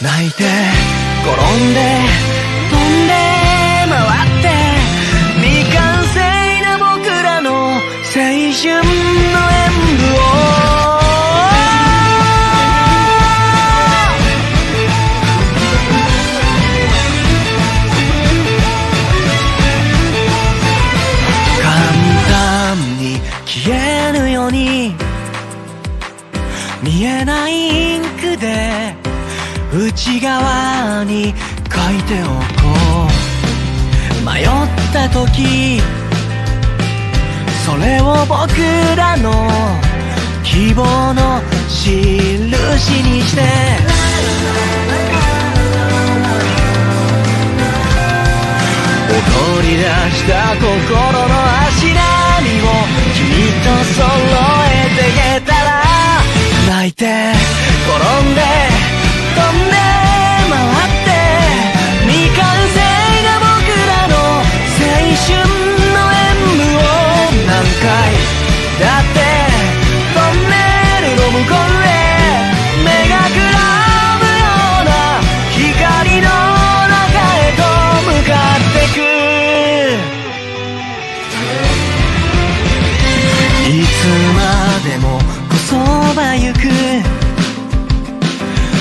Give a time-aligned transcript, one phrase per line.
[0.00, 0.44] 泣いて
[1.24, 2.27] 転んで
[38.28, 38.46] 僕
[38.94, 39.48] らの
[40.44, 42.44] 希望の印
[43.02, 43.40] にして。
[49.08, 49.88] 踊り出し
[50.28, 51.28] た心の
[51.66, 52.64] 足並みを
[53.14, 53.24] 君
[53.64, 54.04] と揃
[54.66, 55.66] えていけたら。
[56.68, 57.32] 泣いて
[57.86, 58.77] 転んで。
[67.80, 69.18] だって
[70.12, 70.54] トンネ
[71.00, 71.88] ルの向こうへ
[72.84, 73.56] 目がくら
[74.18, 74.46] むよ
[74.82, 74.90] うな
[75.52, 75.56] 光
[76.16, 76.26] の
[76.88, 76.98] 中
[77.38, 77.62] へと
[78.04, 78.98] 向かってく。
[83.68, 83.96] いつ
[84.34, 84.38] ま
[84.84, 85.06] でも
[85.48, 85.76] こそ
[86.14, 86.58] ばゆく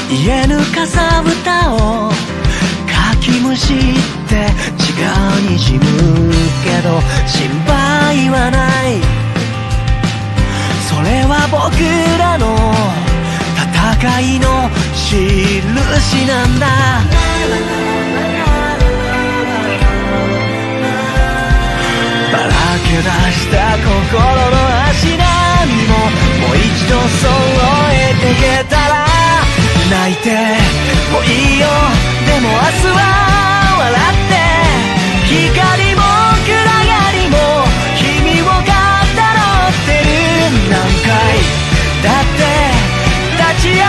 [0.10, 1.76] 言えぬかさぶたを
[2.88, 3.78] かきむしっ
[4.28, 4.90] て違
[5.50, 5.80] うにじむ
[6.64, 7.77] けど心配
[8.30, 8.58] はな
[8.90, 9.02] い。
[10.88, 11.80] それは僕
[12.20, 12.46] らの
[13.56, 16.68] 戦いの印なんだ。
[22.32, 22.52] ばら
[22.84, 23.86] け出した心
[24.52, 24.56] の
[24.90, 25.24] 足並
[25.74, 25.94] みも
[26.48, 27.28] もう一度揃
[27.92, 28.96] えてけたら。
[29.90, 30.28] 泣いて
[31.12, 31.26] もうい
[31.58, 31.66] いよ。
[32.26, 33.00] でも明日は
[33.80, 34.36] 笑って。
[35.28, 36.02] 光も
[36.46, 36.56] 暗
[36.86, 36.87] が
[43.68, 43.84] って立ち上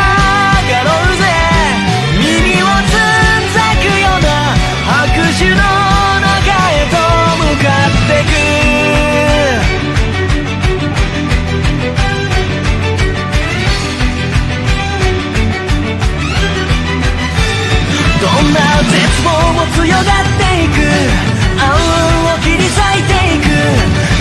[0.71, 1.23] がろうぜ。
[2.19, 3.07] 耳をつん
[3.55, 4.29] ざくような
[4.87, 4.99] 拍
[5.39, 5.55] 手の
[6.21, 6.97] 中へと
[7.39, 8.31] 向かってく。
[18.21, 20.77] どんな絶望も強がっていく。
[21.59, 23.47] 暗雲を切り裂いていく。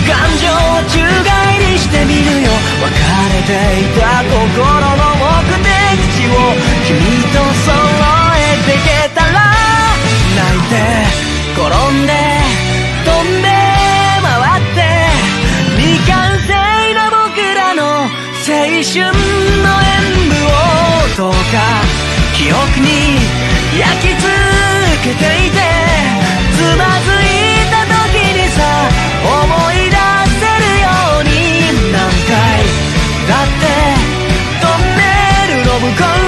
[0.06, 1.06] 感情を
[1.98, 2.48] してみるよ。
[2.80, 2.94] 別
[3.34, 5.26] れていた心の目
[5.58, 6.32] 的地を
[6.86, 6.94] 君
[7.32, 7.74] と揃
[8.36, 9.36] えていけたら。
[10.36, 10.74] 泣いて
[11.56, 12.12] 転んで
[13.04, 13.46] 飛んで
[14.22, 14.78] 回って。
[15.76, 16.14] 未完
[16.46, 16.54] 成
[16.94, 19.98] な僕らの青春の演
[20.28, 20.56] 舞を。
[21.16, 21.36] どうか
[22.36, 23.18] 記憶に
[23.76, 24.22] 焼き付
[25.02, 25.67] けていて。
[35.98, 36.27] 看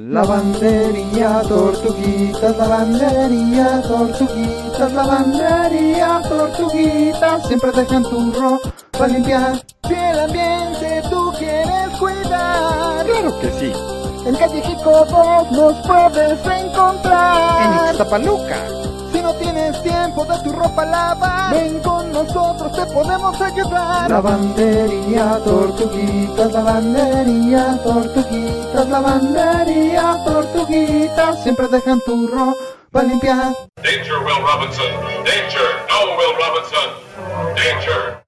[0.00, 9.60] Lavandería, tortuguitas, lavandería, tortuguitas, lavandería, tortuguitas, siempre dejan tu ropa limpiar.
[9.88, 13.72] Si el ambiente tú quieres cuidar, Claro que sí.
[14.24, 17.62] en calle Jico 2 nos puedes encontrar.
[17.66, 18.87] En Ixtapaluca.
[19.12, 24.10] Si no tienes tiempo de tu ropa lavar, ven con nosotros, te podemos ayudar.
[24.10, 32.56] Lavandería, tortuguitas, lavandería, tortuguitas, lavandería, tortuguitas, siempre dejan tu ropa
[32.92, 33.52] pa' limpiar.
[33.82, 34.92] Danger, Will Robinson.
[35.24, 35.68] Danger.
[35.88, 36.88] No, Will Robinson.
[37.54, 38.27] Danger.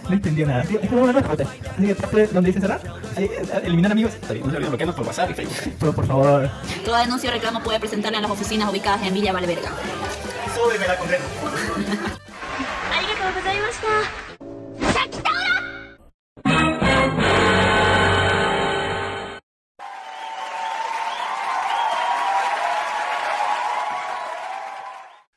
[0.07, 0.63] no entendió nada.
[0.63, 1.43] Es como una mascota.
[1.43, 2.81] Así que parte donde dice cerrar,
[3.15, 3.29] ahí,
[3.63, 4.13] eliminar amigos.
[4.13, 5.73] Está bien, no se olviden bloquearnos por WhatsApp y Facebook.
[5.79, 6.49] Pero por favor.
[6.85, 9.69] Toda denuncia o reclamo puede presentarla en las oficinas ubicadas en Villa Valverga.
[10.55, 11.23] Súbeme la condena.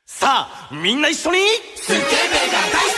[0.05, 0.47] ¡Sa!
[0.71, 1.45] ¡Minna y Sony!
[1.75, 2.94] ¡Sukebe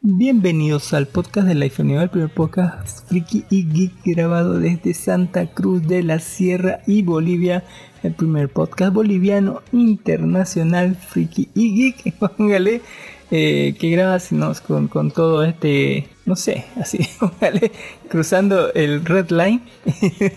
[0.00, 5.46] Bienvenidos al podcast de Life Universe, el primer podcast friki y geek grabado desde Santa
[5.46, 7.64] Cruz de la Sierra y Bolivia,
[8.02, 12.82] el primer podcast boliviano internacional friki y geek, póngale,
[13.30, 14.18] eh, que graba
[14.66, 17.70] con, con todo este, no sé, así, póngale,
[18.08, 19.60] cruzando el red line.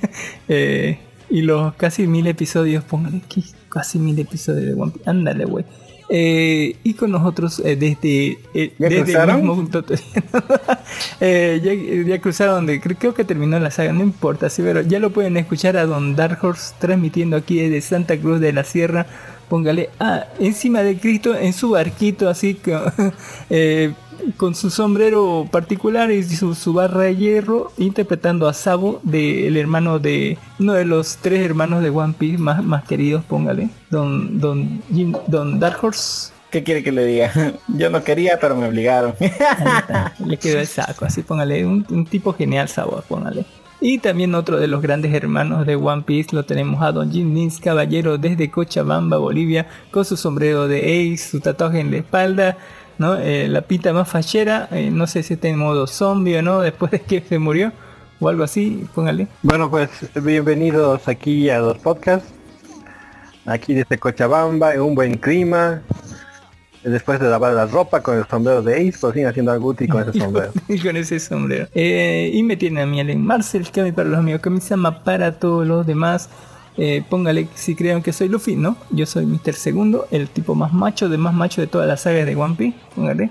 [0.49, 0.99] Eh,
[1.29, 5.65] y los casi mil episodios, póngale, que casi mil episodios de One Piece, ándale, güey.
[6.09, 9.41] Eh, y con nosotros eh, desde, eh, ¿Ya desde cruzaron?
[9.41, 9.83] el mismo
[11.19, 11.73] ya,
[12.05, 15.35] ya cruzaron donde creo, que terminó la saga, no importa, sí, pero ya lo pueden
[15.35, 19.05] escuchar a Don Dark Horse transmitiendo aquí desde Santa Cruz de la Sierra.
[19.49, 22.77] Póngale ah, encima de Cristo en su barquito, así que
[24.37, 29.57] con su sombrero particular y su, su barra de hierro, interpretando a Sabo, de, el
[29.57, 34.39] hermano de uno de los tres hermanos de One Piece más, más queridos, póngale, Don,
[34.39, 36.31] don, Jin- don Dark Horse.
[36.51, 37.31] ¿Qué quiere que le diga?
[37.67, 39.13] Yo no quería, pero me obligaron.
[39.19, 39.27] Ahí
[39.79, 43.45] está, le quedó el saco, así póngale, un, un tipo genial sabor, póngale.
[43.79, 47.31] Y también otro de los grandes hermanos de One Piece lo tenemos a Don Jin
[47.33, 50.79] Nins, caballero desde Cochabamba, Bolivia, con su sombrero de
[51.13, 52.57] Ace, su tatuaje en la espalda,
[52.97, 53.15] ¿no?
[53.15, 56.59] Eh, la pinta más fachera, eh, no sé si está en modo zombie o no,
[56.61, 57.71] después de que se murió,
[58.19, 59.27] o algo así, póngale.
[59.43, 62.33] Bueno, pues bienvenidos aquí a los podcasts.
[63.45, 65.81] Aquí desde Cochabamba, en un buen clima.
[66.83, 69.89] Después de lavar la ropa con el sombrero de Ace, por fin haciendo algo útil
[69.89, 70.51] con ese sombrero.
[70.67, 71.67] y con ese sombrero.
[71.73, 75.65] Eh, y me tiene a mí Allen Marcel, Kami para los amigos, Kamisama para todos
[75.65, 76.29] los demás.
[76.77, 78.77] Eh, póngale si creen que soy Luffy, ¿no?
[78.91, 79.53] Yo soy Mr.
[79.53, 82.77] Segundo, el tipo más macho de más macho de todas las sagas de One Piece.
[82.95, 83.29] Póngale.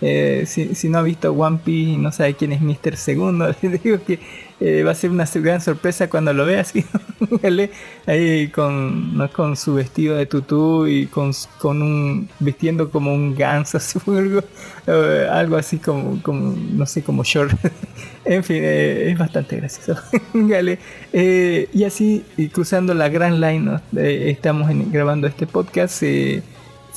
[0.00, 2.96] Eh, si, no ha visto One Piece y no sabe quién es Mr.
[2.96, 4.18] Segundo, digo que
[4.58, 6.84] eh, va a ser una gran sorpresa cuando lo vea así.
[7.18, 7.70] póngale,
[8.06, 9.30] ahí con, ¿no?
[9.30, 13.78] con su vestido de tutú y con, con un vistiendo como un ganso,
[14.86, 17.52] eh, algo así como, como, no sé, como short.
[18.24, 19.96] en fin, eh, es bastante gracioso.
[21.12, 26.02] Y así, cruzando la gran line, estamos grabando este podcast.
[26.02, 26.42] si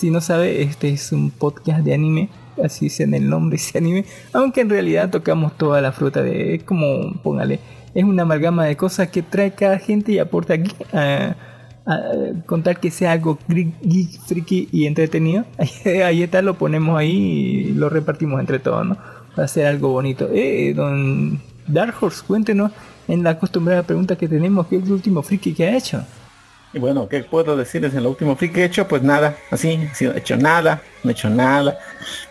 [0.03, 2.29] no sabe, este es un podcast de anime.
[2.63, 4.05] Así dice en el nombre, dice anime.
[4.33, 6.55] Aunque en realidad tocamos toda la fruta de.
[6.55, 7.59] Es como, póngale.
[7.95, 10.71] Es una amalgama de cosas que trae cada gente y aporta aquí.
[10.93, 11.35] a-
[12.45, 15.45] contar que sea algo geek, friki y entretenido.
[16.05, 17.09] Ahí está, lo ponemos ahí
[17.69, 18.97] y lo repartimos entre todos, ¿no?
[19.35, 20.29] Para hacer algo bonito.
[20.31, 22.71] Eh, don Dark Horse, cuéntenos
[23.07, 26.03] en la acostumbrada pregunta que tenemos, ¿qué es el último friki que ha hecho?
[26.73, 28.87] Y bueno, ¿qué puedo decirles en lo último free que he hecho?
[28.87, 31.77] Pues nada, así, sido- he hecho nada, no he hecho nada.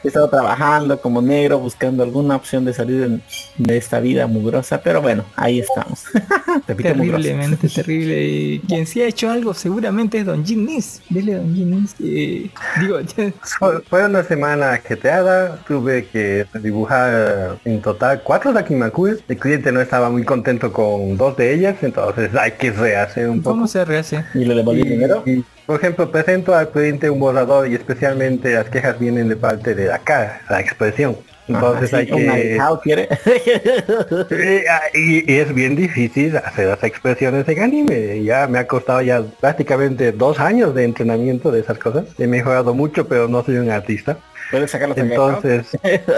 [0.05, 3.21] He estado trabajando como negro, buscando alguna opción de salir
[3.57, 6.05] de esta vida mugrosa, pero bueno, ahí estamos.
[6.15, 6.63] Mugrosa.
[6.77, 8.23] Terriblemente terrible.
[8.25, 11.01] Y quien sí ha hecho algo seguramente es Don Jin Nis.
[11.09, 12.99] Dile Don eh, digo,
[13.59, 19.19] Fue- Fue una semana ajetreada, tuve que dibujar en total cuatro Dakimakuis.
[19.29, 23.43] El cliente no estaba muy contento con dos de ellas, entonces hay que rehacer un
[23.43, 23.51] poco.
[23.57, 24.25] ¿cómo se rehace?
[24.35, 25.25] ¿Y le devolví Y- dinero?
[25.67, 29.87] por ejemplo, presento al cliente un borrador y especialmente las quejas vienen de parte de
[29.87, 31.17] la cara, la expresión.
[31.49, 32.59] Entonces Ajá, hay sí, que...
[34.71, 38.23] ah, y, y es bien difícil hacer las expresiones en anime.
[38.23, 42.05] Ya me ha costado ya prácticamente dos años de entrenamiento de esas cosas.
[42.19, 44.19] He mejorado mucho, pero no soy un artista.
[44.51, 45.77] Puedes sacarlos en Entonces,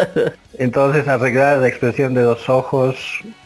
[0.58, 2.96] entonces arreglar la expresión de los ojos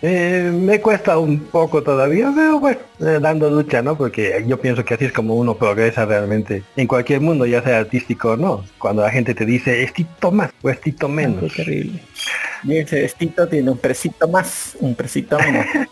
[0.03, 3.97] eh, me cuesta un poco todavía, pero bueno, eh, dando lucha, ¿no?
[3.97, 7.79] Porque yo pienso que así es como uno progresa realmente en cualquier mundo, ya sea
[7.79, 8.65] artístico o no.
[8.79, 11.55] Cuando la gente te dice estito más o estito menos.
[11.55, 12.01] Terrible.
[12.65, 15.67] Y ese vestido tiene un presito más, un presito menos.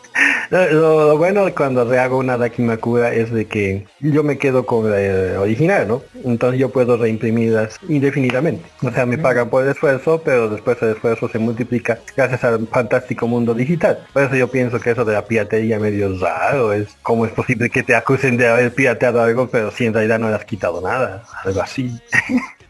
[0.51, 4.91] Lo, lo- lo bueno cuando rehago una Dakimakura es de que yo me quedo con
[4.91, 6.03] la eh, original, ¿no?
[6.27, 8.63] Entonces yo puedo reimprimirlas indefinidamente.
[8.83, 12.67] O sea, me pagan por el esfuerzo, pero después el esfuerzo se multiplica gracias al
[12.69, 14.01] fantástico mundo digital.
[14.13, 17.71] Por eso yo pienso que eso de la piratería medio raro es cómo es posible
[17.71, 20.83] que te acusen de haber pirateado algo, pero si en realidad no le has quitado
[20.83, 21.99] nada, algo así.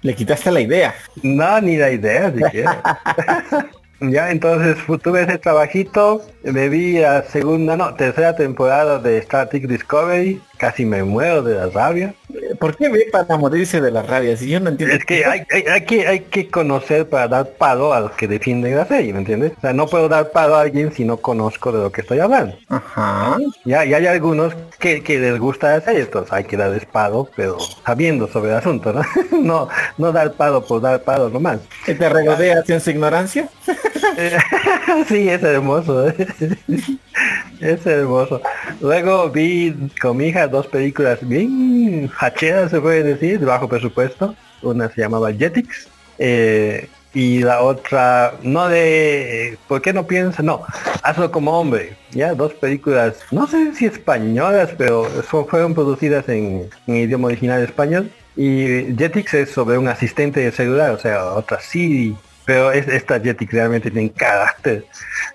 [0.02, 0.94] Le quitaste la idea.
[1.25, 2.80] No, ni la idea siquiera.
[4.11, 9.49] Ya, entonces fu- tuve ese trabajito, me vi a segunda, no, tercera temporada de Star
[9.49, 12.14] Discovery, casi me muero de la rabia.
[12.61, 14.37] ¿Por qué ve para morirse de la rabia?
[14.37, 14.95] Si yo no entiendo.
[14.95, 18.28] Es que hay, hay, hay que hay que conocer para dar paro a los que
[18.28, 19.54] defienden la serie, ¿me entiendes?
[19.59, 22.21] O sea, no puedo dar paro a alguien si no conozco de lo que estoy
[22.21, 22.57] hablando.
[22.69, 23.38] Ajá.
[23.64, 27.28] Ya, y hay algunos que, que les gusta la serie, entonces hay que darles paro,
[27.35, 29.02] pero sabiendo sobre el asunto, ¿no?
[29.42, 31.59] no, no dar paro por dar paro nomás.
[31.85, 33.49] ¿Que te regodeas en su ignorancia?
[35.09, 36.09] sí, es hermoso.
[36.09, 36.14] ¿eh?
[37.61, 38.40] es hermoso.
[38.81, 44.37] Luego vi con mi hija dos películas bien hacheras, se puede decir, de bajo presupuesto.
[44.62, 45.88] Una se llamaba Jetix.
[46.18, 50.42] eh, y la otra, no de, ¿por qué no piensa?
[50.42, 50.62] No,
[51.02, 51.94] hazlo como hombre.
[52.12, 58.11] Ya, dos películas, no sé si españolas, pero son- fueron producidas en, idioma original español.
[58.35, 62.16] Y Jetix es sobre un asistente de celular, o sea, otra Siri.
[62.44, 64.84] Pero es, esta Jetix realmente tiene carácter.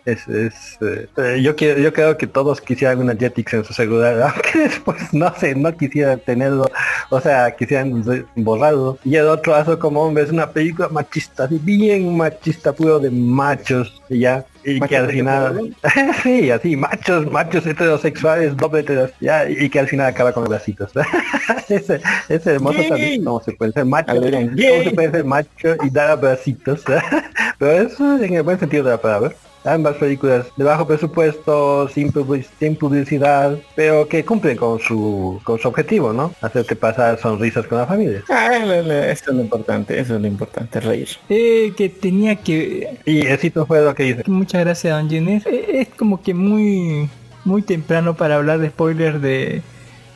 [0.05, 3.73] Es, es, eh, eh, yo, quiero, yo creo que todos quisieran una Jetix en su
[3.73, 6.69] celular, aunque después no sé, no quisieran tenerlo,
[7.09, 8.03] o sea, quisieran
[8.35, 8.97] borrarlo.
[9.03, 14.01] Y el otro Aso como hombre es una película machista, bien machista, puro de machos,
[14.09, 14.45] y ya.
[14.63, 15.75] Y que al final,
[16.23, 20.91] sí, así, machos, machos heterosexuales, doble heteros, ya, y que al final acaba con bracitos.
[21.69, 25.89] ese, ese hermoso también, no se puede ser macho, ¿Cómo se puede ser macho y
[25.89, 26.83] dar abracitos?
[27.59, 29.33] Pero eso en el buen sentido de la palabra.
[29.67, 35.59] Ambas películas de bajo presupuesto, sin, publi- sin publicidad, pero que cumplen con su, con
[35.59, 36.31] su objetivo, ¿no?
[36.41, 38.23] Hacerte pasar sonrisas con la familia.
[38.29, 41.09] Ah, eso es lo importante, eso es lo importante, reír.
[41.29, 42.97] Eh, que tenía que...
[43.05, 44.23] Y éxito fue lo que hice.
[44.27, 45.41] Muchas gracias, Don Jenner.
[45.45, 47.09] Eh, Es como que muy
[47.45, 49.61] muy temprano para hablar de spoilers de,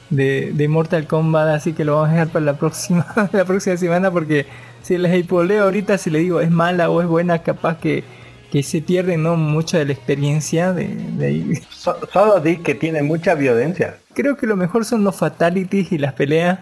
[0.10, 3.78] de, de Mortal Kombat, así que lo vamos a dejar para la próxima la próxima
[3.78, 4.46] semana porque
[4.82, 8.04] si les hypoleo ahorita, si le digo es mala o es buena, capaz que,
[8.52, 11.54] que se pierde no mucha de la experiencia de, de ahí.
[11.70, 13.96] So- solo di que tiene mucha violencia.
[14.14, 16.60] Creo que lo mejor son los fatalities y las peleas.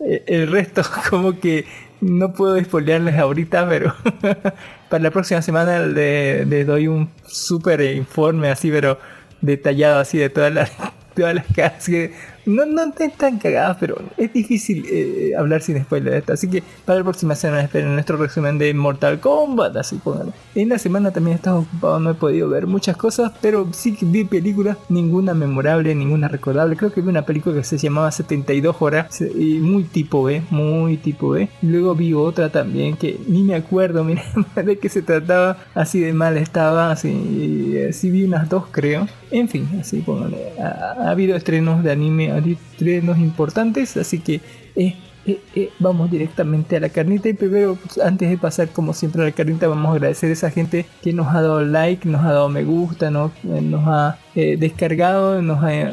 [0.00, 1.66] Eh, El resto como que
[2.00, 3.94] no puedo spoilearles ahorita, pero
[4.88, 8.98] para la próxima semana le- les doy un súper informe así, pero
[9.40, 10.70] detallado así de todas las
[11.14, 12.12] todas las caras que
[12.46, 16.32] no, no están cagadas, pero es difícil eh, hablar sin spoiler de esto.
[16.32, 20.32] Así que para la próxima semana esperen nuestro resumen de Mortal Kombat, así pónganlo.
[20.54, 23.94] En la semana también he estado ocupado, no he podido ver muchas cosas, pero sí
[23.94, 26.76] que vi películas, ninguna memorable, ninguna recordable.
[26.76, 30.96] Creo que vi una película que se llamaba 72 horas, y muy tipo B, muy
[30.96, 31.48] tipo B.
[31.62, 34.22] Luego vi otra también que ni me acuerdo, mira,
[34.54, 39.06] de qué se trataba, así de mal estaba, así, así vi unas dos creo.
[39.30, 40.52] En fin, así pónganle.
[40.60, 44.40] Ha, ha habido estrenos de anime, ha habido estrenos importantes, así que
[44.76, 48.94] eh, eh, eh, vamos directamente a la carnita y primero, pues, antes de pasar como
[48.94, 52.08] siempre a la carnita, vamos a agradecer a esa gente que nos ha dado like,
[52.08, 53.30] nos ha dado me gusta, ¿no?
[53.44, 55.92] Nos ha descargado, nos ha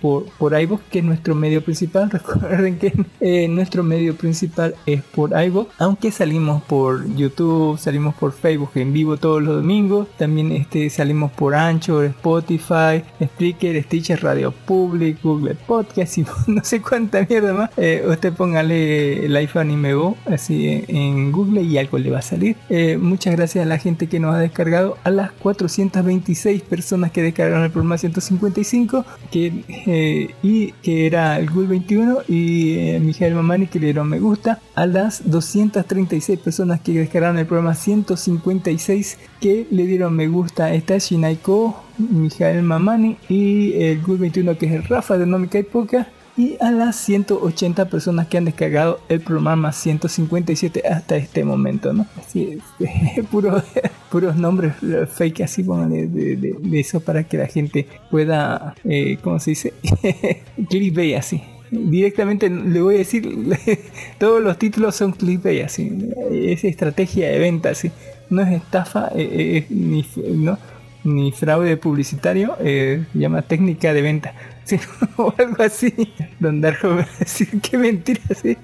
[0.00, 2.10] por, por iVoox, que es nuestro medio principal.
[2.10, 8.32] Recuerden que eh, nuestro medio principal es por iVoox, aunque salimos por YouTube, salimos por
[8.32, 14.52] Facebook en vivo todos los domingos, también este, salimos por Anchor, Spotify, Spreaker, Stitcher, Radio
[14.66, 17.70] Public, Google Podcast y no sé cuánta mierda más.
[17.76, 22.22] Eh, usted póngale Life Anime Go así en, en Google y algo le va a
[22.22, 22.56] salir.
[22.68, 27.22] Eh, muchas gracias a la gente que nos ha descargado, a las 426 personas que
[27.22, 28.97] descargaron el programa 155
[29.30, 34.08] que, eh, y que era el Google 21 y eh, Miguel Mamani que le dieron
[34.08, 40.28] me gusta, a las 236 personas que descargaron el programa 156 que le dieron me
[40.28, 40.72] gusta.
[40.72, 46.08] Está Shinaiko, Mijael Mamani y el Google 21 que es el Rafa de Nomica Poca
[46.38, 52.06] y a las 180 personas que han descargado el programa 157 hasta este momento, ¿no?
[52.16, 53.62] Así es, puro,
[54.10, 54.74] puros nombres
[55.12, 59.74] fake, así de, de, de eso para que la gente pueda, eh, ¿cómo se dice?
[60.70, 61.42] Clickbait así.
[61.70, 63.28] Directamente le voy a decir,
[64.18, 66.10] todos los títulos son clickbait, así.
[66.30, 67.90] Es estrategia de venta, así.
[68.30, 70.56] No es estafa, eh, eh, ni, no,
[71.04, 74.34] ni fraude publicitario, eh, se llama técnica de venta.
[74.68, 74.78] Sí,
[75.16, 75.94] o algo así.
[76.38, 78.54] Don Darjo va a decir, qué mentira, sí.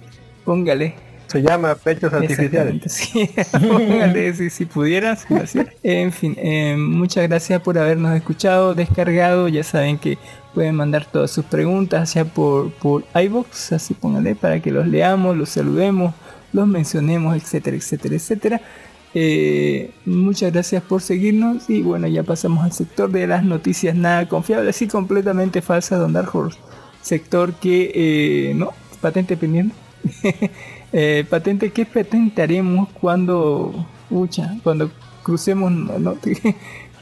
[0.44, 0.94] Póngale.
[1.28, 2.92] Se llama pechos artificiales.
[2.92, 5.24] Sí, póngale si, si pudieras.
[5.30, 5.60] así.
[5.82, 9.48] En fin, eh, muchas gracias por habernos escuchado, descargado.
[9.48, 10.18] Ya saben que
[10.52, 15.34] pueden mandar todas sus preguntas, ya por, por iBox, así póngale, para que los leamos,
[15.38, 16.14] los saludemos,
[16.52, 18.60] los mencionemos, etcétera, etcétera, etcétera.
[19.16, 24.28] Eh, muchas gracias por seguirnos y bueno, ya pasamos al sector de las noticias nada
[24.28, 26.58] confiables y completamente falsas, Don Dark Horse.
[27.00, 29.74] Sector que, eh, no, patente pendiente.
[30.96, 34.92] Eh, patente que patentaremos cuando, ucha, cuando
[35.24, 35.98] crucemos, no,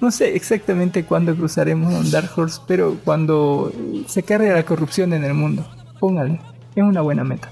[0.01, 3.71] no, sé exactamente cuándo cruzaremos Dark Horse, pero cuando
[4.07, 5.67] se cargue la corrupción en el mundo,
[6.01, 6.41] póngale,
[6.75, 7.51] es una buena meta.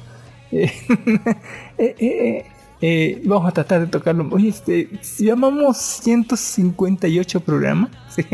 [2.81, 4.29] eh, vamos a tratar de tocarlo.
[4.31, 7.91] Oye, este, llamamos 158 programas.
[8.11, 8.25] Sí.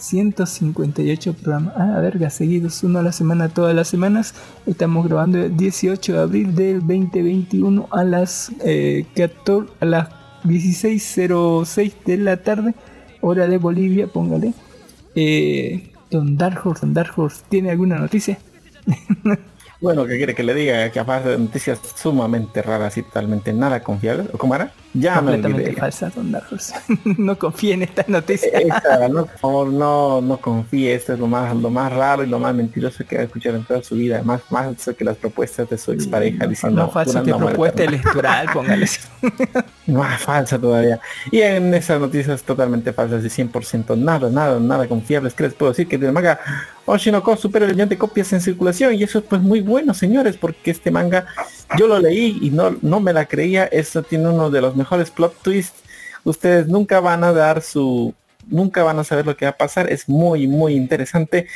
[0.00, 1.74] 158 programas.
[1.76, 4.34] Ah, verga, seguidos, uno a la semana, todas las semanas.
[4.66, 10.08] Estamos grabando el 18 de abril del 2021 a las, eh, 14, a las
[10.44, 12.74] 16.06 de la tarde,
[13.20, 14.54] hora de Bolivia, póngale.
[15.14, 18.38] Eh, Don Dark Horse, Don Dark Horse, ¿tiene alguna noticia?
[19.80, 20.90] Bueno, ¿qué quiere que le diga?
[20.90, 24.28] Que aparte de noticias sumamente raras y totalmente nada confiables.
[24.32, 24.79] ¿O ¿Cómo era?
[24.92, 25.42] Ya me olvidé.
[25.42, 26.74] Completamente falsa, Don Dark Horse.
[27.18, 28.50] no confíe en esta noticia.
[28.58, 32.54] Esa, no, no, no confíe, esto es lo más, lo más raro y lo más
[32.54, 35.78] mentiroso que va a escuchar en toda su vida, más, más que las propuestas de
[35.78, 38.88] su expareja diciendo no falso que propuesta electoral, póngale.
[39.86, 41.00] Más falsa todavía.
[41.30, 45.34] Y en esas noticias totalmente falsas de 100%, nada, nada, nada confiables.
[45.34, 45.86] ¿Qué les puedo decir?
[45.86, 46.40] Que el manga
[46.86, 50.36] Oshinoko supera el millón de copias en circulación y eso es pues muy bueno, señores,
[50.36, 51.26] porque este manga
[51.78, 53.64] yo lo leí y no, no me la creía.
[53.66, 55.82] Esto tiene uno de los mejores plot twists.
[56.24, 58.14] Ustedes nunca van a dar su...
[58.46, 59.92] Nunca van a saber lo que va a pasar.
[59.92, 61.46] Es muy, muy interesante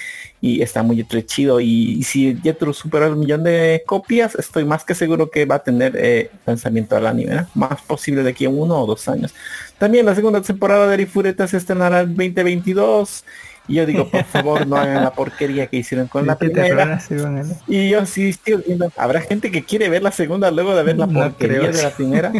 [0.41, 1.59] y está muy chido.
[1.59, 5.63] Y, si Jetro superó el millón de copias, estoy más que seguro que va a
[5.63, 7.35] tener eh, lanzamiento al anime.
[7.35, 7.47] ¿no?
[7.55, 9.35] Más posible de aquí a uno o dos años.
[9.79, 13.25] También la segunda temporada de Arifureta se estrenará en 2022.
[13.67, 16.61] Y yo digo, por favor, no hagan la porquería que hicieron con la ¿Qué te
[16.61, 17.01] primera.
[17.67, 20.99] Y yo sí estoy viendo, ¿habrá gente que quiere ver la segunda luego de ver
[20.99, 21.73] la No porquería creo.
[21.73, 22.33] de la primera?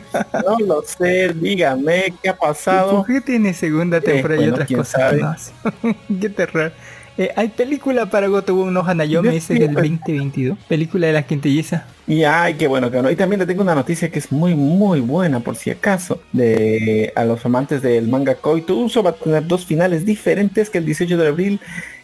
[0.45, 2.99] No lo sé, dígame qué ha pasado.
[2.99, 5.53] ¿Por qué tiene segunda temporada y bueno, otras cosas?
[5.83, 6.73] No, qué terror.
[7.17, 9.91] Eh, hay película para Gotobu no Hanayome, Yo ese del pues.
[9.91, 10.59] 2022.
[10.69, 11.87] Película de la quintilliza.
[12.07, 13.11] Y ay, qué bueno que no.
[13.11, 16.21] Y también le tengo una noticia que es muy, muy buena, por si acaso.
[16.33, 20.79] De a los amantes del manga Koito Uso va a tener dos finales diferentes que
[20.79, 21.61] el 18 de abril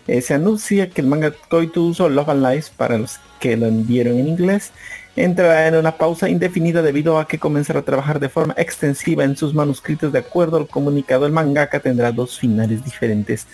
[0.06, 3.66] eh, se anuncia que el manga Koito Uso Love and Lies, para los que lo
[3.66, 4.72] enviaron en inglés,
[5.16, 9.36] entrará en una pausa indefinida debido a que comenzará a trabajar de forma extensiva en
[9.36, 10.12] sus manuscritos.
[10.12, 13.46] De acuerdo al comunicado, el mangaka tendrá dos finales diferentes.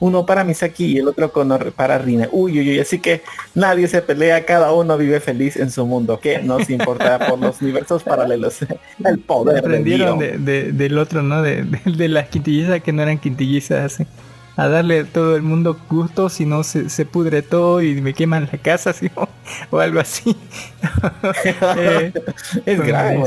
[0.00, 2.28] Uno para Misaki y el otro con, para Rina.
[2.32, 3.22] Uy, uy, uy, así que
[3.54, 6.18] nadie se pelea, cada uno vive feliz en su mundo.
[6.20, 8.58] Que nos importa por los universos paralelos.
[9.04, 11.42] El poder Aprendieron de, de- del otro, ¿no?
[11.42, 13.94] De, de, de las quintillizas que no eran quintillizas.
[13.94, 14.06] así.
[14.56, 18.14] A darle a todo el mundo gusto, si no se, se pudre todo y me
[18.14, 19.28] queman la casa, o,
[19.70, 20.36] o algo así.
[21.76, 22.12] Eh,
[22.66, 23.20] es grave,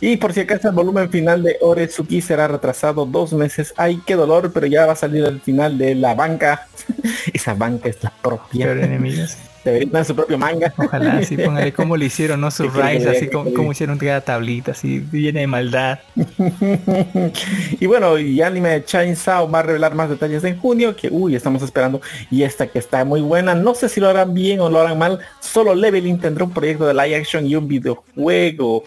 [0.00, 3.72] Y por si acaso el volumen final de Oretsuki será retrasado dos meses.
[3.76, 6.66] Ay, qué dolor, pero ya va a salir el final de la banca.
[7.32, 8.66] Esa banca es la propia.
[8.66, 9.36] peor enemigo, sí.
[9.64, 10.72] Debería tener su propio manga.
[10.76, 12.50] Ojalá, sí, póngale cómo le hicieron, ¿no?
[12.50, 15.46] Sus ¿Qué quiere raíces, que así como, ¿Qué como hicieron cada tablita, así, llena de
[15.46, 15.98] maldad.
[17.80, 21.62] y bueno, y anime Chainsaw va a revelar más detalles en junio, que uy, estamos
[21.62, 22.00] esperando.
[22.30, 24.98] Y esta que está muy buena, no sé si lo harán bien o lo harán
[24.98, 25.18] mal.
[25.40, 28.84] Solo Leveling tendrá un proyecto de live action y un videojuego.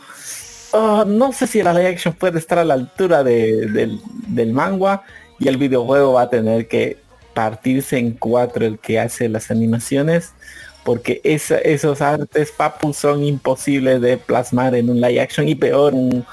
[0.73, 4.53] Ah, no sé si la live action puede estar a la altura de- del, del
[4.53, 5.03] manga
[5.39, 6.97] y el videojuego va a tener que
[7.33, 10.33] partirse en cuatro el que hace las animaciones
[10.83, 15.93] porque esa- esos artes papu son imposibles de plasmar en un live action y peor
[15.93, 16.25] un-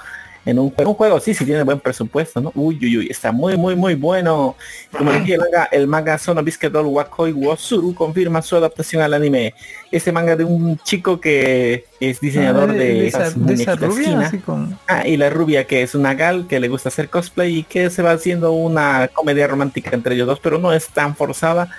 [0.46, 2.50] en un, un juego sí, sí tiene buen presupuesto, ¿no?
[2.54, 4.56] Uy, uy, uy, está muy, muy, muy bueno.
[4.96, 9.52] Como dije, el manga, el manga Sono Doll Wakoi Wosuru confirma su adaptación al anime.
[9.92, 14.32] Este manga de un chico que es diseñador Ah, de, esa, esas de esa rubia,
[14.44, 14.78] con...
[14.88, 17.90] Ah, y la rubia que es una gal que le gusta hacer cosplay y que
[17.90, 21.70] se va haciendo una comedia romántica entre ellos dos, pero no es tan forzada.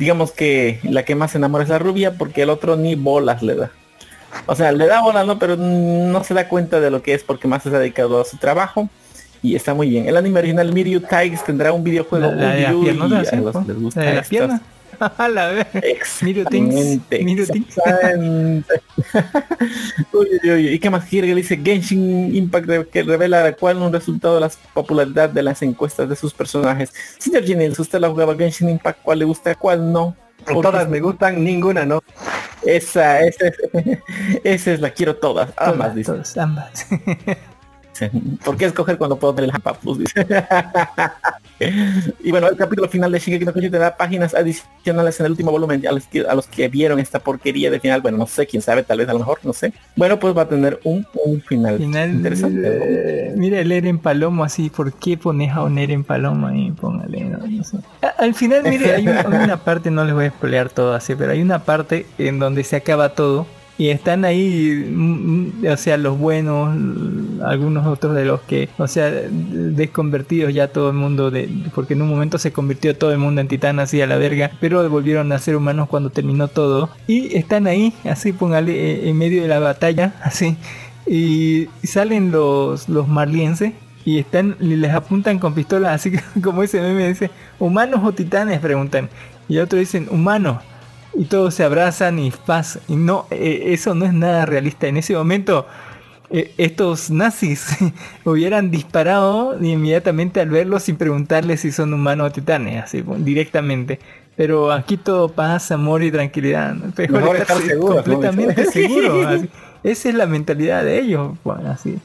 [0.00, 3.42] Digamos que la que más se enamora es la rubia porque el otro ni bolas
[3.42, 3.70] le da.
[4.46, 5.38] O sea, le da bolas, ¿no?
[5.38, 8.24] Pero no se da cuenta de lo que es porque más se ha dedicado a
[8.24, 8.88] su trabajo.
[9.42, 10.06] Y está muy bien.
[10.08, 12.26] El anime original Mirror Tigers tendrá un videojuego.
[12.26, 13.64] La- la de piernotas, a ¿sí, los po?
[13.66, 14.60] les gusta La de las estas.
[15.18, 15.66] A la vez.
[15.74, 18.82] Exactamente, exactamente.
[20.12, 20.68] Uy, uy, uy.
[20.68, 21.28] ¿Y qué más quiere?
[21.28, 26.08] Que dice Genshin Impact que revela cuál un resultado de la popularidad de las encuestas
[26.08, 26.92] de sus personajes.
[27.18, 29.00] Señor Ginels, ¿usted la jugaba Genshin Impact?
[29.02, 29.54] ¿Cuál le gusta?
[29.54, 30.14] ¿Cuál no?
[30.44, 32.02] Porque Todas me gustan, ninguna no.
[32.62, 33.56] Esa, esa es,
[34.44, 35.50] esa es la quiero todas.
[35.56, 36.12] Ambas, dice.
[36.12, 36.86] Todas, ambas.
[38.44, 39.98] ¿Por qué escoger cuando puedo tener el Papus?
[39.98, 40.26] Dice.
[42.20, 45.50] y bueno, el capítulo final de Shingeki no Kyojin tendrá páginas adicionales en el último
[45.50, 45.86] volumen.
[45.86, 48.62] A los, que, a los que vieron esta porquería de final, bueno, no sé, quién
[48.62, 49.72] sabe, tal vez a lo mejor, no sé.
[49.96, 52.60] Bueno, pues va a tener un, un final, Final, interesante.
[52.64, 56.70] eh, mira el Eren Palomo así, ¿por qué pones a un Eren Palomo ahí?
[56.70, 57.76] Póngale, no, no sé.
[58.02, 60.94] A- Al final, mire, hay, un- hay una parte, no les voy a spoilear todo
[60.94, 63.46] así, pero hay una parte en donde se acaba todo
[63.80, 66.68] y están ahí, mm, mm, o sea, los buenos,
[67.42, 72.02] algunos otros de los que, o sea, desconvertidos ya todo el mundo, de, porque en
[72.02, 75.32] un momento se convirtió todo el mundo en titán así a la verga, pero volvieron
[75.32, 76.90] a ser humanos cuando terminó todo.
[77.06, 80.58] Y están ahí, así, póngale, eh, en medio de la batalla, así,
[81.06, 83.72] y salen los, los marlienses
[84.04, 86.12] y están y les apuntan con pistolas así
[86.42, 89.08] como ese meme dice humanos o titanes preguntan.
[89.48, 90.58] Y otros dicen humanos
[91.14, 94.96] y todos se abrazan y paz y no eh, eso no es nada realista en
[94.96, 95.66] ese momento
[96.30, 97.76] eh, estos nazis
[98.24, 103.98] hubieran disparado inmediatamente al verlos sin preguntarles si son humanos o titanes así pues, directamente
[104.40, 106.74] pero aquí todo paz amor y tranquilidad.
[106.74, 108.02] Mejor Mejor estar estar seguro, ¿no?
[108.02, 109.50] completamente seguro así.
[109.82, 111.98] Esa es la mentalidad de ellos, bueno, así.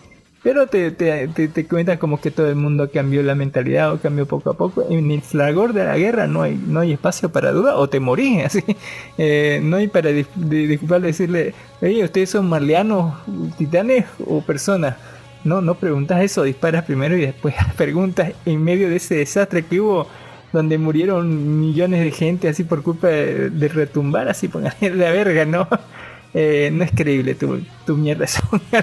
[0.45, 4.27] Pero te, te, te, cuentan como que todo el mundo cambió la mentalidad o cambió
[4.27, 4.85] poco a poco.
[4.87, 7.99] En el flagor de la guerra no hay, no hay espacio para duda o te
[7.99, 8.63] morís, así.
[9.17, 13.15] Eh, no hay para de- disculparle decirle, oye, ¿ustedes son marleanos,
[13.57, 14.97] titanes o personas?
[15.43, 19.81] No, no preguntas eso, disparas primero y después preguntas en medio de ese desastre que
[19.81, 20.07] hubo
[20.53, 25.43] donde murieron millones de gente así por culpa de, de retumbar así por la verga,
[25.45, 25.67] ¿no?
[26.37, 28.25] Eh, no es creíble tu, tu mierda.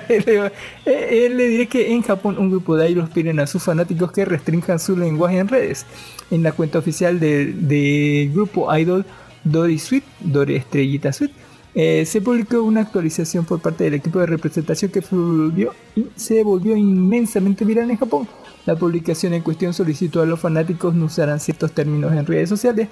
[0.09, 0.51] Eh,
[0.87, 4.25] eh, le diré que en Japón un grupo de idols piden a sus fanáticos que
[4.25, 5.85] restrinjan su lenguaje en redes.
[6.31, 9.05] En la cuenta oficial del de grupo idol
[9.45, 11.33] Dory Sweet, Dory Estrellita Sweet,
[11.75, 15.03] eh, se publicó una actualización por parte del equipo de representación que
[16.17, 18.29] se volvió inmensamente viral en Japón.
[18.65, 22.89] La publicación en cuestión solicitó a los fanáticos no usaran ciertos términos en redes sociales,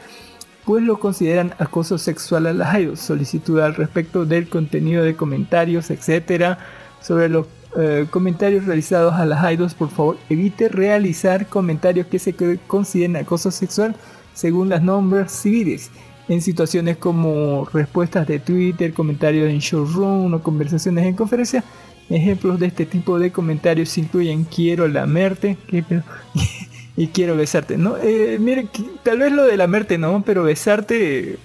[0.64, 3.00] pues lo consideran acoso sexual a las idols.
[3.00, 6.58] Solicitud al respecto del contenido de comentarios, etcétera,
[7.00, 7.46] sobre los
[7.76, 12.34] eh, comentarios realizados a las idols, por favor evite realizar comentarios que se
[12.66, 13.94] consideren acoso sexual
[14.34, 15.90] según las normas civiles.
[16.28, 21.64] En situaciones como respuestas de Twitter, comentarios en showroom o conversaciones en conferencia,
[22.08, 26.02] ejemplos de este tipo de comentarios incluyen quiero lamerte, ¿qué pedo?
[27.00, 27.78] y quiero besarte.
[27.78, 28.66] No, eh, mire,
[29.02, 31.38] tal vez lo de lamerte no, pero besarte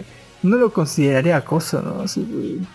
[0.44, 2.04] no lo consideraría acoso, ¿no?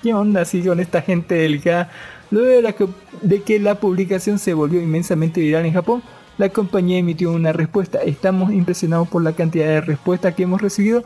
[0.02, 1.90] ¿Qué onda así con esta gente delicada?
[2.30, 2.86] Luego de, la que,
[3.20, 6.02] de que la publicación se volvió inmensamente viral en Japón,
[6.38, 7.98] la compañía emitió una respuesta.
[7.98, 11.04] Estamos impresionados por la cantidad de respuestas que hemos recibido.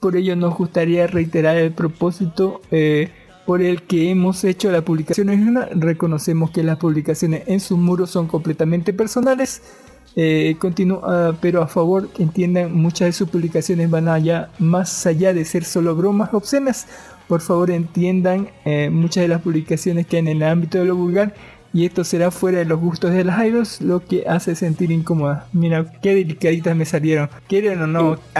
[0.00, 3.10] Por ello nos gustaría reiterar el propósito eh,
[3.46, 5.56] por el que hemos hecho la publicación.
[5.70, 9.62] Reconocemos que las publicaciones en sus muros son completamente personales.
[10.20, 15.44] Eh, continúa, pero a favor entiendan, muchas de sus publicaciones van allá más allá de
[15.44, 16.88] ser solo bromas obscenas.
[17.28, 21.34] Por favor entiendan eh, muchas de las publicaciones que en el ámbito de lo vulgar
[21.72, 25.46] y esto será fuera de los gustos de las idols, lo que hace sentir incómoda.
[25.52, 27.28] Mira, qué delicaditas me salieron.
[27.46, 28.18] ¿Quieren o no?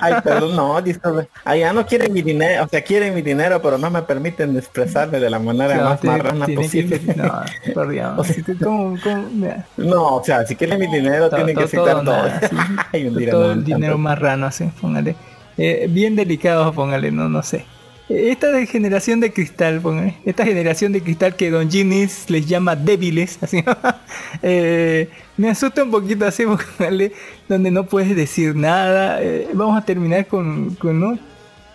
[0.00, 1.28] Ay, perdón, no, disculpe.
[1.44, 5.20] Allá no quieren mi dinero, o sea, quieren mi dinero, pero no me permiten expresarme
[5.20, 7.00] de la manera Claro, más tiene- marrana tiene que- posible.
[7.74, 8.12] no, Dios.
[8.16, 9.28] O sea, ¿Cómo- cómo?
[9.32, 9.66] Mira.
[9.76, 12.28] No, o sea, si quieren mi dinero, Todo- tienen que todo- aceptar todo todo.
[12.28, 12.56] nada, sí.
[12.92, 15.14] Ay, todo no, el dinero marrano, así, póngale.
[15.58, 17.66] Eh, bien delicado, póngale, no, no sé.
[18.12, 20.14] Eh, Esta de generación de cristal, póngale.
[20.24, 23.64] Esta generación de cristal que Don Ginis les llama débiles, así.
[24.42, 26.44] eh, me asusta un poquito así,
[26.78, 27.12] póngale,
[27.48, 29.22] donde no puedes decir nada.
[29.22, 31.18] Eh, vamos a terminar con, con no,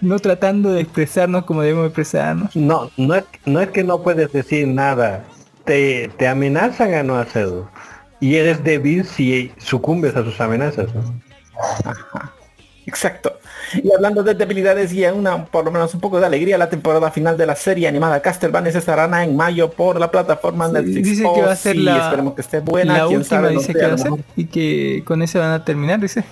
[0.01, 2.55] no tratando de expresarnos como debemos expresarnos.
[2.55, 5.25] No, no es, no es que no puedes decir nada.
[5.65, 7.69] Te, te amenazan a no hacerlo.
[8.19, 10.87] Y eres débil si sucumbes a sus amenazas.
[10.93, 11.03] ¿no?
[12.87, 13.37] Exacto.
[13.83, 17.11] Y hablando de debilidades y una, por lo menos un poco de alegría, la temporada
[17.11, 21.03] final de la serie animada Castlevania se estará en mayo por la plataforma Netflix.
[21.03, 22.97] Dice que va a ser sí, la, esperemos que esté buena.
[22.99, 24.25] la última, sabe, no dice sé, que a va a lo ser, mejor.
[24.37, 26.23] y que con eso van a terminar, dice.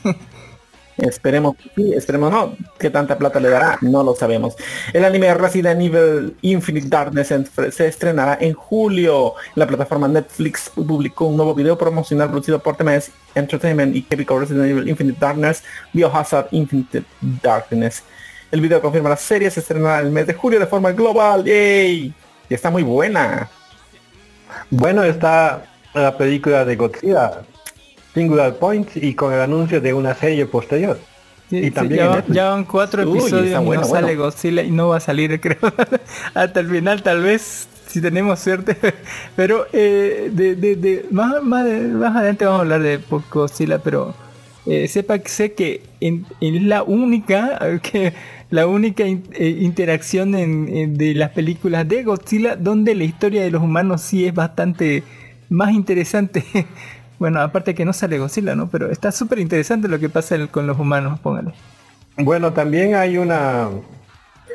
[0.98, 2.56] Esperemos que sí, esperemos no.
[2.80, 3.78] ¿Qué tanta plata le dará?
[3.82, 4.56] No lo sabemos.
[4.94, 7.34] El anime Resident Evil Infinite Darkness
[7.72, 9.34] se estrenará en julio.
[9.56, 14.66] La plataforma Netflix publicó un nuevo video promocional producido por TMS Entertainment y ubicó Resident
[14.66, 17.04] Evil Infinite Darkness, Biohazard Infinite
[17.42, 18.04] Darkness.
[18.52, 21.44] El video confirma la serie se estrenará el mes de julio de forma global.
[21.44, 22.14] ¡Yay!
[22.50, 23.50] Y está muy buena.
[24.70, 27.42] Bueno, está la película de Godzilla,
[28.16, 30.98] Singular Point, y con el anuncio de una serie posterior.
[31.50, 32.36] Sí, y sí, también ya, en va- Netflix.
[32.36, 34.08] ya van cuatro Uy, episodios y bueno, no bueno.
[34.08, 35.60] sale Godzilla y no va a salir creo
[36.34, 38.76] hasta el final tal vez si tenemos suerte
[39.36, 43.00] pero eh, de, de- de- más, más, más adelante vamos a hablar de
[43.32, 44.16] Godzilla pero
[44.66, 48.14] eh, sepa que sé que es la única que
[48.50, 53.44] la única in- eh, interacción en, en- de las películas de Godzilla donde la historia
[53.44, 55.04] de los humanos sí es bastante
[55.50, 56.44] más interesante
[57.20, 60.50] bueno aparte que no sale Godzilla no pero está súper interesante lo que pasa el-
[60.50, 61.54] con los humanos póngale
[62.18, 63.70] Bueno, también hay una...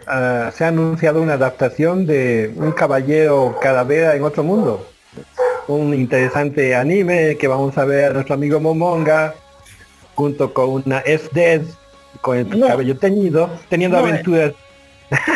[0.06, 4.86] ah, se ha anunciado una adaptación de un caballero calavera en otro mundo.
[5.68, 9.34] Un interesante anime que vamos a ver a nuestro amigo Momonga
[10.14, 11.60] junto con una S-Dead
[12.22, 12.66] con el No.
[12.66, 14.54] cabello teñido, teniendo No, eh.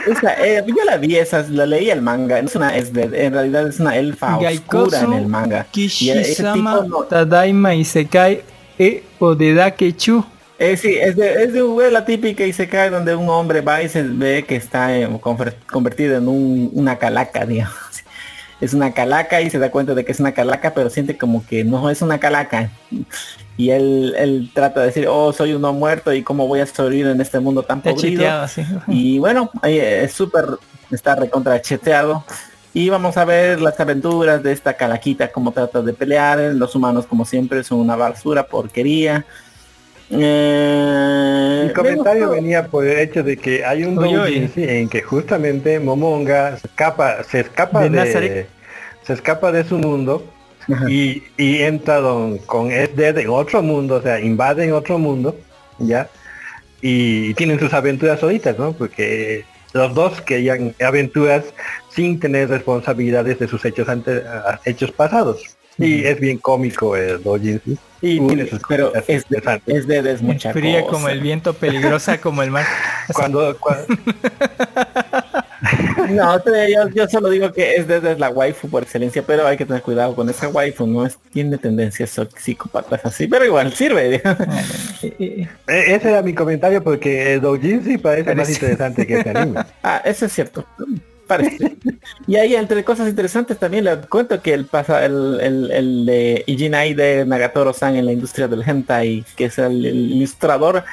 [0.07, 2.39] Esa, eh, yo la vi, esa, la leí el manga.
[2.39, 5.67] Es una, es de- en realidad es una elfa oscura en el manga.
[5.71, 8.43] Y Kishisama tipo no- Tadaima Isekai
[8.79, 10.25] e Odedake Chu.
[10.59, 13.89] Eh, sí, es de, es de es la típica Isekai donde un hombre va y
[13.89, 15.09] se ve que está eh,
[15.71, 17.75] convertido en un- una calaca, digamos.
[18.61, 21.45] Es una calaca y se da cuenta de que es una calaca, pero siente como
[21.45, 22.71] que no es una calaca.
[23.57, 27.07] Y él, él trata de decir, oh, soy uno muerto y cómo voy a sobrevivir
[27.07, 28.25] en este mundo tan podrido.
[28.89, 30.45] Y bueno, ahí es súper,
[30.91, 32.25] está recontra cheteado.
[32.73, 36.41] Y vamos a ver las aventuras de esta calaquita, cómo trata de pelear.
[36.55, 39.25] Los humanos, como siempre, son una basura, porquería.
[40.11, 45.03] Eh, Mi comentario venía por el hecho de que hay un Oye, doujinshi en que
[45.03, 48.47] justamente Momonga se escapa, se escapa De de,
[49.03, 50.25] se escapa de su mundo
[50.73, 50.91] Ajá.
[50.91, 55.37] y, y entra don- con SD en otro mundo, o sea, invaden otro mundo,
[55.79, 56.09] ya,
[56.81, 58.73] y tienen sus aventuras solitas, ¿no?
[58.73, 61.45] Porque los dos querían aventuras
[61.91, 64.23] sin tener responsabilidades de sus hechos ante,
[64.65, 65.43] hechos pasados.
[65.77, 67.77] Y es bien cómico el doujinshi.
[68.01, 70.93] Y Uy, tiene sus pero es de, es de es mucha Fría cosa.
[70.93, 72.65] como el viento, peligrosa como el mar.
[73.13, 73.85] cuando, cua-
[76.11, 79.65] No, yo, yo solo digo que es desde la waifu por excelencia, pero hay que
[79.65, 84.23] tener cuidado con esa waifu, no es, tiene tendencias psicópatas así, pero igual sirve.
[85.03, 89.31] Eh, eh, E- Ese era mi comentario porque el doujinshi parece más interesante que este
[89.31, 89.61] anime.
[89.83, 90.67] ah, eso es cierto.
[91.27, 91.77] Parece.
[92.27, 96.45] Y ahí entre cosas interesantes también le cuento que el pasa el, el, el de
[96.47, 100.85] Ijinai de Nagatoro-san en la industria del hentai, que es el, el ilustrador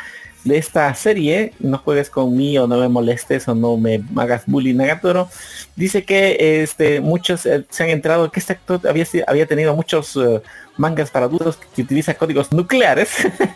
[0.43, 5.29] de esta serie, no juegues conmigo, no me molestes o no me hagas bullying Nagatoro,
[5.75, 10.15] dice que este muchos eh, se han enterado que este actor había, había tenido muchos
[10.15, 10.41] eh,
[10.77, 13.09] mangas para adultos que utiliza códigos nucleares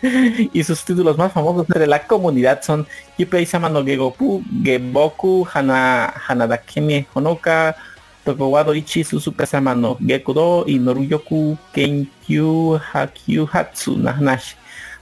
[0.52, 2.86] y sus títulos más famosos entre la comunidad son
[3.18, 7.76] Yupei Sama no Gegoku, Geboku, Hana, Hanadakeme Honoka,
[8.24, 14.56] Tokowado Ichi Suzuka Sama no Gekudo y Noruyoku Kenkyu Hakyu Hatsu Nanahashi.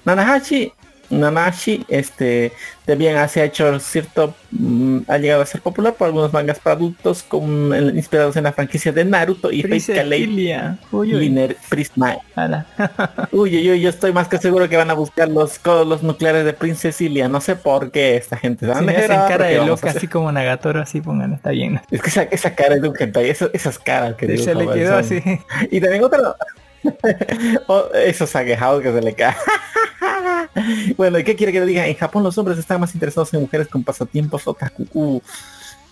[0.04, 0.72] Nanahashi
[1.10, 2.52] Nanashi, este,
[2.86, 6.76] también se ha hecho cierto, mm, ha llegado a ser popular por algunos mangas para
[6.76, 10.04] adultos con, inspirados en la franquicia de Naruto y Fate
[10.92, 11.12] uy.
[11.12, 12.16] Liner Prisma.
[13.32, 16.44] Uy, uy, uy, yo estoy más que seguro que van a buscar los codos nucleares
[16.44, 17.28] de Princesilia.
[17.28, 20.08] No sé por qué esta gente Si van me hacen cara de loca hacer- así
[20.08, 21.80] como Nagatoro, así pongan, está bien.
[21.90, 24.90] Es que esa, esa cara de un hentai, eso- esas caras que Se le quedó
[24.90, 25.22] son- así.
[25.70, 26.36] Y también otro...
[27.66, 29.34] Oh, esos aguejados que se le caen.
[30.96, 31.86] bueno, ¿y qué quiere que le diga?
[31.86, 34.86] En Japón los hombres están más interesados en mujeres con pasatiempos otaku.
[34.92, 35.20] Uh,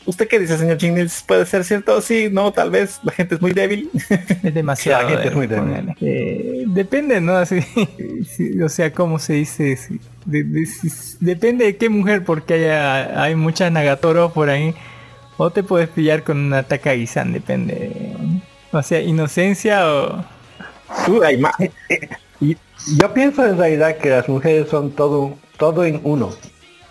[0.05, 1.23] ¿Usted qué dice, señor Chingnis?
[1.27, 2.01] ¿Puede ser cierto?
[2.01, 2.99] Sí, no, tal vez.
[3.05, 3.89] La gente es muy débil.
[4.43, 5.05] Es demasiado.
[5.05, 5.95] La gente es muy débil.
[6.01, 7.37] Eh, depende, ¿no?
[7.37, 7.61] Así,
[8.37, 9.79] sí, o sea, ¿cómo se dice?
[10.25, 10.67] De-
[11.21, 14.75] depende de qué mujer, porque hay, hay muchas Nagatoro por ahí.
[15.37, 17.93] O te puedes pillar con una Takagi-san, depende.
[18.73, 20.25] O sea, inocencia o...
[21.09, 21.55] Uh, hay más.
[22.97, 26.31] Yo pienso en realidad que las mujeres son todo, todo en uno.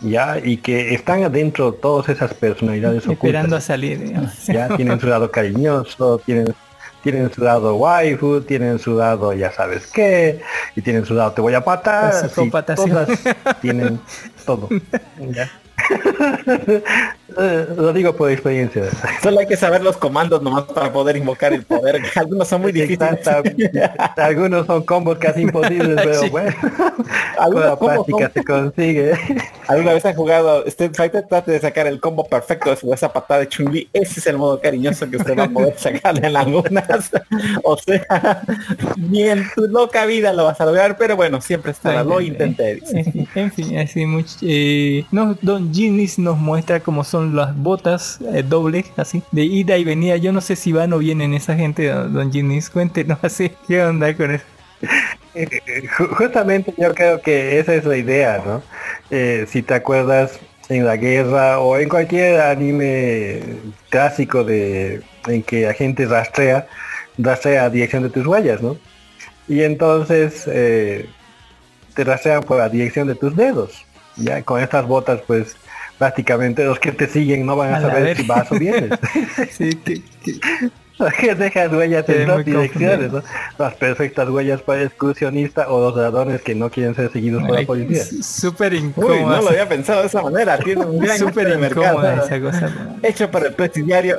[0.02, 3.64] Ya, y que están adentro todas esas personalidades esperando a ocultas.
[3.64, 4.00] salir.
[4.00, 4.46] digamos.
[4.48, 6.56] Ya tienen su lado cariñoso, tienen,
[7.04, 10.42] tienen su lado waifu, tienen su lado ya sabes qué,
[10.76, 12.14] y tienen su lado te voy a patar.
[12.16, 12.90] La sí, psicópata, sí.
[12.90, 13.10] todas
[13.62, 14.00] tienen
[14.46, 14.70] todo.
[15.20, 15.52] Ya.
[17.78, 18.84] Lo digo por experiencia.
[19.24, 22.02] Solo hay que saber los comandos nomás para poder invocar el poder.
[22.16, 23.20] Algunos son muy difíciles.
[24.18, 26.30] Algunos son combos casi imposibles, pero Sí.
[26.30, 26.54] bueno.
[27.40, 29.14] Algunos Con la práctica se consigue.
[29.68, 31.26] ¿Alguna vez han jugado Street Fighter?
[31.28, 33.90] Trate de sacar el combo perfecto de su- esa patada de Chun-Li.
[33.94, 37.12] Ese es el modo cariñoso que usted va a poder sacarle en algunas.
[37.64, 38.42] o sea,
[38.98, 42.04] ni en tu loca vida lo vas a lograr, pero bueno, siempre estará.
[42.04, 42.76] Lo intenté.
[42.76, 43.00] dice.
[43.00, 44.36] En fin, en fin, así mucho.
[44.42, 49.78] eh, no, Don Ginis nos muestra cómo son las botas eh, dobles, así, de ida
[49.78, 50.18] y venida.
[50.18, 52.70] Yo no sé si van o vienen esa gente, Don Don.
[52.74, 54.46] Cuéntenos así, ¿qué onda con eso?
[55.34, 55.48] Eh,
[55.98, 58.64] ju- Justamente yo creo que esa es la idea, ¿no?
[59.10, 63.42] Eh, si te acuerdas en la guerra o en cualquier anime
[63.90, 66.68] clásico de en que la gente rastrea,
[67.18, 68.78] rastrea a dirección de tus huellas, ¿no?
[69.48, 71.08] Y entonces eh,
[71.96, 73.86] te rastrean por la dirección de tus dedos.
[74.22, 75.56] Ya con estas botas, pues
[75.98, 78.92] prácticamente los que te siguen no van a, saber si vas o vienes.
[79.52, 80.40] Sí, que, que-
[81.20, 83.12] que dejas huellas Sí, en dos direcciones.
[83.12, 83.24] ¿no?
[83.58, 87.60] Las perfectas huellas para el excursionista o los ladrones que no quieren ser seguidos por
[87.60, 88.04] la policía.
[88.22, 89.16] Súper Uy, incómodo.
[89.30, 90.60] no lo había pensado de esa manera.
[90.60, 91.18] Tiene un gran
[91.60, 91.86] mercado.
[91.86, 92.70] incómoda esa cosa.
[93.02, 94.18] Hecho para el presidiario.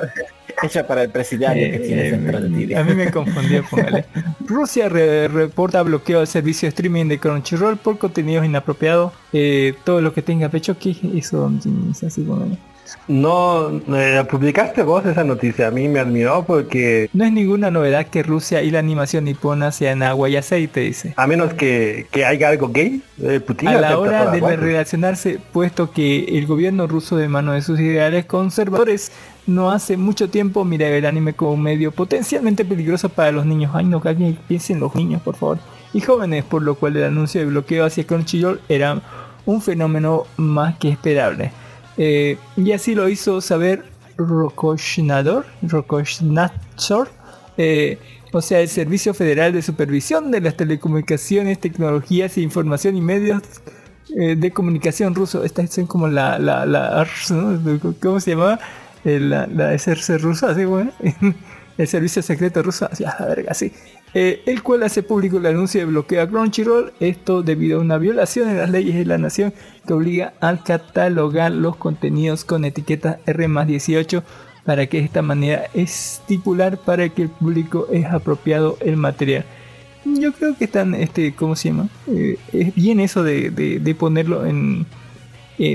[0.63, 2.73] Hecho para el presidiario que Eh, tienes eh, dentro de ti.
[2.73, 4.05] a mí me confundió, póngale.
[4.47, 9.11] Rusia re- reporta bloqueo al servicio de streaming de Crunchyroll por contenidos inapropiados.
[9.33, 11.51] Eh, todo lo que tenga pecho, ¿qué es eso?
[12.05, 12.57] Así como-
[13.07, 18.05] No, eh, publicaste vos esa noticia, a mí me admiró porque No es ninguna novedad
[18.07, 21.13] que Rusia y la animación nipona sean agua y aceite, dice.
[21.17, 25.91] a menos que, que haya algo gay, eh, Putin A la hora de relacionarse, puesto
[25.91, 29.11] que el gobierno ruso de mano de sus ideales conservadores
[29.45, 33.71] no hace mucho tiempo mira el anime como un medio potencialmente peligroso para los niños.
[33.73, 35.59] Ay, no, que alguien piense en los niños, por favor.
[35.93, 39.01] Y jóvenes, por lo cual el anuncio de bloqueo hacia Crunchyroll era
[39.45, 41.51] un fenómeno más que esperable.
[41.97, 43.83] Eh, y así lo hizo saber
[44.17, 47.09] Rokoshnador, Rokoshnadzor,
[47.57, 47.99] eh,
[48.31, 53.43] o sea, el Servicio Federal de Supervisión de las Telecomunicaciones, Tecnologías e Información y Medios
[54.17, 55.43] eh, de Comunicación ruso.
[55.43, 57.07] Esta es como la, la, la.
[58.01, 58.59] ¿cómo se llamaba?
[59.05, 60.91] Eh, La, la SRC rusa, así bueno.
[61.77, 63.71] El Servicio Secreto Ruso, así a la verga, sí.
[64.13, 67.97] Eh, el cual hace público el anuncio de bloqueo a Crunchyroll, esto debido a una
[67.97, 69.55] violación en las leyes de la nación
[69.87, 74.23] que obliga a catalogar los contenidos con etiqueta R 18
[74.65, 79.43] para que de esta manera estipular para que el público es apropiado el material.
[80.05, 81.87] Yo creo que están, este, ¿cómo se llama?
[82.07, 84.85] Eh, es bien eso de, de- de ponerlo en,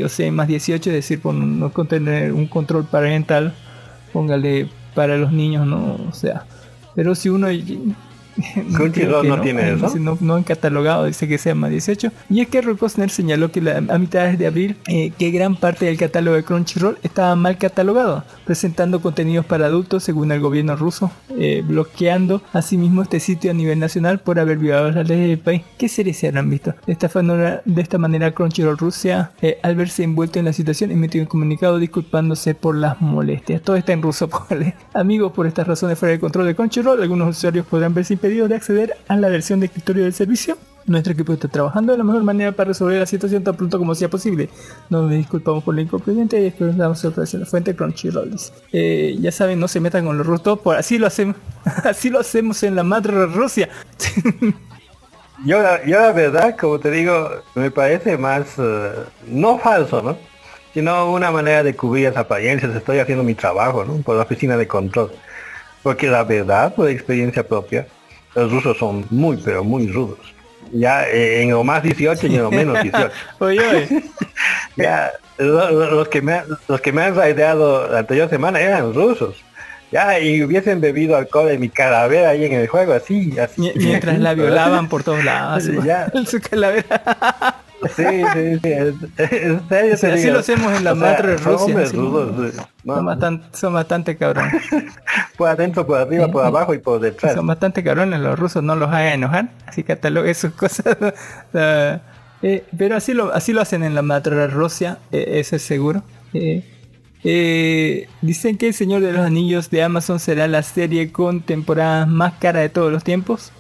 [0.05, 3.55] o sea, más 18, es decir, por no contener un control parental,
[4.13, 5.97] póngale para los niños, ¿no?
[6.09, 6.45] O sea,
[6.95, 7.49] pero si uno...
[8.75, 9.93] Crunchyroll que no tiene eso.
[9.99, 12.11] No, no han catalogado, dice que sea más 18.
[12.31, 15.87] Y es que Rocosner señaló que la- a mitades de abril eh, que gran parte
[15.87, 21.11] del catálogo de Crunchyroll estaba mal catalogado, presentando contenidos para adultos según el gobierno ruso,
[21.37, 25.63] eh, bloqueando asimismo este sitio a nivel nacional por haber violado las leyes del país.
[25.79, 26.75] ¿Qué series se habrán visto?
[26.87, 30.91] De esta manera, de esta manera Crunchyroll Rusia, eh, al verse envuelto en la situación,
[30.91, 33.63] emitió un comunicado disculpándose por las molestias.
[33.63, 34.75] Todo está en ruso, póngale.
[34.95, 38.55] Amigos, por estas razones fuera de control de Crunchyroll, algunos usuarios podrán verse impedidos de
[38.55, 40.59] acceder a la versión de escritorio del servicio.
[40.87, 43.95] Nuestro equipo está trabajando de la mejor manera para resolver la situación tan pronto como
[43.95, 44.49] sea posible.
[44.89, 48.35] Nos disculpamos por la inconveniente y esperamos sorpresa la fuente Crunchyroll.
[48.73, 51.37] Eh, ya saben, no se metan con los rusos, por así lo hacemos,
[51.85, 53.69] así lo hacemos en la madre Rusia.
[55.45, 58.91] Yo, la- yo la verdad, como te digo, me parece más, eh,
[59.29, 60.17] no falso, ¿no?
[60.75, 62.75] Sino una manera de cubrir las apariencias.
[62.75, 63.95] Estoy haciendo mi trabajo, ¿no?
[64.03, 65.13] Por la oficina de control.
[65.83, 67.87] Porque la verdad, por experiencia propia,
[68.39, 70.19] los rusos son muy, pero muy rudos.
[70.73, 73.11] Ya eh, en lo más 18 y en lo menos 18.
[73.39, 74.03] Oye, oye.
[74.77, 78.61] Ya, lo- lo- los que me, han- los que me han raideado la anterior semana
[78.61, 79.37] eran rusos.
[79.91, 83.61] Ya, y hubiesen bebido alcohol en mi calavera ahí en el juego, así, así.
[83.61, 85.65] Mi- Mientras la violaban por todos lados.
[85.85, 86.13] Ya.
[86.27, 87.57] Su calavera.
[87.87, 88.73] Sí, sí, sí.
[88.73, 90.33] En serio Sí, así digo.
[90.33, 91.65] lo hacemos en la O sea, madre son Rusia.
[91.67, 92.55] hombres rudos.
[92.85, 94.63] No, son, bastante, son bastante cabrones.
[95.37, 97.35] por adentro, por arriba, por abajo y por detrás.
[97.35, 99.51] Son bastante cabrones los rusos, no los hagan enojar.
[99.67, 100.97] Así catalogue sus cosas.
[101.55, 102.01] Ah,
[102.43, 106.05] eh, pero así lo, así lo hacen en la madre Rusia, eh, eso es seguro.
[106.33, 106.65] Eh,
[107.25, 112.07] eh, dicen que El Señor de los Anillos de Amazon será la serie con temporadas
[112.07, 113.53] más cara de todos los tiempos.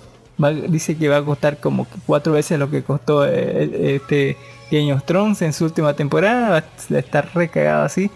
[0.68, 4.36] Dice que va a costar como cuatro veces lo que costó eh, este
[4.70, 6.50] Game of en su última temporada.
[6.50, 6.56] Va
[6.96, 8.10] a estar recagado así.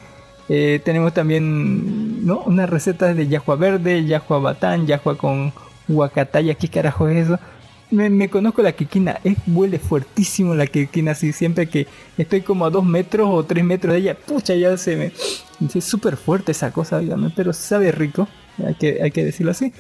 [0.48, 2.40] Eh, tenemos también ¿no?
[2.42, 5.52] unas recetas de yahua verde, yahua batán, yahua con
[5.88, 6.54] huacataya.
[6.54, 7.38] ¿Qué carajo es eso?
[7.92, 12.70] me, conozco la quequina, es huele fuertísimo la quequina, así siempre que estoy como a
[12.70, 15.12] dos metros o tres metros de ella, pucha, ya se me...
[15.74, 18.26] Es súper fuerte esa cosa, dígame, pero sabe rico,
[18.66, 19.72] hay que, hay que decirlo así.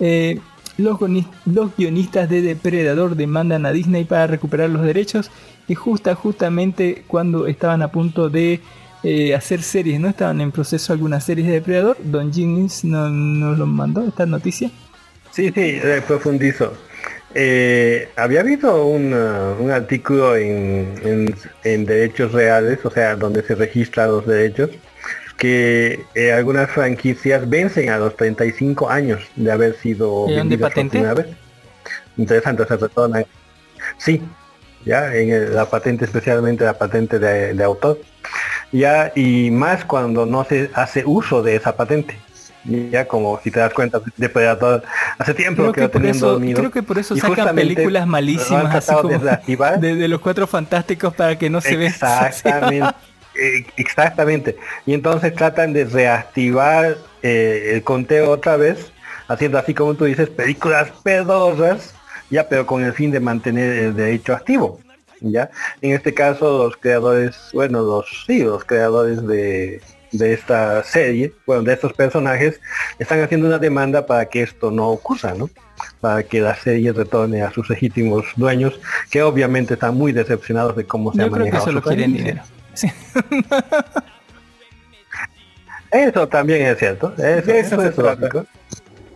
[0.00, 0.40] Eh,
[0.78, 0.98] los,
[1.44, 5.30] los guionistas de Depredador demandan a Disney para recuperar los derechos
[5.68, 8.60] y justa, justamente cuando estaban a punto de
[9.02, 10.08] eh, hacer series, ¿no?
[10.08, 14.70] Estaban en proceso algunas series de Depredador, Don Jennings no- nos lo mandó esta noticia.
[15.30, 16.72] Sí, sí, eh, profundizo.
[17.34, 23.42] Eh, había habido un, uh, un artículo en, en- en derechos reales, o sea, donde
[23.42, 24.70] se registran los derechos,
[25.38, 30.72] que eh, algunas franquicias vencen a los 35 años de haber sido ¿Y dónde vendidas
[30.72, 30.90] por patente?
[30.90, 31.28] primera vez.
[32.16, 33.24] Interesante, se retornan.
[33.98, 34.22] Sí,
[34.84, 38.00] ya, en el- la patente, especialmente la patente de, de autor.
[38.72, 42.18] Ya, y más cuando no se hace uso de esa patente.
[42.64, 44.82] Ya como si te das cuenta, Depredador
[45.18, 46.58] hace tiempo Creo que lo por tenían eso, dormido.
[46.60, 49.18] creo que por eso sacan películas malísimas así de como
[49.80, 51.88] de, de los cuatro fantásticos para que no se vea.
[51.88, 52.94] Exactamente.
[53.40, 54.56] eh, exactamente.
[54.86, 58.92] Y entonces tratan de reactivar eh, el conteo otra vez,
[59.28, 61.94] haciendo así como tú dices, películas pedorras,
[62.30, 64.80] ya, pero con el fin de mantener el derecho activo.
[65.20, 65.50] Ya,
[65.82, 69.80] en este caso los creadores, bueno, los sí, los creadores de,
[70.12, 72.60] de esta serie, bueno, de estos personajes,
[73.00, 75.50] están haciendo una demanda para que esto no ocurra, ¿no?
[76.00, 78.78] Para que la serie retorne a sus legítimos dueños,
[79.10, 81.88] que obviamente están muy decepcionados de cómo se ha Yo creo que manejado solo su
[81.88, 82.34] quieren franquicia.
[82.34, 82.57] dinero.
[85.90, 87.14] Eso también es cierto.
[87.16, 88.44] Eso, eso eso es lógico.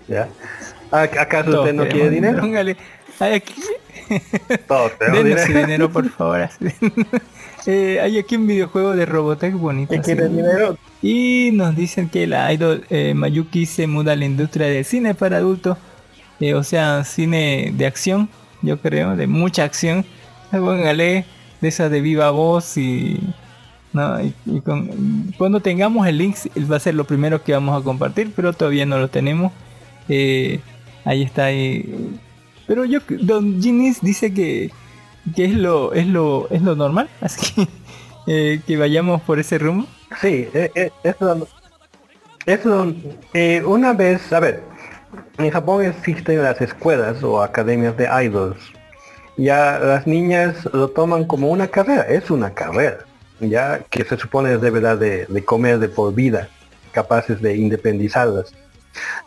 [0.09, 0.29] ¿Ya?
[0.91, 2.41] ¿Ac- ¿Acaso Todos usted no quiere dinero?
[2.41, 2.77] Póngale,
[3.21, 3.55] hay aquí,
[4.09, 5.61] denos dinero.
[5.61, 6.49] dinero, por favor.
[7.67, 9.95] Eh, hay aquí un videojuego de Robotech bonito.
[10.03, 10.77] ¿Qué dinero?
[11.01, 15.15] Y nos dicen que la idol eh, Mayuki se muda a la industria del cine
[15.15, 15.79] para adultos.
[16.41, 18.29] eh, o sea, cine de acción,
[18.63, 20.05] yo creo, de mucha acción.
[20.51, 21.25] Póngale
[21.61, 23.21] de esa de viva voz y...
[23.93, 26.37] No, y, con- cuando tengamos el link
[26.71, 29.53] va a ser lo primero que vamos a compartir, pero todavía no lo tenemos.
[30.09, 30.61] Eh,
[31.05, 31.49] ahí está.
[32.67, 34.71] Pero yo, Don Ginis dice que,
[35.37, 37.69] que es lo es lo es lo normal, así que
[38.27, 39.87] eh, que vayamos por ese rumbo.
[40.21, 41.47] Sí, eh, eh, eso,
[42.47, 42.95] eso
[43.67, 44.63] una vez, a ver,
[45.39, 48.59] en Japón existen las escuelas o academias de idols.
[49.37, 52.99] Ya las niñas lo toman como una carrera, es una carrera,
[53.49, 56.49] ya que se supone es de verdad de, de comer de por vida,
[56.93, 58.53] capaces de independizarlas.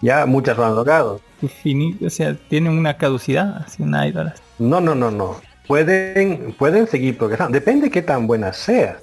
[0.01, 1.21] Ya muchas lo han logrado.
[2.01, 4.33] O sea, tienen una caducidad, así una idol.
[4.59, 5.41] No, no, no, no.
[5.67, 7.53] Pueden, pueden seguir progresando.
[7.53, 8.99] Depende qué tan buenas sea.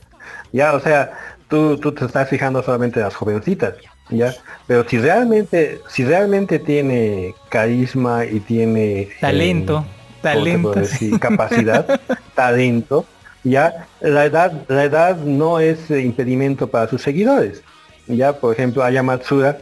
[0.53, 1.13] Ya, o sea,
[1.49, 3.75] tú, tú te estás fijando solamente en las jovencitas.
[4.11, 4.35] Ya.
[4.67, 10.73] Pero si realmente, si realmente tiene carisma y tiene Talento, ¿cómo se talento.
[10.73, 11.19] decir?
[11.19, 12.01] capacidad,
[12.35, 13.07] talento,
[13.45, 17.63] ya, la edad, la edad no es impedimento para sus seguidores.
[18.07, 19.59] Ya, por ejemplo, Aya Matsura,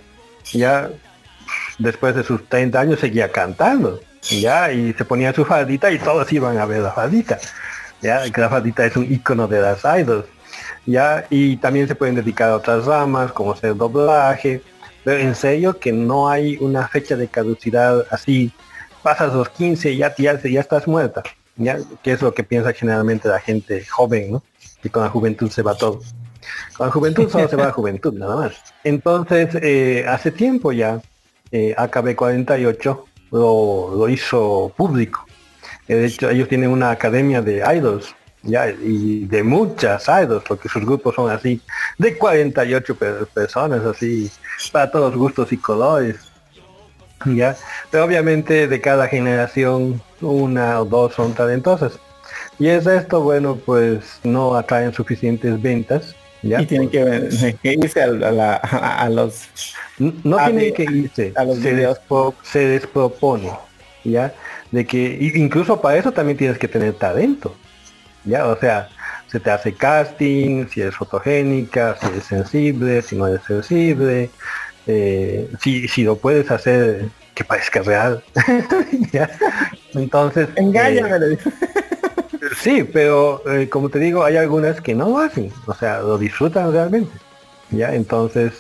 [0.53, 0.91] ya
[1.79, 6.31] después de sus 30 años seguía cantando, ya, y se ponía su faldita y todos
[6.33, 7.39] iban a ver la faldita,
[8.01, 10.27] ya, la faldita es un icono de las idols,
[10.87, 14.63] ya, y también se pueden dedicar a otras ramas, como ser doblaje,
[15.05, 18.53] pero en serio que no hay una fecha de caducidad así,
[19.03, 21.23] pasas los 15 y ya, ya, ya estás muerta,
[21.61, 24.43] ya, que es lo que piensa generalmente la gente joven, ¿no?
[24.83, 26.01] Que con la juventud se va todo.
[26.77, 28.55] Con la juventud solo se va la juventud, nada más.
[28.83, 31.01] Entonces, eh, hace tiempo ya,
[31.53, 35.25] eh, AKB48 lo, lo hizo público.
[35.87, 40.69] Eh, De hecho, ellos tienen una academia de idols, ya, y de muchas idols, porque
[40.69, 41.61] sus grupos son así,
[41.99, 44.31] de 48 per- personas, así,
[44.73, 46.17] para todos gustos y colores.
[47.27, 47.55] Ya,
[47.91, 51.99] pero obviamente de cada generación una o dos son talentosas.
[52.59, 56.15] Y el resto, bueno, pues no atraen suficientes ventas.
[56.43, 56.61] ¿ya?
[56.63, 59.49] Y tienen que, que irse a, a la- a- a los
[59.99, 63.51] no a tienen que irse, a los se, despro- se despropone,
[64.05, 64.33] ¿ya?
[64.71, 67.55] De que incluso para eso también tienes que tener talento,
[68.25, 68.47] ¿ya?
[68.47, 68.89] O sea,
[69.27, 74.31] se te hace casting, si eres fotogénica, si eres sensible, si no eres sensible,
[74.87, 77.09] eh, si, si lo puedes hacer
[77.41, 78.23] que parezca real.
[79.95, 81.51] Entonces, eh, Engáñame, digo.
[82.61, 86.19] Sí, pero eh, como te digo, hay algunas que no lo hacen, o sea, lo
[86.19, 87.13] disfrutan realmente,
[87.71, 87.95] ¿ya?
[87.95, 88.53] Entonces,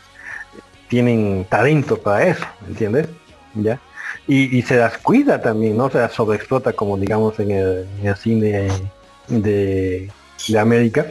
[0.89, 3.09] tienen talento para eso, ¿entiendes?
[3.55, 3.79] ¿Ya?
[4.27, 8.07] Y, y se las cuida también, no se las sobreexplota como digamos en el, en
[8.07, 8.69] el cine
[9.29, 10.11] de,
[10.49, 11.07] de América.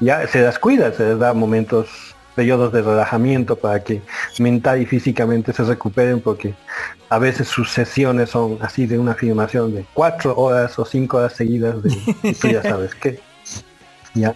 [0.00, 2.07] Ya se las cuida, se les da momentos
[2.38, 4.00] periodos de relajamiento para que
[4.38, 6.54] mental y físicamente se recuperen porque
[7.08, 11.32] a veces sus sesiones son así de una filmación de cuatro horas o cinco horas
[11.32, 11.90] seguidas de
[12.22, 13.18] y tú ya sabes qué.
[14.14, 14.34] Ya.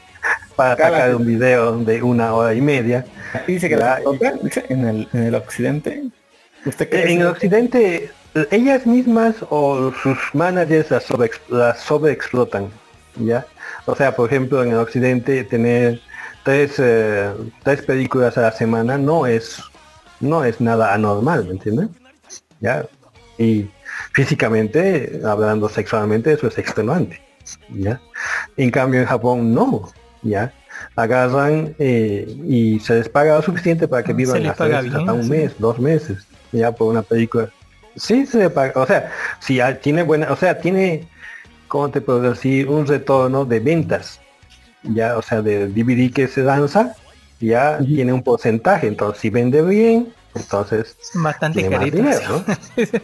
[0.56, 3.04] Para Cada- sacar un video de una hora y media.
[3.46, 4.00] Dice que la
[4.68, 6.04] en el, en el occidente.
[6.66, 8.10] ¿Usted cree En que- el occidente,
[8.50, 12.68] ellas mismas o sus managers las, sobreex- las sobreexplotan,
[13.16, 13.46] ¿ya?
[13.86, 16.00] O sea, por ejemplo, en el occidente tener
[16.44, 17.32] tres, eh,
[17.62, 19.62] tres películas a la semana no es
[20.20, 21.88] no es nada anormal, ¿me entiendes?
[22.60, 22.86] ¿Ya?
[23.38, 23.68] Y
[24.12, 27.20] físicamente, hablando sexualmente, eso es extenuante,
[27.70, 28.00] ¿ya?
[28.56, 29.90] En cambio en Japón no,
[30.22, 30.52] ¿ya?
[30.96, 35.30] Agarran eh, y se les paga lo suficiente para que Ah, vivan hasta, un sí.
[35.30, 37.50] mes, dos meses, ya por una película.
[37.96, 41.08] Sí se le paga, o sea, si tiene buena, o sea, tiene,
[41.68, 42.68] ¿cómo te puedo decir?
[42.68, 44.20] Un retorno de ventas,
[44.84, 46.94] ya, o sea, de DVD que se lanza,
[47.40, 51.96] ya tiene un porcentaje, entonces si vende bien, entonces Bastante tiene más carito.
[51.96, 52.44] dinero, ¿no?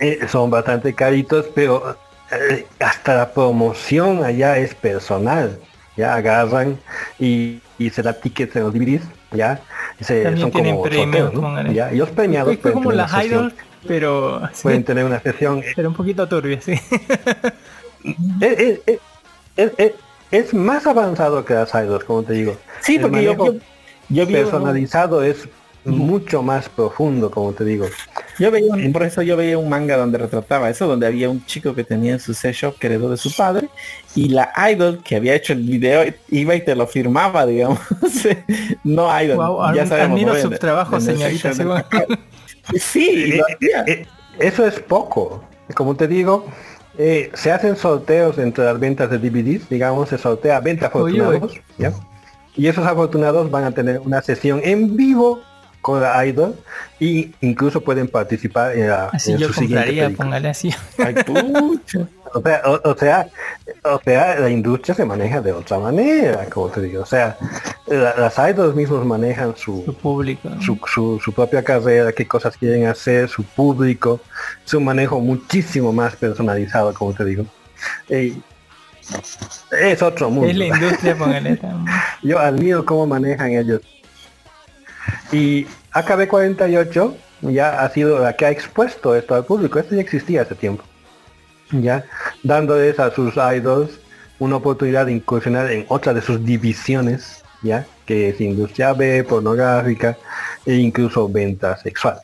[0.00, 1.96] Eh, son bastante caritos, pero
[2.32, 5.60] eh, hasta la promoción allá es personal.
[5.96, 6.76] Ya agarran
[7.20, 9.60] y, y se da tickets en los DVDs, ya.
[10.00, 11.72] se- También son tienen como premios, sorteos, ¿no?
[11.72, 13.54] Ya, y los premiados Es como las idols,
[13.86, 15.62] pero pueden tener una sesión.
[15.76, 16.72] pero un poquito turbia, sí.
[18.40, 18.80] Es,
[19.56, 19.92] es-
[20.38, 22.56] es- más avanzado que las idols, como te digo.
[22.80, 23.60] Sí, El porque yo, manejo yo,
[24.10, 25.48] yo vi personalizado es
[25.86, 27.86] mucho más profundo, como te digo.
[28.38, 31.44] Yo veía un- por eso yo veía un manga donde retrataba eso, donde había un
[31.44, 33.68] chico que tenía en su sello que heredó de su padre
[34.14, 37.78] y la idol que había hecho el video iba y te lo firmaba, digamos.
[38.84, 39.36] no idol.
[39.36, 40.40] Guau, ya sabemos.
[40.40, 41.52] su trabajo, señorita.
[42.78, 43.84] sí, Eh, lo eh, hacía.
[43.86, 44.06] eh,
[44.38, 45.44] eso es poco.
[45.74, 46.46] Como te digo,
[46.98, 51.60] eh, se hacen sorteos entre las ventas de DVDs, digamos, se sortea 20 Oye, afortunados,
[51.78, 51.92] ¿ya?
[52.56, 55.40] Y esos afortunados van a tener una sesión en vivo
[55.84, 56.54] con la idol
[56.98, 60.70] y incluso pueden participar en, la, Así en yo su compraría, póngale así.
[60.98, 61.14] Ay.
[62.36, 63.28] O sea, o, o sea,
[63.84, 67.02] o sea, la industria se maneja de otra manera, como te digo.
[67.02, 67.36] O sea,
[67.86, 70.48] la- las idols mismos manejan su, Su público.
[70.60, 74.20] su, su, su propia carrera, qué cosas quieren hacer, su público,
[74.64, 77.44] su manejo muchísimo más personalizado, como te digo.
[79.80, 80.50] Es otro mundo.
[80.50, 81.58] Es la industria, póngale.
[82.22, 83.80] Yo admiro cómo manejan ellos.
[85.32, 89.78] Y AKB48 ya ha sido la que ha expuesto esto al público.
[89.78, 90.84] Esto ya existía hace tiempo.
[91.70, 92.04] Ya
[92.42, 94.00] dándoles a sus idols
[94.38, 100.16] una oportunidad de incursionar en otra de sus divisiones, ya que es industria B, pornográfica
[100.66, 102.20] e incluso venta sexual.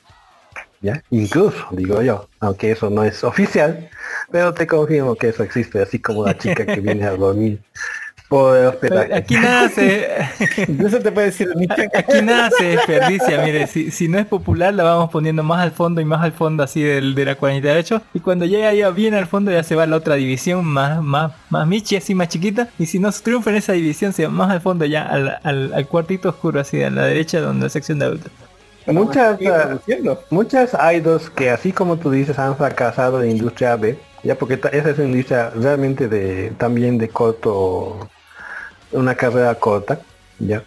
[0.82, 1.02] ¿Ya?
[1.10, 3.90] Incluso, digo yo, aunque eso no es oficial,
[4.30, 7.60] pero te confirmo que eso existe, así como la chica que viene a dormir
[8.30, 9.12] por el hospedaje.
[9.12, 10.06] Aquí nada se,
[10.86, 11.48] Eso te puede decir
[11.92, 15.72] aquí nada se desperdicia, mire, si, si no es popular la vamos poniendo más al
[15.72, 19.14] fondo y más al fondo así del, de la 48 y cuando llega ya bien
[19.14, 22.28] al fondo ya se va a la otra división más, más, más michi así más
[22.28, 22.68] chiquita.
[22.78, 25.74] Y si no triunfa en esa división se va más al fondo ya al, al,
[25.74, 28.30] al cuartito oscuro así a la derecha donde la sección de adultos.
[28.86, 29.38] Muchas,
[30.30, 34.90] muchas idols que así como tú dices han fracasado en industria B, ya porque esa
[34.90, 38.08] es una industria realmente de también de corto,
[38.92, 40.00] una carrera corta,
[40.38, 40.62] ya,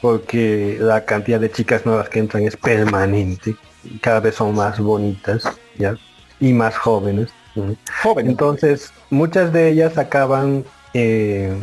[0.00, 3.56] porque la cantidad de chicas nuevas que entran es permanente,
[4.00, 5.44] cada vez son más bonitas,
[5.76, 5.96] ya,
[6.40, 7.30] y más jóvenes.
[8.02, 8.28] Joven.
[8.28, 11.56] Entonces, muchas de ellas acaban, eh,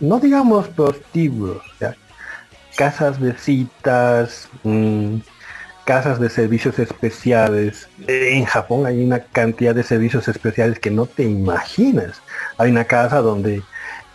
[0.00, 1.94] no digamos prostíbulos, ¿ya?
[2.78, 5.16] casas de citas, mm,
[5.84, 7.88] casas de servicios especiales.
[8.06, 12.22] En Japón hay una cantidad de servicios especiales que no te imaginas.
[12.56, 13.62] Hay una casa donde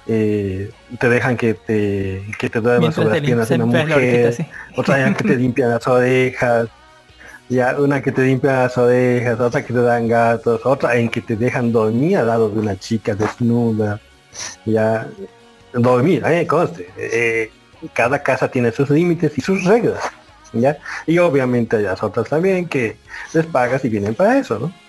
[0.07, 4.27] eh, te dejan que te, que te duermas Mientras sobre las piernas de una mujer,
[4.27, 4.45] así.
[4.75, 6.69] otra que te limpian las orejas,
[7.49, 11.21] ya una que te limpia las orejas, otra que te dan gatos, otra en que
[11.21, 13.99] te dejan dormir al lado de una chica desnuda,
[14.65, 15.07] ya
[15.73, 17.51] dormir, eh, conste, eh,
[17.93, 20.01] cada casa tiene sus límites y sus reglas,
[20.53, 22.97] ya, y obviamente hay las otras también que
[23.33, 24.82] les pagas y vienen para eso, ¿no?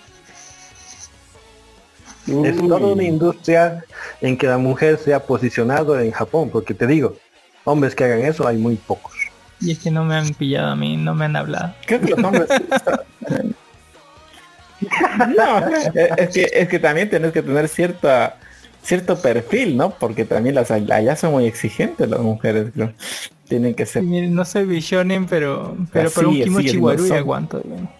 [2.27, 3.85] Es toda una industria
[4.21, 7.17] en que la mujer se ha posicionado en Japón, porque te digo,
[7.65, 9.13] hombres que hagan eso hay muy pocos.
[9.61, 11.75] Y es que no me han pillado a mí, no me han hablado.
[11.87, 12.49] Creo que los hombres.
[15.37, 15.69] no,
[16.17, 18.39] es que, es que también tenés que tener cierta
[18.85, 19.91] cierto perfil, ¿no?
[19.91, 22.93] Porque también las allá son muy exigentes las mujeres, creo.
[23.49, 24.05] Tienen que ser.
[24.05, 27.17] No soy bishonen, pero pero Así por un kimochi no son.
[27.17, 27.61] aguanto.
[27.61, 27.91] digamos.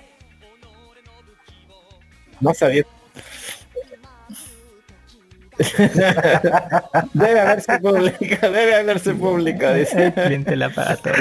[2.41, 2.85] No sabía.
[7.15, 10.07] Debe haberse pública, debe haberse pública, dice.
[10.07, 11.15] El cliente la paga todo.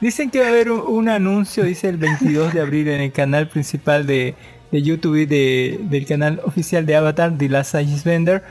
[0.00, 3.12] Dicen que va a haber un, un anuncio, dice el 22 de abril en el
[3.12, 4.34] canal principal de,
[4.70, 8.42] de YouTube y de, del canal oficial de Avatar, The Last Vender.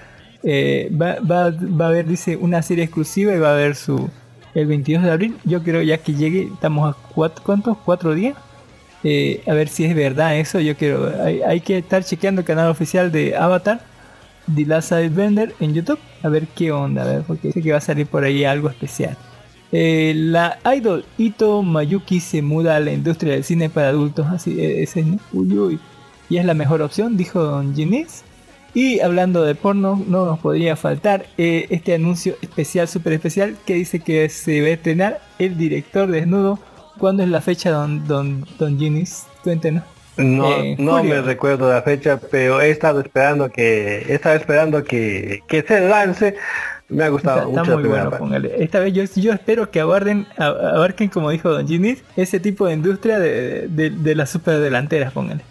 [0.43, 4.09] Eh, va, va, va a haber, dice, una serie exclusiva y va a haber su
[4.53, 5.37] el 22 de abril.
[5.43, 7.77] Yo creo ya que llegue, estamos a cuatro, ¿cuántos?
[7.77, 8.35] ¿Cuatro días?
[9.03, 10.59] Eh, a ver si es verdad eso.
[10.59, 13.81] Yo quiero, hay, hay que estar chequeando el canal oficial de Avatar,
[14.53, 17.77] The Last Vender en YouTube, a ver qué onda, a ver, porque sé que va
[17.77, 19.17] a salir por ahí algo especial.
[19.71, 24.59] Eh, la idol Ito Mayuki se muda a la industria del cine para adultos, así
[24.59, 25.19] ese, ¿no?
[25.31, 25.79] uy, uy.
[26.27, 28.23] y es la mejor opción, dijo Don Ginés.
[28.73, 33.73] Y hablando de porno, no nos podría faltar eh, este anuncio especial, super especial, que
[33.73, 36.59] dice que se va a estrenar el director desnudo.
[36.99, 39.25] ¿Cuándo es la fecha, don, don, don Ginis?
[39.43, 39.83] Cuéntenos.
[40.23, 44.83] No, Eh, no me recuerdo la fecha, pero he estado esperando que, he estado esperando
[44.83, 46.35] que, que se lance.
[46.89, 48.63] Me ha gustado Está, está mucho la muy bueno, póngale.
[48.63, 52.73] Esta vez yo, yo espero que abarden, abarquen, como dijo Don Ginis, ese tipo de
[52.73, 55.41] industria de, de, de las superdelanteras, póngale.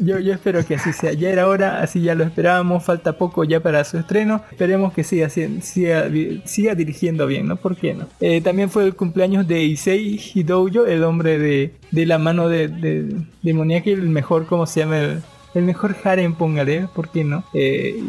[0.00, 1.12] Yo, espero que así sea.
[1.12, 4.42] Ya era hora, así ya lo esperábamos, falta poco ya para su estreno.
[4.50, 6.08] Esperemos que siga, siga,
[6.44, 7.56] siga dirigiendo bien, ¿no?
[7.56, 8.06] ¿Por qué no?
[8.20, 12.68] Eh, también fue el cumpleaños de Issei Hidoujo, el hombre de, de la mano de,
[12.68, 14.98] de, demoníaca, el mejor, ¿cómo se llama?
[15.54, 17.44] El, mejor harem, póngale, ¿por qué no?
[17.52, 18.00] Eh,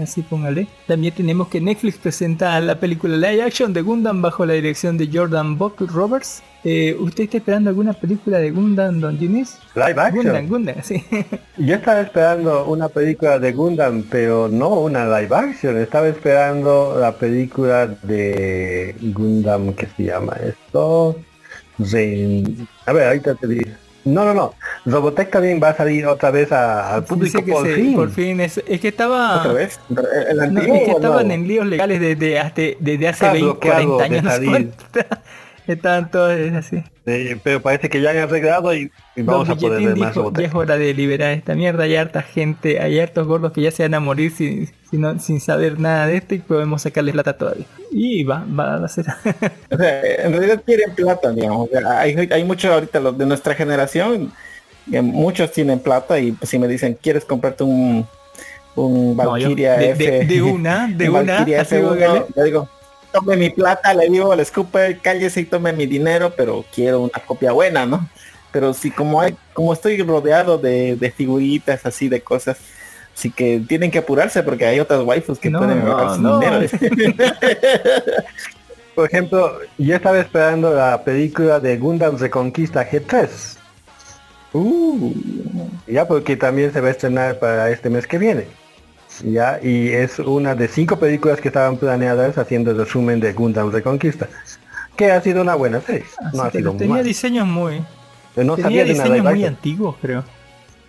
[0.00, 0.68] así póngale.
[0.86, 5.10] También tenemos que Netflix presenta la película live action de Gundam bajo la dirección de
[5.12, 6.42] Jordan Buck Roberts.
[6.62, 9.58] Eh, ¿Usted está esperando alguna película de Gundam, Don Ginis?
[9.74, 10.24] Live action.
[10.24, 11.02] Gundam, Gundam, sí.
[11.56, 15.78] Yo estaba esperando una película de Gundam, pero no una live action.
[15.78, 21.16] Estaba esperando la película de Gundam, ¿qué se llama esto?
[22.86, 23.70] A ver, ahorita te digo.
[24.04, 24.54] No, no, no.
[24.86, 27.94] Robotech también va a salir otra vez a- al público que por fin.
[27.94, 29.40] por fin es, es que estaba...
[29.40, 29.78] ¿Otra vez?
[30.30, 33.94] ¿El No, es que estaban en líos legales desde, hasta- desde hace Está 20, bloqueado
[33.96, 34.40] 40 años.
[34.40, 35.06] de
[35.72, 36.82] Estaban todos así.
[37.06, 40.32] Eh, pero parece que ya han arreglado y, y vamos a poder ver más dijo,
[40.32, 43.70] ya es hora de liberar esta mierda, hay harta gente, hay hartos gordos que ya
[43.70, 47.12] se van a morir sin, sin, no- sin saber nada de esto y podemos sacarles
[47.14, 47.66] plata todavía.
[47.90, 49.06] Y va, va a ser...
[49.70, 51.68] O sea, en realidad quieren plata, digamos.
[51.68, 54.32] O sea, hay, hay muchos ahorita los de nuestra generación,
[54.90, 58.06] que muchos tienen plata y pues, si me dicen, ¿quieres comprarte un,
[58.76, 60.04] un No, yo- Valkyria de- F?
[60.10, 61.88] de- de una, de un una, Valkyria así, F1?
[61.88, 62.24] póngale.
[62.36, 62.68] Yo digo,
[63.12, 67.18] tome mi plata, le digo, le escupe, cállese y tome mi dinero, pero quiero una
[67.26, 68.08] copia buena, ¿no?
[68.52, 72.58] Pero si como hay, como estoy rodeado de, de figuritas así de cosas,
[73.16, 76.40] así que tienen que apurarse porque hay otras waifus que No, pueden no, no.
[76.40, 76.66] dinero.
[78.94, 83.28] Por ejemplo, yo estaba esperando la película de Gundam Reconquista G3.
[84.52, 85.12] Uh,
[85.86, 88.46] Ya porque también se va a estrenar para este mes que viene.
[89.24, 93.70] Ya, y es una de cinco películas que estaban planeadas haciendo el resumen de Gundam
[93.70, 94.28] Reconquista.
[94.96, 96.04] Que ha sido una buena serie.
[96.32, 97.04] No ha sido tenía mal.
[97.04, 97.82] diseños muy...
[98.36, 100.24] No tenía sabía diseños muy antiguos, creo.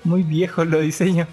[0.03, 1.27] Muy viejos los diseños.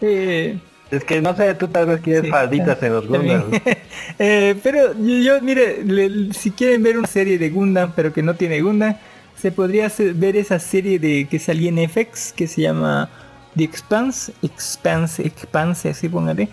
[0.00, 0.58] Eh,
[0.90, 3.06] Es que no sé, tú tal vez quieres Sí, falditas en los.
[3.06, 3.50] Gundam.
[4.18, 8.22] Eh, pero yo, yo, mire, le- si quieren ver una serie de Gundam, pero que
[8.22, 8.94] no tiene Gundam,
[9.36, 13.08] se podría hacer- ver esa serie de que salía en FX que se llama
[13.56, 16.48] The Expanse, Expanse, Expanse, así póngale,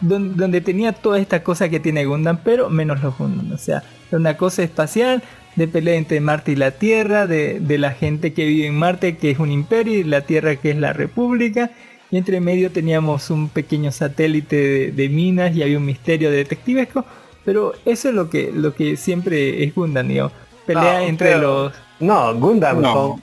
[0.00, 3.52] don- donde, tenía toda esta cosa que tiene Gundam, pero menos los Gundam.
[3.52, 5.22] O sea, era una cosa espacial
[5.56, 9.16] de pelea entre Marte y la Tierra, de, de la gente que vive en Marte,
[9.16, 11.70] que es un imperio, y la Tierra, que es la República.
[12.10, 17.04] Y entre medio teníamos un pequeño satélite de, de minas y había un misterio detectivesco.
[17.44, 20.32] Pero eso es lo que, lo que siempre es Gundam, digamos.
[20.66, 21.72] Pelea No, entre pero- los...
[22.00, 22.92] No, Gundam No.
[22.92, 23.22] son...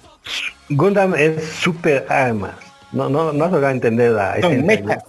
[0.70, 2.56] Gundam es super armas.
[2.94, 5.04] No, no, no se va a entender la esencia.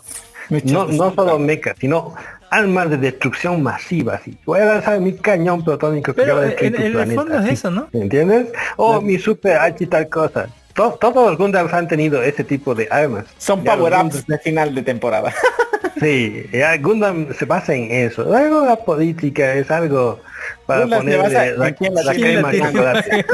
[0.64, 2.14] No, no solo mechas, sino
[2.50, 4.14] armas de destrucción masiva.
[4.14, 4.36] Así.
[4.44, 7.54] Voy a lanzar mi cañón protónico que a en, en el planeta, fondo es así.
[7.54, 7.88] eso, ¿no?
[7.92, 8.48] ¿Entiendes?
[8.76, 10.48] O mi super H y tal cosa.
[10.74, 13.26] To- todos los Gundams han tenido ese tipo de armas.
[13.38, 15.32] Son power-ups de final de temporada.
[16.00, 18.24] Sí, ya Gundam se basa en eso.
[18.24, 20.20] Luego la política es algo
[20.66, 21.44] para ponerle la,
[22.04, 22.50] la crema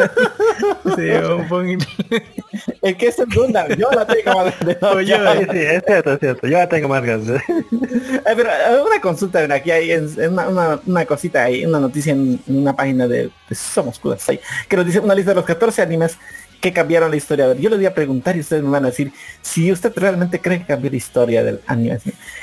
[2.82, 4.78] El que es el Gundam, yo la tengo más grande.
[4.86, 6.46] Oye, Sí, sí, es cierto, es cierto.
[6.46, 7.36] Yo la tengo más grande.
[7.36, 11.64] Eh, pero eh, una consulta, ven, aquí hay es- es una, una, una cosita ahí,
[11.64, 15.30] una noticia en, en una página de, de Somos Kudasai, que nos dice una lista
[15.30, 16.16] de los 14 animes
[16.60, 17.46] que cambiaron la historia.
[17.46, 19.92] A ver, yo les voy a preguntar y ustedes me van a decir si usted
[19.96, 21.98] realmente cree que cambió la historia del anime.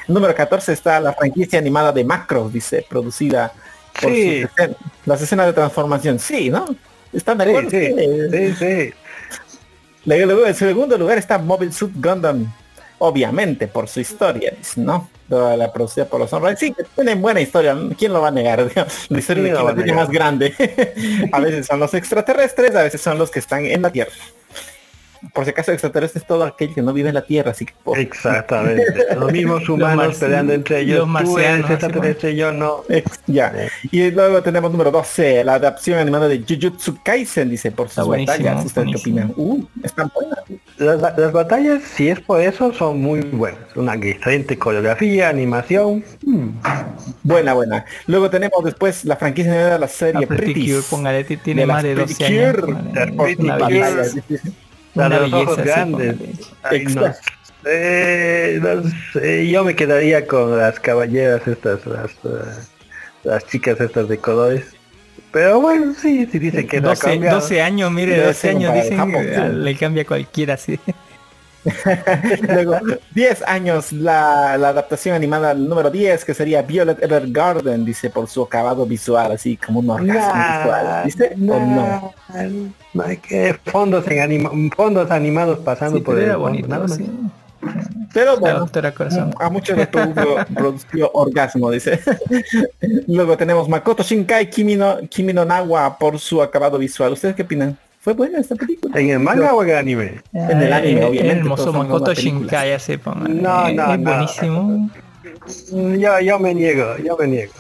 [0.08, 3.54] Número 14 está la franquicia animada de Macro, dice, producida
[4.02, 4.44] por Sí.
[5.06, 6.20] las escenas de transformación.
[6.20, 6.66] Sí, ¿no?
[7.14, 8.94] ¿Están de Sí, sí, sí,
[10.14, 12.52] en segundo lugar está Mobile Suit Gundam,
[13.00, 15.10] obviamente por su historia, ¿no?
[15.28, 16.58] Toda la producida por los Sunrise.
[16.58, 18.60] Sí, tienen buena historia, ¿quién lo va a negar?
[19.10, 20.54] La historia de la más grande.
[21.34, 24.14] a veces son los extraterrestres, a veces son los que están en la Tierra.
[25.34, 27.74] Por si acaso extraterrestre es todo aquel que no vive en la Tierra, así que
[27.84, 28.84] por- Exactamente.
[29.16, 31.08] Los mismos humanos peleando entre ellos.
[31.08, 32.84] los Tú eres extraterrestre, yo no.
[32.90, 33.54] Ex- Ya.
[33.92, 38.66] Y luego tenemos número 12, la adaptación animada de Jujutsu Kaisen, dice por sus batallas.
[38.66, 39.34] ¿Ustedes qué opinan?
[39.36, 40.40] Uh, están buenas.
[40.78, 43.60] Las, las batallas, si es por eso, son muy buenas.
[43.76, 46.04] Una excelente coreografía, animación.
[46.24, 46.50] Mm.
[47.24, 47.86] Buena, buena.
[48.06, 51.68] Luego tenemos después la franquicia animada de la serie La Pretty Cure, póngale, tiene de
[51.68, 52.56] más de 12 Pretty años.
[53.16, 54.24] Póngale,
[55.06, 55.38] una belleza.
[55.38, 56.16] Los ojos sí, grandes.
[56.64, 57.14] Ay, no
[57.64, 58.84] sé, no
[59.14, 62.62] sé, yo me quedaría con las caballeras estas, las, eh,
[63.24, 64.66] las chicas estas de colores.
[65.32, 67.40] Pero bueno, sí, sí dicen que no ha 12, cambiado.
[67.42, 69.42] 12 años, mire, Debe 12 ser años dicen Japón, que sí.
[69.54, 70.80] le cambia cualquiera así.
[72.42, 72.78] Luego,
[73.14, 78.44] 10 años, la, la adaptación animada número 10, que sería Violet Evergarden, dice por su
[78.44, 81.02] acabado visual, así como un orgasmo visual.
[81.06, 81.34] ¿Dice?
[81.36, 82.14] ¿O no?
[83.22, 87.10] que fondos en anima- fondos animados pasando Sí, por el fondo, bonito, sí.
[88.14, 88.68] Pero bueno,
[89.40, 92.00] a muchos les produjo, produjo orgasmo, dice.
[93.08, 97.14] Luego tenemos Makoto Shinkai Kimi no, Kimi no Nawa por su acabado visual.
[97.14, 97.78] ¿Ustedes qué opinan?
[98.08, 98.98] ¿Fue buena esta película?
[98.98, 100.22] ¿En el manga o en el anime?
[100.32, 102.14] En el anime, Eh, obviamente, El hermoso Makoto.
[102.14, 103.28] Shinkai, ya se ponga.
[103.28, 104.10] No, Eh, no, es no.
[104.12, 104.90] buenísimo.
[105.74, 107.52] Mm, Yo, yo me niego, yo me niego.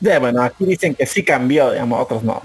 [0.00, 2.42] Ya, bueno, aquí dicen que sí cambió, digamos, otros no.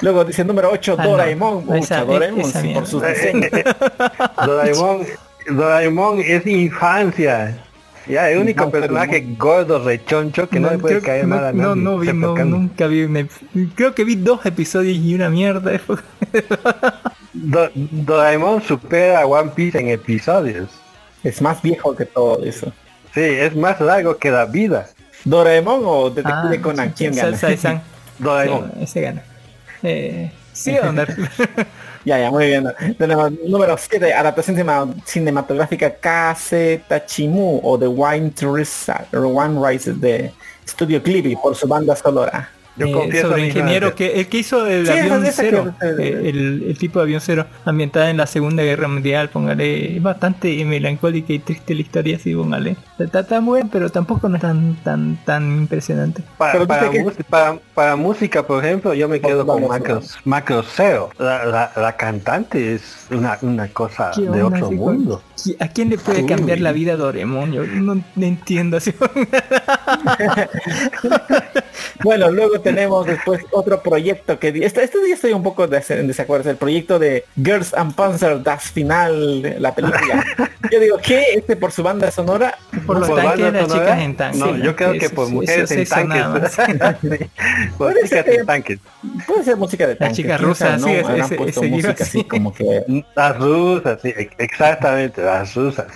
[0.00, 1.10] Luego dice número 8, Ah, no.
[1.10, 1.64] Doraemon.
[1.64, 3.50] Mucha Esa- Doraemon, esa sí, por sus diseños.
[4.44, 5.06] Doraemon,
[5.48, 7.56] Doraemon es infancia.
[8.08, 11.52] Ya, el único personaje gordo, rechoncho, que no, le puede creo- caer no, mal a
[11.52, 11.82] no, nadie.
[11.82, 15.30] no vi, excepto no, nunca vi un ep- Creo que vi dos episodios y una
[15.30, 15.72] mierda.
[17.32, 20.68] Do- Doraemon supera a One Piece en episodios.
[21.22, 22.72] Es más viejo que todo eso.
[23.14, 24.88] Sí, es más largo que la vida.
[25.24, 26.90] ¿Doraemon o Detective Ah, Conan?
[26.96, 27.30] ¿Quién gana?
[27.30, 27.82] Salsa de San.
[28.18, 28.72] Doraemon.
[28.76, 29.22] Sí, ese gana.
[29.82, 31.06] Eh, sí, onda.
[32.04, 32.64] Ya, ya, muy bien.
[32.98, 38.32] Tenemos número 7, adaptación cinema- cinematográfica Kase Tachimu o The Wine
[39.64, 40.32] Rises de
[40.68, 42.48] Studio Ghibli por su banda sonora.
[42.76, 46.28] Yo Eh, confieso sobre ingeniero que el que hizo el Sí, avión cero que- eh,
[46.30, 50.64] el, el tipo de avión cero ambientada en la segunda guerra mundial póngale es bastante
[50.64, 54.76] melancólica y triste la historia así póngale está tan buena pero tampoco no es tan
[54.82, 59.20] tan tan impresionante Para, para, dice que- mus- para, para música, por ejemplo, yo me
[59.20, 61.10] quedo con Macros, Macro Zero.
[61.18, 65.22] La, la, la cantante es una, una cosa ¿Qué de onda otro así con- mundo.
[65.36, 67.52] ¿Qui- ¿A quién le puede cambiar la vida a Doraemon?
[67.52, 68.94] Yo no, no entiendo así.
[72.04, 75.90] Bueno, luego tenemos después otro proyecto que di- este, este día estoy un poco des-
[75.90, 80.24] en desacuerdo, el proyecto de Girls and Panzer Das Final, la película.
[80.70, 82.56] Yo digo que este por su banda sonora,
[82.86, 84.40] Por los ¿Por tanques de las chicas en tanques.
[84.40, 87.28] No, yo creo que por mujeres eso- en tanques.
[87.78, 88.30] por chicas ser.
[88.30, 88.78] en tanques.
[89.26, 90.14] puede ser música de tanque.
[90.14, 90.86] chicas quién rusas, ¿no?
[90.88, 92.24] sí, Han ese- puesto ese iba música así.
[92.24, 95.86] como que Las rusas, sí, ex- exactamente, las rusas.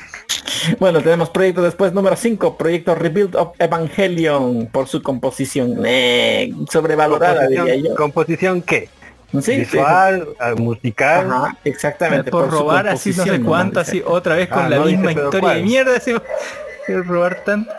[0.78, 7.46] Bueno, tenemos proyecto después número 5, proyecto Rebuild of Evangelion por su composición eh, sobrevalorada,
[7.46, 7.96] diría Composición, yo.
[7.96, 8.88] ¿Composición qué?
[9.40, 9.56] Sí.
[9.56, 11.30] Visual, ah, musical.
[11.30, 12.30] Ajá, exactamente.
[12.30, 15.50] por, robar así no sé cuánto, así otra vez con Ah, la no misma historia
[15.50, 15.96] de mierda.
[15.96, 16.14] Así,
[17.04, 17.72] robar tanto.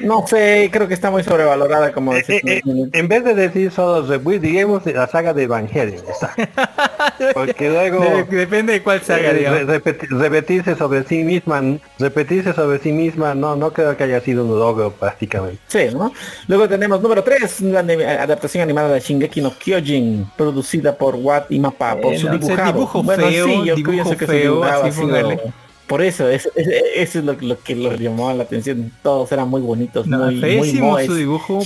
[0.00, 3.70] No sé, creo que está muy sobrevalorada como Eh, eh, eh, en vez de decir
[3.70, 6.02] solo reboot, digamos la saga de Evangelion.
[6.08, 6.34] está.
[7.34, 9.66] Porque luego De- depende de cuál saga, eh, digamos.
[9.66, 11.62] re- repeti- repetirse sobre sí misma,
[11.98, 15.58] repetirse sobre sí misma, no, no creo que haya sido un logro prácticamente.
[15.68, 16.12] Sí, ¿no?
[16.48, 17.80] Luego tenemos número 3, la
[18.22, 22.72] adaptación animada de Shingeki no Kyojin, producida por Wat y Mapa, por Eh, su dibujado.
[22.72, 25.00] dibujo bueno, feo, sí, yo dibujo pienso que se feo, dibujaba así.
[25.06, 25.63] ¿no?
[25.86, 28.90] Por eso, es- es- eso es lo, lo que lo llamaba la atención.
[29.02, 31.60] Todos eran muy bonitos, No, muy, muy su dibujo.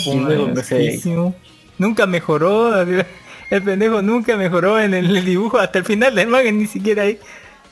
[1.79, 2.81] Nunca mejoró,
[3.51, 7.19] el pendejo nunca mejoró en el, dibujo hasta el final del manga, ni siquiera ahí.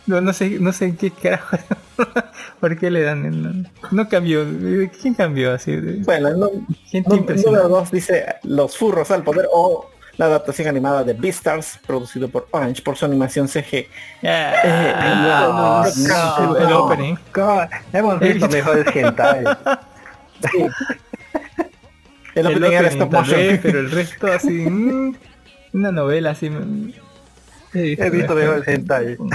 [0.06, 1.56] No, no sé, no sé en qué carajo.
[2.60, 4.46] ¿Por qué le dan el, no cambió?
[5.02, 5.74] ¿Quién cambió así?
[6.04, 6.48] Bueno, no,
[6.86, 7.64] Gente no- impresionante.
[7.66, 12.48] número 2 dice Los furros al poder o la adaptación animada de Beastars, producido por
[12.50, 13.86] Orange por su animación CG.
[14.22, 14.52] Eh,
[16.60, 17.16] el opening.
[17.32, 17.60] ¿Cómo?
[17.92, 19.44] Hemos visto mejores hentai.
[22.34, 23.58] El El opening era stop motion.
[23.62, 25.16] pero el resto así, mm,
[25.74, 26.50] una novela así.
[26.50, 26.92] mm,
[27.74, 29.16] He visto mejores hentai.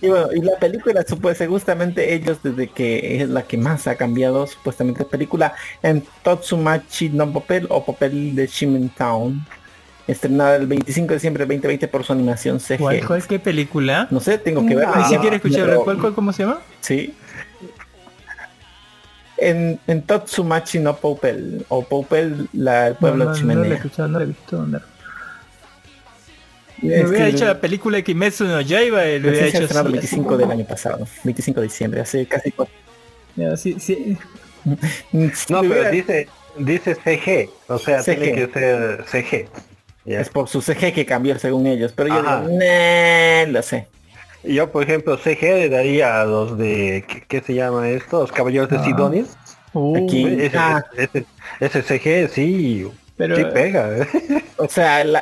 [0.00, 3.94] Y bueno, y la película supuestamente justamente ellos desde que es la que más ha
[3.96, 9.44] cambiado supuestamente película en Totsumachi no papel o papel de Shimen Town.
[10.06, 12.78] estrenada el 25 de diciembre del 2020 por su animación CG.
[12.78, 14.06] ¿Cuál, cuál, qué película?
[14.10, 15.08] No sé, tengo que Ni verla.
[15.08, 15.84] siquiera escuché Pero- hablar.
[15.84, 16.58] ¿Cuál, cuál, cómo se llama?
[16.80, 17.12] Sí.
[19.38, 24.08] En, en Totsumachi no Poupel, o Poupel, la, el pueblo no, no, no he escuchado,
[24.08, 24.64] no lo he visto.
[24.66, 24.80] No.
[26.78, 29.58] Es Me hubiera que hecho la película de Kimetsu no Yaiba y lo hubiera hecho
[29.58, 32.74] el así, 25 del año pasado, 25 de diciembre, hace casi cuatro.
[33.36, 34.16] Ya, sí, sí.
[35.48, 38.18] No, pero dice, dice CG, o sea, CG.
[38.20, 39.48] tiene que ser CG.
[40.04, 40.20] Ya.
[40.20, 43.88] Es por su CG que cambió según ellos, pero yo digo, "Nah, lo sé.
[44.44, 48.20] Yo, por ejemplo, CG le daría a los de, ¿qué, qué se llama esto?
[48.20, 48.84] Los caballeros de Ah.
[48.84, 49.24] Sidonia.
[49.96, 51.26] Aquí, Ese, ah, ese,
[51.60, 52.86] ese CG sí,
[53.16, 53.98] Pero- sí pega.
[53.98, 54.06] ¿eh?
[54.58, 55.20] o sea, la-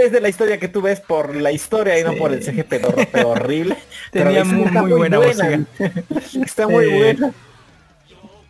[0.00, 2.16] es de la historia que tú ves por la historia y no Sí.
[2.18, 2.88] por el CG pero
[3.30, 3.76] horrible.
[4.12, 5.18] Pero Tenía muy, muy buena
[6.44, 6.90] Está muy Sí.
[6.92, 7.32] buena.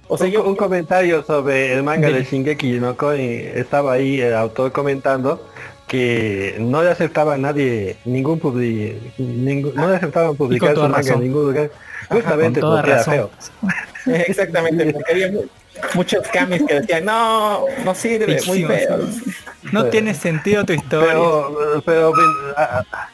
[0.06, 2.18] O sea, un, yo un comentario sobre el manga Dile.
[2.20, 5.48] de Shingeki no estaba ahí el autor comentando
[5.88, 10.96] que no le aceptaba a nadie ningún publi, ningún- no le aceptaban publicar su manga
[10.98, 11.14] razón.
[11.16, 11.70] en ningún lugar
[12.10, 13.30] justamente toda porque era feo
[14.26, 15.30] exactamente, porque había
[15.94, 19.00] muchos camis que decían, no, no sirve, muy feo.
[19.72, 21.12] No tiene sentido tu historia.
[21.12, 22.12] pero pero
[22.56, 23.08] ah, ah.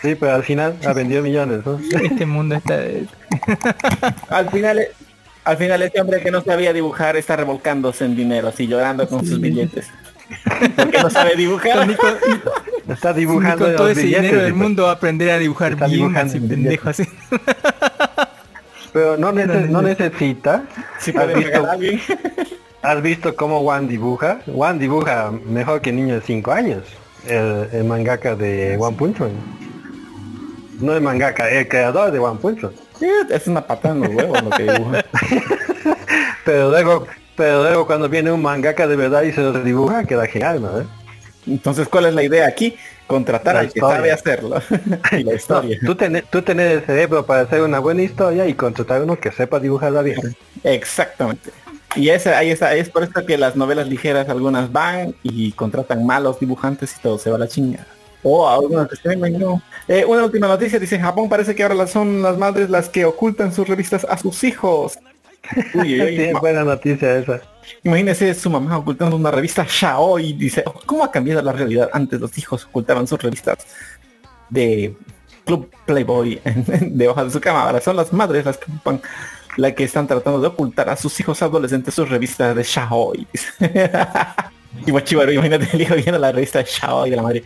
[0.00, 1.78] sí pero al final ha vendido millones ¿no?
[2.02, 2.80] Este mundo está...
[4.30, 4.86] Al final,
[5.44, 9.26] al final este hombre que no sabía dibujar está revolcándose en dinero, así llorando con
[9.26, 9.88] sus billetes.
[10.76, 11.88] Porque no sabe dibujar.
[12.88, 15.72] Está dibujando con los todo ese billetes, dinero del mundo va a aprender a dibujar
[15.72, 17.04] Está bien, dibujando así en pendejo así.
[18.92, 20.64] Pero no, nece- no necesita
[20.98, 21.66] Si ¿Has visto?
[22.82, 24.38] ¿Has visto cómo Juan dibuja?
[24.46, 26.82] Juan dibuja mejor que niño de 5 años.
[27.26, 29.30] El, el mangaka de One Punch Man.
[30.80, 32.72] No el mangaka, el creador de One Punch Man.
[33.00, 35.04] Sí, Es una patada en los huevos lo que dibuja.
[36.44, 37.06] Pero luego,
[37.36, 40.70] pero luego cuando viene un mangaka de verdad y se los dibuja, queda genial, ¿no?
[41.46, 42.76] Entonces, ¿cuál es la idea aquí?
[43.06, 43.96] Contratar La al que historia.
[43.96, 44.62] sabe hacerlo.
[45.24, 45.78] la No, historia.
[45.84, 49.30] tú, tener, tú tener el cerebro para hacer una buena historia y contratar uno que
[49.32, 50.36] sepa dibujarla bien.
[50.64, 51.50] Exactamente.
[51.94, 56.04] Y ese, ahí está, es por esto que las novelas ligeras algunas van y contratan
[56.04, 57.86] malos dibujantes y todo se va a la chinga.
[58.22, 59.62] O algunas que no.
[59.88, 63.04] Eh, una última noticia, dice en Japón parece que ahora son las madres las que
[63.04, 64.98] ocultan sus revistas a sus hijos.
[65.74, 67.40] Uy, Sí, buena noticia esa.
[67.82, 71.90] Imagínese su mamá ocultando una revista Shao y dice, "Oh, ¿cómo ha cambiado la realidad?
[71.92, 73.58] Antes los hijos ocultaban sus revistas
[74.50, 74.96] de
[75.44, 76.40] Club Playboy
[76.80, 77.62] debajo de su cama.
[77.62, 79.00] Ahora son las madres las que ocupan,
[79.56, 83.12] la que están tratando de ocultar a sus hijos adolescentes sus revistas de Shao.
[83.14, 83.26] y
[84.90, 87.44] Guachibaru, imagínate el hijo viendo la revista de Shao y de la madre.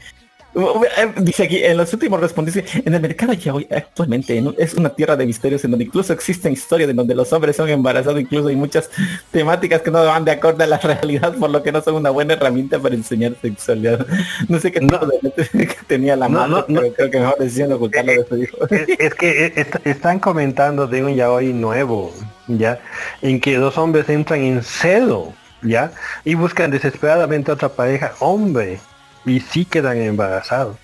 [0.53, 4.53] Eh, Dice aquí, en los últimos respondes, dice, en el mercado ya hoy actualmente ¿no?
[4.59, 7.69] es una tierra de misterios en donde incluso existen historias en donde los hombres son
[7.69, 8.91] embarazados, incluso hay muchas
[9.31, 12.11] temáticas que no van de acuerdo a la realidad, por lo que no son una
[12.11, 14.05] buena herramienta para enseñar sexualidad.
[14.49, 16.81] No sé qué de que tenía la No, madre, no, no.
[16.81, 18.57] pero creo que mejor decisión ocultarlo de su hijo.
[18.71, 22.13] es, es que eh, est- están comentando de un yaoi nuevo,
[22.49, 22.81] ¿ya?
[23.23, 25.33] En que los hombres entran en celo,
[25.63, 25.93] ¿ya?
[26.25, 28.81] Y buscan desesperadamente otra pareja hombre
[29.25, 30.77] y sí quedan embarazados.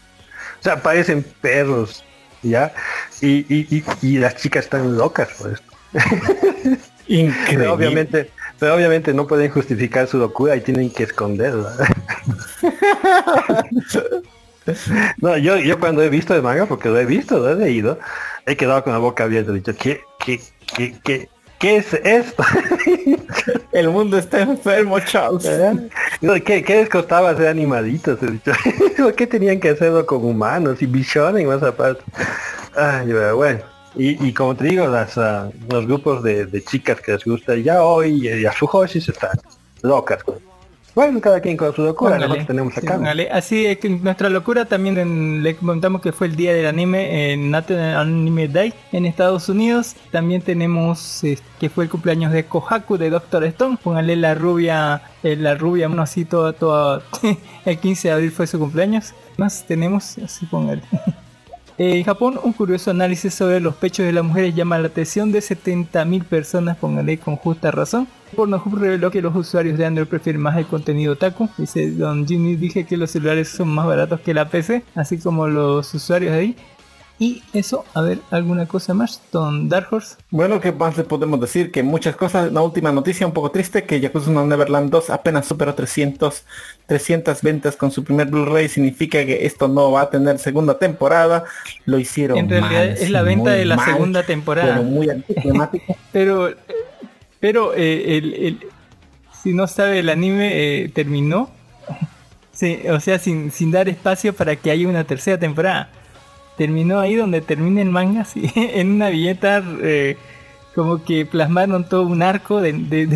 [0.60, 2.04] O sea, parecen perros,
[2.42, 2.72] ¿ya?
[3.20, 5.72] Y, y, y, y las chicas están locas por esto.
[7.08, 7.58] Increíble.
[7.58, 11.72] Pero obviamente, pero obviamente no pueden justificar su locura y tienen que esconderla.
[15.18, 18.00] No, yo, yo cuando he visto el manga, porque lo he visto, lo he leído,
[18.46, 20.40] he quedado con la boca abierta, he dicho, ¿qué, qué,
[20.74, 21.28] qué, qué,
[21.58, 22.42] qué es esto?
[23.72, 25.48] El mundo está enfermo, Charles.
[26.20, 28.18] No, ¿Qué, ¿Qué les costaba animalitos?
[28.20, 28.52] Dicho,
[28.96, 32.02] ¿Por qué tenían que hacerlo con humanos y bichones más aparte?
[32.74, 33.60] Ay, bueno.
[33.94, 37.54] Y, y como te digo, las, ah, los grupos de, de chicas que les gusta
[37.56, 39.30] ya hoy y a su Hoshis están
[39.82, 40.22] locas.
[40.22, 40.38] con-
[40.96, 42.94] Bueno, cada quien con su locura, nosotros tenemos sí, acá.
[42.96, 43.28] póngale.
[43.30, 47.32] Así es que nuestra locura también en- le comentamos que fue el día del anime
[47.34, 49.94] en National Anime Day en Estados Unidos.
[50.10, 53.76] También tenemos eh, que fue el cumpleaños de Kohaku de Doctor Stone.
[53.82, 57.02] Póngale la rubia, eh, la rubia, bueno, así toda, toda.
[57.66, 59.12] el 15 de abril fue su cumpleaños.
[59.36, 60.80] Más tenemos, así póngale.
[61.78, 65.40] En Japón, un curioso análisis sobre los pechos de las mujeres llama la atención de
[65.40, 68.08] 70.000 personas, póngale con justa razón.
[68.34, 71.50] Pornhub reveló que los usuarios de Android prefieren más el contenido otaku.
[71.58, 75.48] Dice Don Jimmy, dije que los celulares son más baratos que la PC, así como
[75.48, 76.56] los usuarios de ahí.
[77.18, 79.22] Y eso, a ver, ¿alguna cosa más?
[79.32, 80.16] Don Dark Horse.
[80.30, 81.70] Bueno, ¿qué más le podemos decir?
[81.72, 85.46] Que muchas cosas, la última noticia un poco triste, que Yakuza no Neverland 2 apenas
[85.46, 86.44] superó 300,
[86.86, 91.44] 300 ventas con su primer Blu-ray, significa que esto no va a tener segunda temporada,
[91.86, 94.74] lo hicieron En realidad mal, es la venta de la mal, segunda temporada.
[94.74, 95.08] pero muy.
[96.12, 96.50] Pero,
[97.40, 98.60] pero eh, el, el-
[99.42, 100.50] si no sabe el anime,
[100.82, 101.50] eh, terminó.
[102.52, 105.88] Sí, o sea, sin, sin dar espacio para que haya una tercera temporada.
[106.56, 110.16] Terminó ahí donde termina el manga, sí, en una billeta eh,
[110.74, 113.06] como que plasmaron todo un arco de- de-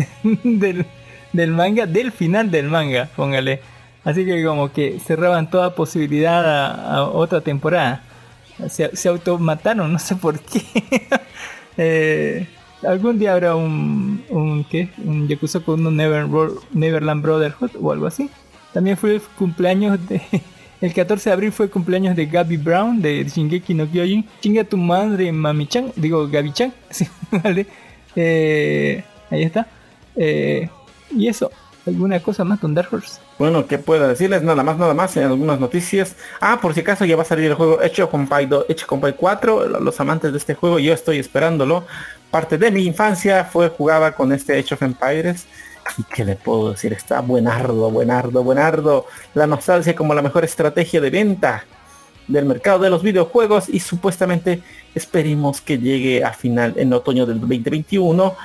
[0.43, 0.85] de-
[1.33, 3.61] del, manga, del final del manga, póngale.
[4.03, 8.03] Así que como que cerraban toda posibilidad a, a otra temporada.
[8.69, 10.61] Se, se automataron, no sé por qué.
[11.77, 12.47] Eh,
[12.85, 14.89] algún día habrá un, un ¿qué?
[15.05, 16.27] Un Yakuza con un Never,
[16.73, 18.29] Neverland Brotherhood o algo así.
[18.73, 20.21] También fue el cumpleaños de...
[20.81, 24.27] El 14 de abril fue cumpleaños de Gabi Brown de Shingeki no Kyojin.
[24.41, 25.93] Chinga tu madre, Mami-chan.
[25.95, 26.73] Digo, Gabi-chan.
[27.31, 27.67] Vale.
[28.15, 29.67] Eh, ahí está.
[30.15, 30.67] Eh,
[31.15, 31.51] y eso.
[31.85, 33.19] ¿Alguna cosa más con Dark Horse?
[33.39, 34.43] Bueno, ¿qué puedo decirles?
[34.43, 36.15] Nada más, nada más en algunas noticias.
[36.39, 39.13] Ah, por si acaso ya va a salir el juego Hecho Compay 2, Hecho Compay
[39.17, 39.79] 4.
[39.79, 41.85] Los amantes de este juego, yo estoy esperándolo.
[42.29, 45.45] Parte de mi infancia fue jugada con este Age of Empires.
[45.97, 46.93] ¿Y qué le puedo decir?
[46.93, 49.05] Está buenardo, buenardo, buenardo.
[49.33, 51.63] La nostalgia como la mejor estrategia de venta
[52.27, 54.61] del mercado de los videojuegos y supuestamente
[54.95, 58.35] esperemos que llegue a final en otoño del 2021.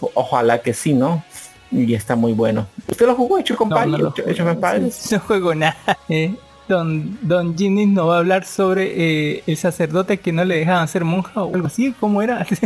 [0.00, 1.24] O- ojalá que sí, ¿no?
[1.70, 2.66] Y está muy bueno.
[2.88, 3.90] ¿Usted lo jugó Hecho Compay?
[3.90, 5.10] no lo Age- Age of Empires?
[5.12, 5.76] No juego nada.
[6.08, 6.34] Eh,
[6.68, 8.92] don, don Ginny nos va a hablar sobre
[9.36, 11.94] eh, el sacerdote que no le dejaban ser monja o algo así.
[11.98, 12.46] ¿Cómo era?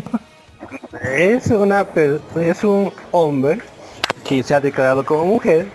[1.16, 1.86] Es una
[2.40, 3.60] es un hombre
[4.28, 5.66] que se ha declarado como mujer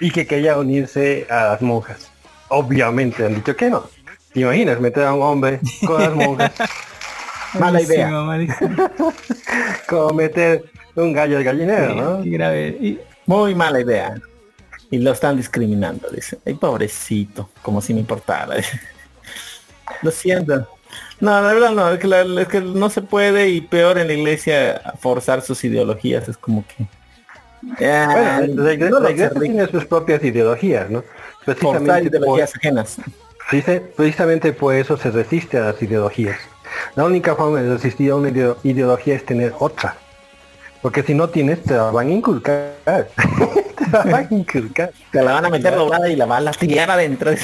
[0.00, 2.10] y que quería unirse a las monjas.
[2.48, 3.84] Obviamente han dicho que no.
[4.32, 6.52] ¿Te imaginas meter a un hombre con las monjas?
[7.58, 8.10] Mala idea.
[9.88, 10.64] Como meter
[10.96, 12.22] un gallo al gallinero, ¿no?
[12.22, 12.68] Qué grave.
[12.80, 14.14] Y- Muy mala idea.
[14.90, 16.38] Y lo están discriminando, dice.
[16.44, 18.56] Ay, pobrecito, como si me importara.
[20.02, 20.68] lo siento.
[21.20, 24.08] No, la verdad no, es que, la- es que no se puede y peor en
[24.08, 26.28] la iglesia forzar sus ideologías.
[26.28, 26.86] Es como que...
[27.80, 31.02] Ah, Bueno, la iglesia, no la iglesia tiene sus propias ideologías, ¿no?
[31.44, 32.96] Precisamente por, ideologías ajenas.
[33.50, 36.38] dice- precisamente por eso se resiste a las ideologías.
[36.96, 39.96] La única forma de resistir a una ideo- ideología es tener otra.
[40.82, 42.72] Porque si no tienes, te la van a inculcar.
[42.84, 44.90] te la van a inculcar.
[45.10, 47.30] Te la van a meter doblada y la van a tirar adentro.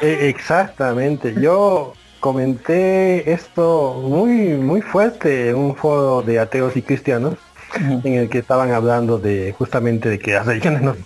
[0.00, 1.34] Eh, Exactamente.
[1.40, 7.34] Yo comenté esto muy muy fuerte en un foro de ateos y cristianos
[7.74, 10.96] en el que estaban hablando de justamente de que las religiones no.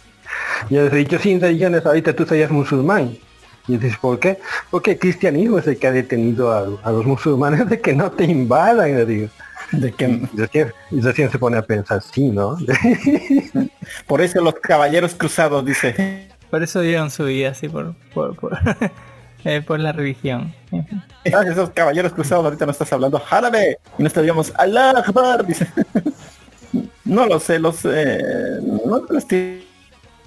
[0.71, 3.17] Yo les he dicho sin religiones ahorita tú serías musulmán.
[3.69, 4.39] Y dices, ¿por qué?
[4.71, 8.11] Porque el cristianismo es el que ha detenido a, a los musulmanes de que no
[8.11, 9.29] te invadan, le digo.
[9.71, 12.59] De que, Y recién, y recién se pone a pensar, sí, ¿no?
[14.07, 16.29] por eso los caballeros cruzados, dice.
[16.51, 18.59] por eso dieron su vida así por, por, por,
[19.45, 20.55] eh, por la religión.
[21.33, 25.67] Ah, Esos caballeros cruzados ahorita no estás hablando árabe y no estaríamos Allah Akbar, dice.
[27.05, 29.27] No lo sé, los no los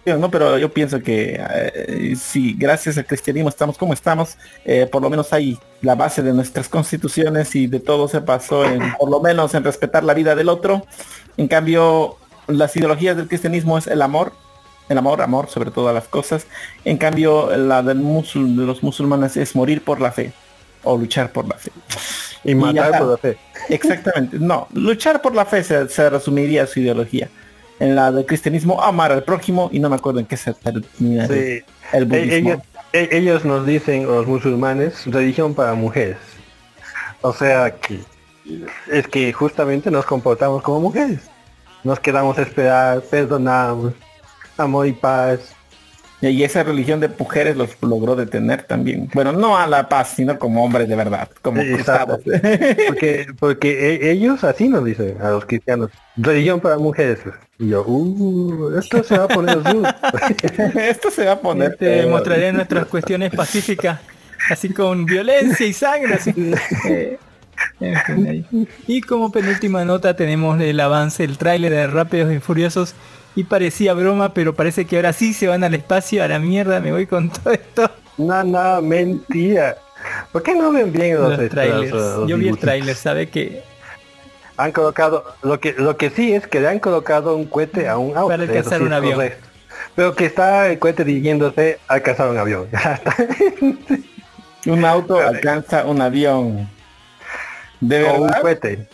[0.05, 5.01] no, pero yo pienso que eh, si gracias al cristianismo estamos como estamos, eh, por
[5.01, 9.09] lo menos hay la base de nuestras constituciones y de todo se pasó en, por
[9.09, 10.85] lo menos en respetar la vida del otro.
[11.37, 12.17] En cambio,
[12.47, 14.33] las ideologías del cristianismo es el amor,
[14.89, 16.45] el amor, amor sobre todas las cosas.
[16.83, 20.33] En cambio, la del de los musulmanes es morir por la fe
[20.83, 21.71] o luchar por la fe.
[22.45, 23.37] Y matar por la fe.
[23.69, 27.27] Exactamente, no, luchar por la fe se, se resumiría su ideología.
[27.79, 31.27] En la del cristianismo, amar al prójimo y no me acuerdo en qué se termina
[31.27, 31.61] Sí.
[31.91, 32.31] el E- budismo.
[32.51, 32.59] ellos,
[32.93, 36.17] e- ellos nos dicen, los musulmanes, religión para mujeres.
[37.21, 37.99] O sea que
[38.91, 41.19] es que justamente nos comportamos como mujeres.
[41.83, 43.93] Nos quedamos a esperar, perdonamos,
[44.57, 45.39] amor y paz.
[46.21, 49.09] Y esa religión de mujeres los logró detener también.
[49.13, 52.21] Bueno, no a la paz, sino como hombres de verdad, como cruzados.
[52.87, 55.91] Porque, porque e- ellos así nos dicen a los cristianos.
[56.15, 57.19] Religión para mujeres.
[57.59, 59.89] Y yo, uh, esto se va a poner duro.
[60.75, 61.71] Esto se va a poner.
[61.77, 62.09] Te peor.
[62.09, 63.99] mostraré nuestras cuestiones pacíficas,
[64.49, 66.15] así con violencia y sangre.
[66.15, 66.33] así.
[67.79, 68.43] Eh.
[68.85, 72.95] Y como penúltima nota tenemos el avance, el tráiler de Rápidos y Furiosos.
[73.35, 76.23] Y parecía broma, pero parece que ahora sí se van al espacio.
[76.23, 77.91] A la mierda, me voy con todo esto.
[78.17, 79.77] No, no, mentira.
[80.31, 81.91] ¿Por qué no ven bien los, Los estos, trailers.
[81.91, 83.67] los Yo vi el tráiler, sabe que
[84.57, 87.97] Han colocado, lo que lo que sí es que le han colocado un cohete a
[87.97, 88.27] un auto.
[88.27, 89.15] Para alcanzar sí un avión.
[89.15, 89.49] correcto.
[89.95, 92.67] Pero que está el cohete dirigiéndose a alcanzar un avión.
[94.65, 96.69] Un auto alcanza un avión.
[97.79, 98.41] ¿De o un verdad?
[98.41, 98.89] cohete.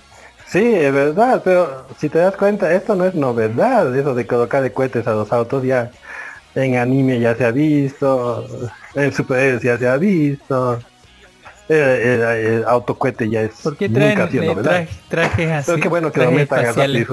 [0.51, 4.61] Sí, es verdad, pero si te das cuenta, esto no es novedad, eso de colocar
[4.61, 5.89] de cohetes a los autos ya
[6.55, 8.45] en anime ya se ha visto,
[8.93, 10.77] en superhéroes ya se ha visto,
[11.69, 14.63] el, el, el autocohete ya es ¿Por qué nunca traen ha sido eh, novedad.
[14.83, 15.71] traje- trajes así?
[15.71, 17.07] Pero qué bueno que lo metan a espaciales?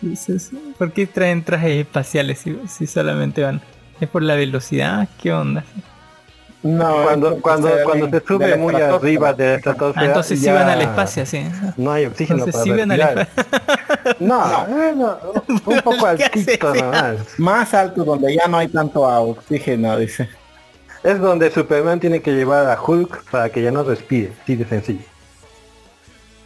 [0.00, 0.58] Sí, sí.
[0.78, 3.60] ¿Por qué traen trajes espaciales si, si solamente van
[4.00, 5.08] ¿Es por la velocidad?
[5.20, 5.64] ¿Qué onda?
[6.64, 10.68] No, Cuando, cuando, cuando se sube muy arriba de la estratosfera, Ah, entonces sí van
[10.70, 11.46] al espacio, sí.
[11.76, 14.16] No hay oxígeno Entonces para sí van al respirar.
[14.18, 17.16] No, no, un poco altito nomás.
[17.38, 20.26] Más alto donde ya no hay tanto oxígeno, dice.
[21.02, 24.64] Es donde Superman tiene que llevar a Hulk para que ya no respire, así de
[24.64, 25.04] sencillo.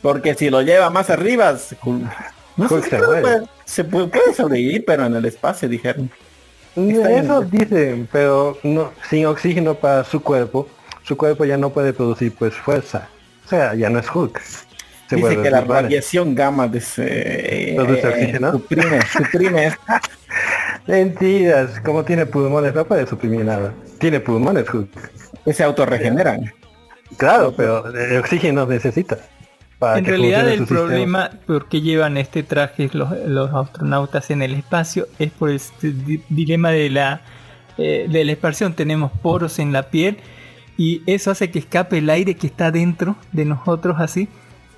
[0.03, 4.35] Porque si lo lleva más arriba, se, no Hulk si se puede- se puede, puede
[4.35, 6.11] sobrevivir, pero en el espacio dijeron.
[6.87, 7.51] Eso bien.
[7.51, 10.69] dicen, pero no, sin oxígeno para su cuerpo,
[11.03, 13.09] su cuerpo ya no puede producir pues fuerza.
[13.45, 14.41] O sea, ya no es Hulk.
[15.09, 18.53] Se Dice que la radiación gamma de ese, ¿Produce eh, oxígeno?
[18.53, 19.73] suprime, suprime.
[20.87, 23.73] Mentiras, como tiene pulmones no puede suprimir nada.
[23.99, 24.91] Tiene pulmones Hulk.
[25.53, 26.53] se autorregeneran.
[27.17, 29.17] Claro, pero el oxígeno necesita.
[29.79, 34.55] Para En realidad el problema por qué llevan este traje los, los astronautas en el
[34.55, 37.21] espacio es por este di- dilema de la,
[37.77, 38.73] eh, de la expansión.
[38.75, 40.17] Tenemos poros en la piel
[40.77, 44.29] y eso hace que escape el aire que está dentro de nosotros así.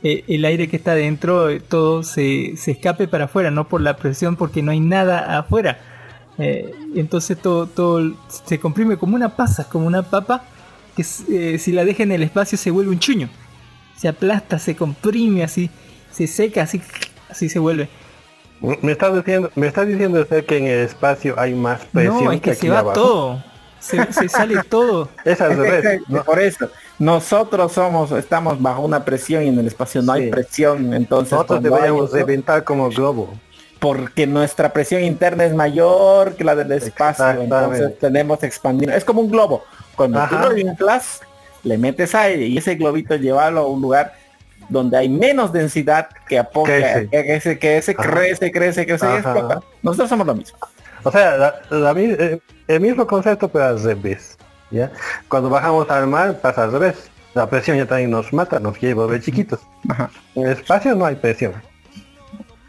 [0.03, 3.81] Eh, el aire que está dentro, eh, todo se, se escape para afuera, no por
[3.81, 5.79] la presión porque no hay nada afuera.
[6.39, 8.13] Eh, entonces todo, todo
[8.45, 10.45] se comprime como una pasa, como una papa
[10.97, 13.31] que si la deja en el espacio se vuelve un chuño
[14.01, 15.69] se aplasta, se comprime así,
[16.11, 16.81] se seca así,
[17.29, 17.89] así se vuelve.
[18.83, 22.33] Me estás diciendo, me estás diciendo usted que en el espacio hay más presión No,
[22.33, 22.95] es que aquí se va abajo.
[23.01, 23.45] todo,
[23.79, 25.09] se, se sale todo.
[25.25, 26.01] Es al revés.
[26.27, 30.93] Por eso, nosotros somos, estamos bajo una presión y en el espacio no hay presión,
[30.95, 33.33] entonces Nosotros deberíamos eso, reventar como globo.
[33.79, 38.91] porque nuestra presión interna es mayor que la del espacio, entonces tenemos que expandir.
[38.91, 39.65] Es como un globo.
[39.97, 40.43] Cuando Ajá.
[40.43, 41.21] tú lo inflas,
[41.63, 44.15] le metes aire y ese globito llevarlo a un lugar
[44.69, 49.61] donde hay menos densidad que apoya, que ese, que ese crece, crece, crece y explota.
[49.83, 50.59] Nosotros somos lo mismo.
[51.03, 52.39] O sea, la- la mi- eh,
[52.69, 54.37] el mismo concepto pero al revés.
[54.71, 54.91] ¿ya?
[55.29, 57.11] Cuando bajamos al mar pasa al revés.
[57.35, 59.61] La presión ya también nos mata, nos quiere volver chiquitos.
[59.89, 60.11] Ajá.
[60.35, 61.53] En el espacio no hay presión.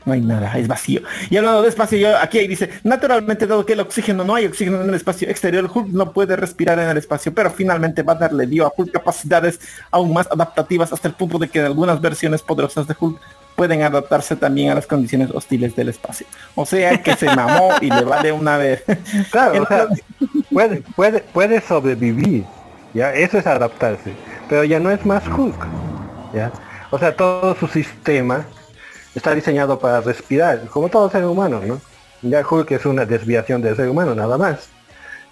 [0.06, 1.02] No hay nada, es vacío.
[1.30, 4.48] Y hablando de espacio, yo aquí ahí dice, naturalmente dado que el oxígeno no hay
[4.48, 8.34] oxígeno en el espacio exterior, Hulk no puede respirar en el espacio, pero finalmente Banner
[8.34, 9.60] le dio a Hulk capacidades
[9.92, 13.20] aún más adaptativas hasta el punto de que algunas versiones poderosas de Hulk
[13.56, 16.26] pueden adaptarse también a las condiciones hostiles del espacio.
[16.56, 18.84] O sea que se mamó y le vale una vez.
[19.30, 19.68] Claro,
[20.52, 22.44] puede, puede, puede sobrevivir.
[22.94, 23.14] ¿ya?
[23.14, 24.14] Eso es adaptarse.
[24.50, 25.68] Pero ya no es más Hulk.
[26.34, 26.52] ¿ya?
[26.90, 28.46] O sea, todo su sistema
[29.16, 31.82] está diseñado para respirar, como todo ser humano, ¿no?
[32.22, 34.70] Ya Hulk es una desviación del ser humano, nada más.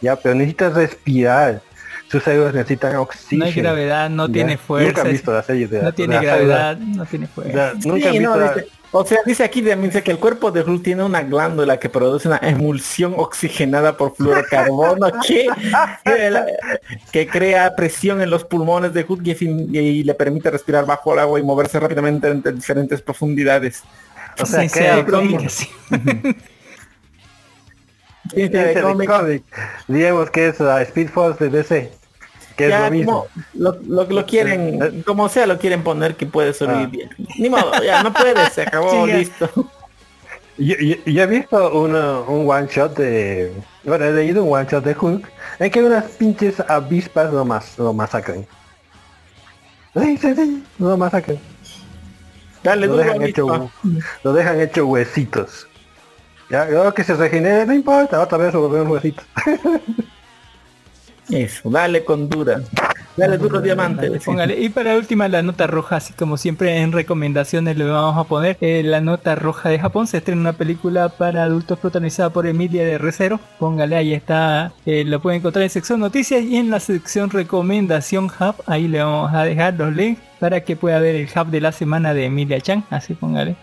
[0.01, 1.61] Ya, pero necesita respirar.
[2.11, 3.45] Sus células necesitan No oxígeno.
[3.45, 4.33] hay gravedad, no ¿ya?
[4.33, 4.87] tiene fuerza.
[4.87, 7.73] Nunca han visto la serie de no tiene la gravedad, no tiene fuerza.
[7.85, 10.51] Nunca han Sí, no, visto la- dice- o sea, dice aquí, dice que el cuerpo
[10.51, 15.47] de Hulk tiene una glándula que produce una emulsión oxigenada por fluorocarbono que,
[17.11, 21.39] que, crea presión en los pulmones de Hulk y, le permite respirar bajo el agua
[21.39, 23.83] y moverse rápidamente entre diferentes profundidades.
[24.41, 25.05] O sea, Sí, sí, crea
[25.49, 25.69] sí.
[29.87, 31.91] Digamos que es la Speed Force de DC.
[32.59, 33.11] Que es Ya, lo mismo.
[33.53, 37.09] como lo, lo- lo quieren, como sea lo quieren poner que puede sobrevivir.
[37.37, 39.49] Ni modo, ya no puede, se acabó, Sí, listo.
[40.57, 43.53] Yo, yo- yo he visto una- un one shot de.
[43.85, 45.25] Bueno, he leído un one shot de Hulk
[45.59, 48.45] en que unas pinches avispas lo, mas, lo masacran.
[49.95, 51.39] Sí, sí, sí, lo masacran.
[52.61, 53.71] Dale Lo dejan, hecho,
[54.21, 55.65] lo dejan hecho huesitos.
[56.49, 59.25] Ya, luego que se regenere, no importa, otra vez lo volvemos huesitos.
[61.29, 62.61] Eso, dale con dura.
[63.15, 64.09] Dale duro diamante.
[64.23, 64.59] Póngale.
[64.61, 68.57] Y para última la nota roja, así como siempre en recomendaciones le vamos a poner
[68.61, 70.07] eh, la nota roja de Japón.
[70.07, 73.39] Se estrena una película para adultos protagonizada por Emilia de Recero.
[73.59, 74.71] Póngale, ahí está.
[74.85, 78.55] eh, lo pueden encontrar en sección noticias y en la sección recomendación hub.
[78.65, 81.73] Ahí le vamos a dejar los links para que pueda ver el hub de la
[81.73, 82.85] semana de Emilia Chan.
[82.89, 83.55] Así póngale.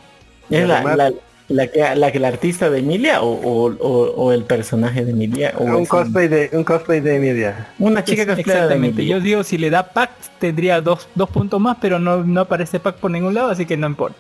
[0.51, 1.13] ¿Es la, además- la,
[1.49, 5.13] la que la que la artista de Emilia o, o, o- o el personaje de
[5.13, 5.55] Emilia?
[5.59, 7.69] O un cosplay de un cosplay de Emilia.
[7.79, 9.05] Una chica Es- que Exactamente.
[9.07, 12.81] Yo digo si le da pack tendría dos, dos puntos más, pero no, no aparece
[12.81, 14.19] pack por ningún lado, así que no importa.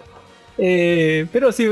[0.58, 1.68] Eh, pero sí.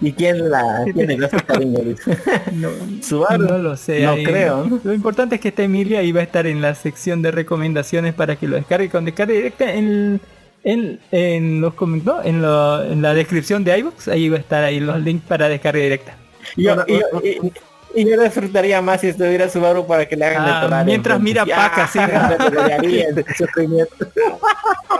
[0.00, 0.84] ¿Y quién la?
[0.84, 1.16] Dice.
[2.52, 2.68] No,
[3.02, 3.44] Subaru.
[3.46, 4.00] no lo sé.
[4.00, 4.80] No ahí- creo, ¿no?
[4.82, 8.36] Lo importante es que está Emilia va a estar en la sección de recomendaciones para
[8.36, 10.20] que lo descargue con descarga directa en,
[10.66, 14.08] en, en los comen- no, en, lo- en la descripción de iVoox.
[14.08, 16.14] Ahí va a estar ahí los links para descarga directa.
[16.56, 17.52] Y yo, y yo- y-
[17.94, 20.84] y yo disfrutaría más si estuviera Subaru para que le hagan Ah, detonar.
[20.84, 21.98] mientras mira Ya, Paca, sí.
[23.38, 24.06] sufrimiento.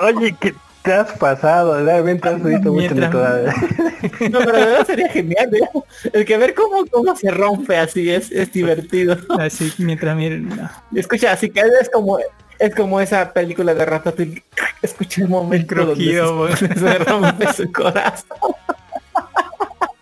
[0.00, 3.12] Oye, que Te has pasado, realmente has visto mucho Mientras-.
[4.30, 5.68] No, pero de verdad sería genial, ¿eh?
[6.12, 9.16] El que ver cómo, cómo se rompe así es, es divertido.
[9.38, 10.48] Así, mientras miren.
[10.48, 10.70] no.
[10.94, 12.18] Escucha, así que es como
[12.58, 14.42] es como esa película de Ratatouille.
[14.82, 18.26] Escucha el momento El donde crujido, se, se rompe su corazón.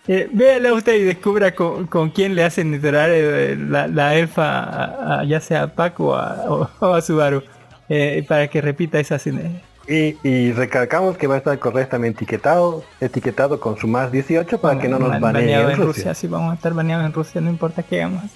[0.07, 4.59] Eh, véala usted y descubra con, con quién le hacen literar eh, la, la elfa,
[4.59, 7.41] a- a- ya sea a Paco o a, o- o a Subaru,
[7.89, 9.41] eh, para que repita esa escena.
[9.87, 14.79] Y, y recalcamos que va a estar correctamente etiquetado, etiquetado con su más 18 para
[14.79, 16.13] que no nos Ba- baneen en Rusia.
[16.13, 18.25] sí, vamos a estar baneados en Rusia, no importa qué hagamos.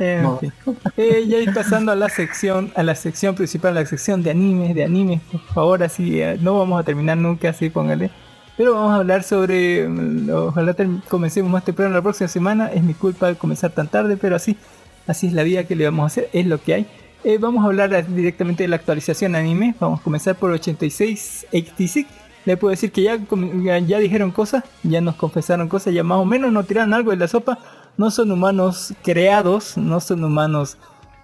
[0.00, 0.40] En Moscú.
[0.40, 0.52] fin.
[0.96, 4.74] Eh, ya ir pasando a la sección, a la sección principal, la sección de animes,
[4.74, 8.10] de animes, por favor, así eh, no vamos a terminar nunca, así póngale.
[8.56, 10.76] Pero vamos a hablar sobre, mm, ojalá
[11.08, 12.70] comencemos más temprano la próxima semana.
[12.72, 14.56] Es mi culpa comenzar tan tarde, pero así,
[15.06, 16.86] así es la vida que le vamos a hacer, es lo que hay.
[17.24, 19.74] Eh, vamos a hablar eh, directamente de la actualización anime.
[19.80, 22.06] Vamos a comenzar por 8686.
[22.44, 23.18] Le puedo decir que ya,
[23.78, 27.16] ya dijeron cosas, ya nos confesaron cosas, ya más o menos nos tiraron algo de
[27.16, 27.58] la sopa.
[27.96, 30.76] No son humanos creados, no son humanos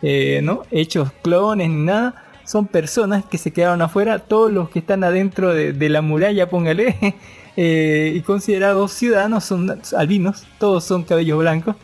[0.03, 0.63] eh, ¿no?
[0.71, 2.15] hechos clones ni nada.
[2.45, 4.19] Son personas que se quedaron afuera.
[4.19, 6.97] Todos los que están adentro de, de la muralla, póngale,
[7.57, 10.45] eh, y considerados ciudadanos son albinos.
[10.59, 11.77] Todos son cabellos blancos.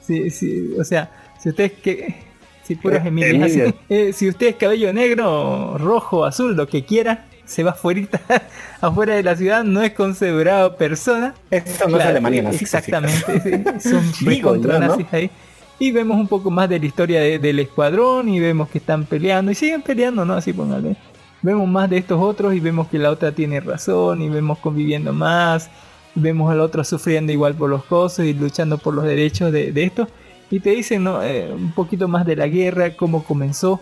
[0.00, 2.24] Sí, sí, o sea, si ustedes que...
[2.62, 3.74] Si puras Eh, Emilias así.
[3.90, 8.02] Eh, si usted es cabello negro, rojo, azul, lo que quiera, se va afuera,
[8.80, 11.34] afuera de la ciudad, no es considerado persona.
[11.50, 14.86] Esto no es Alemania nazista, Exactamente, sí, son Digo recontra yo, ¿no?
[14.88, 15.30] nazis ahí.
[15.78, 19.04] Y vemos un poco más de la historia de- del escuadrón y vemos que están
[19.04, 20.34] peleando y siguen peleando, ¿no?
[20.34, 20.96] Así póngale.
[21.42, 25.12] Vemos más de estos otros y vemos que la otra tiene razón y vemos conviviendo
[25.12, 25.68] más.
[26.14, 29.82] Vemos al otro sufriendo igual por los cosas y luchando por los derechos de, de
[29.84, 30.08] estos.
[30.48, 31.22] Y te dicen ¿no?
[31.24, 33.80] Eh, un poquito más de la guerra, cómo comenzó,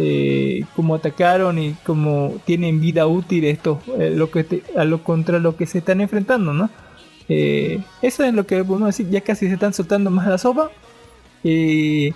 [0.00, 5.40] eh, cómo atacaron y cómo tienen vida útil estos, eh, lo que a lo contra
[5.40, 6.70] lo que se están enfrentando, ¿no?
[7.28, 10.70] Eh, eso es lo que podemos decir, ya casi se están soltando más la sopa.
[11.42, 12.12] Eh,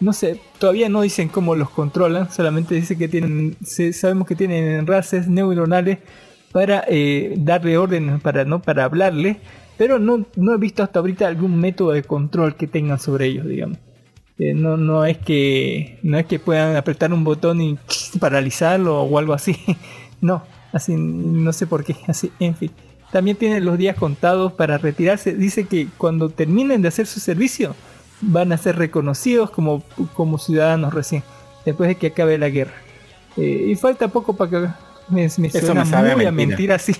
[0.00, 3.56] no sé, todavía no dicen cómo los controlan, solamente dice que tienen,
[3.92, 5.98] sabemos que tienen enlaces neuronales
[6.52, 6.84] para
[7.36, 9.40] darle órdenes, para no para hablarle,
[9.76, 13.46] pero no, no he visto hasta ahorita algún método de control que tengan sobre ellos,
[13.46, 13.78] digamos.
[14.38, 17.78] Eh, no, no es que no es que puedan apretar un botón y
[18.20, 19.56] paralizarlo o algo así.
[20.18, 20.42] No,
[20.72, 22.70] así no sé por qué, así, en fin.
[23.12, 25.34] También tienen los días contados para retirarse.
[25.34, 27.76] Dice que cuando terminen de hacer su servicio
[28.22, 29.82] van a ser reconocidos como,
[30.14, 31.22] como ciudadanos recién,
[31.66, 32.72] después de que acabe la guerra.
[33.36, 34.58] Eh, y falta poco para que
[35.08, 36.56] me, me Eso suena me sabe a muy a mentira.
[36.56, 36.94] mentira, así,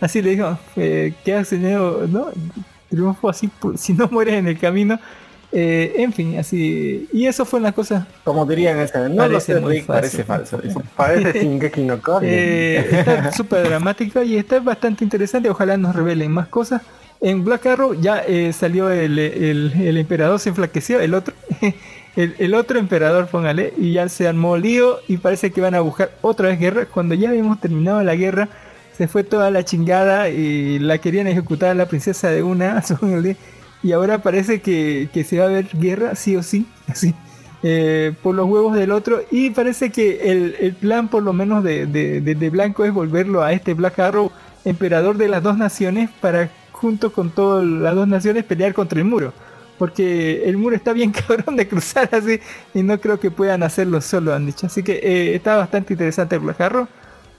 [0.00, 2.26] así le digo, eh, que has tenido, ¿no?
[2.90, 5.00] Triunfo así, si no mueres en el camino.
[5.52, 7.08] Eh, en fin, así.
[7.12, 8.06] Y eso fue una cosa.
[8.24, 10.60] Como dirían ese, no lo Parece sé, Rick, parece falso.
[10.96, 11.98] Parece Shingeki no.
[12.22, 15.50] Eh, está súper dramática y está bastante interesante.
[15.50, 16.82] Ojalá nos revelen más cosas.
[17.20, 21.34] En Black Arrow ya eh, salió el, el- el emperador, se enflaqueció, el otro,
[22.16, 25.80] el, el otro emperador, póngale, y ya se armó lío y parece que van a
[25.80, 26.86] buscar otra vez guerra.
[26.86, 28.48] Cuando ya habíamos terminado la guerra,
[28.96, 33.36] se fue toda la chingada y la querían ejecutar a la princesa de una, póngale,
[33.82, 37.14] y ahora parece que, que se va a ver guerra, sí o sí, así.
[37.62, 41.62] eh, por los huevos del otro y parece que el, el plan por lo menos
[41.64, 44.30] de, de, Blanco es volverlo a este Black Arrow
[44.64, 49.04] emperador de las dos naciones para junto con todas las dos naciones pelear contra el
[49.06, 49.32] muro
[49.78, 52.38] porque el muro está bien cabrón de cruzar así
[52.74, 56.36] y no creo que puedan hacerlo solo han dicho así que eh, está bastante interesante
[56.36, 56.88] el Black Arrow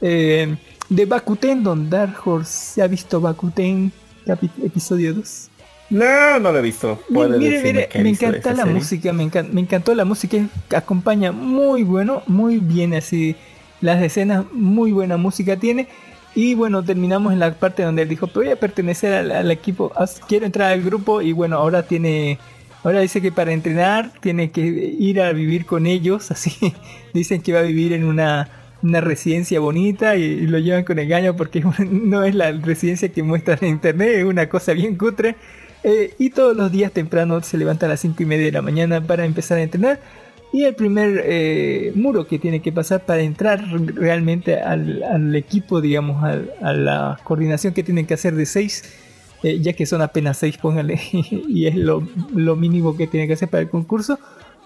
[0.03, 0.57] Eh,
[0.89, 3.91] de Bakuten Don Dark Horse se ha visto Bakuten
[4.63, 5.50] episodio 2
[5.91, 7.05] No, no lo he visto.
[7.37, 8.73] Mire, mire, me encanta la serie.
[8.79, 10.37] música, me, encan- me encantó la música,
[10.75, 13.35] acompaña muy bueno, muy bien así,
[13.81, 15.87] las escenas, muy buena música tiene.
[16.33, 19.51] Y bueno, terminamos en la parte donde él dijo, "Pero voy a pertenecer al, al
[19.51, 19.91] equipo,
[20.29, 22.39] quiero entrar al grupo y bueno, ahora tiene,
[22.83, 26.53] ahora dice que para entrenar tiene que ir a vivir con ellos, así,
[27.13, 28.49] dicen que va a vivir en una,
[28.81, 31.61] una residencia bonita y, y lo llevan con engaño porque
[31.91, 35.35] no es la residencia que muestran en internet, es una cosa bien cutre.
[35.83, 38.61] Eh, y todos los días temprano se levanta a las 5 y media de la
[38.61, 39.99] mañana para empezar a entrenar.
[40.53, 43.63] Y el primer eh, muro que tiene que pasar para entrar
[43.95, 48.83] realmente al, al equipo, digamos, a la coordinación que tienen que hacer de 6,
[49.61, 52.05] ya que son apenas 6, póngale, y es lo,
[52.35, 54.19] lo mínimo que tienen que hacer para el concurso,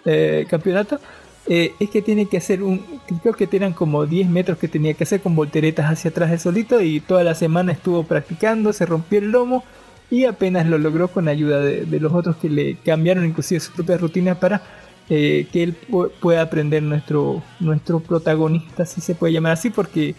[0.06, 1.00] eh, campeonato,
[1.48, 2.84] eh, es que tiene que hacer un,
[3.22, 6.38] creo que eran como 10 metros que tenía que hacer con volteretas hacia atrás de
[6.38, 9.64] solito y toda la semana estuvo practicando, se rompió el lomo
[10.10, 13.72] y apenas lo logró con ayuda de, de los otros que le cambiaron inclusive su
[13.73, 14.61] propia rutina para
[15.10, 20.15] eh, que él pu- pueda aprender nuestro, nuestro protagonista, si se puede llamar así, porque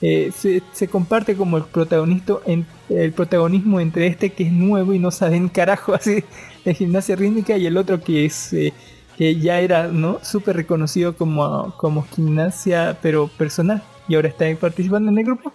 [0.00, 4.92] eh, se, se comparte como el protagonista en, el protagonismo entre este que es nuevo
[4.94, 6.22] y no sabe en carajo así
[6.64, 8.72] de gimnasia rítmica y el otro que es eh,
[9.16, 15.10] que ya era no súper reconocido como, como gimnasia pero personal y ahora está participando
[15.10, 15.52] en el grupo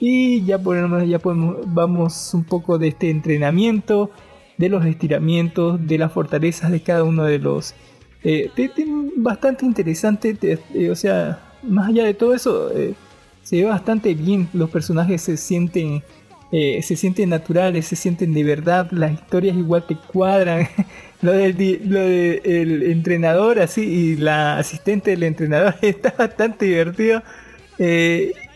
[0.00, 1.20] y ya podemos, ya
[1.66, 4.10] vamos un poco de este entrenamiento
[4.58, 7.74] de los estiramientos de las fortalezas de cada uno de los
[8.24, 8.86] eh, te- te-
[9.16, 12.94] bastante interesante te- eh, o sea más allá de todo eso eh,
[13.42, 16.02] se ve bastante bien los personajes se sienten
[16.52, 20.66] eh, se sienten naturales se sienten de verdad las historias igual te cuadran.
[21.22, 21.54] Lo del
[21.84, 27.22] lo de el entrenador así y la asistente del entrenador está bastante divertido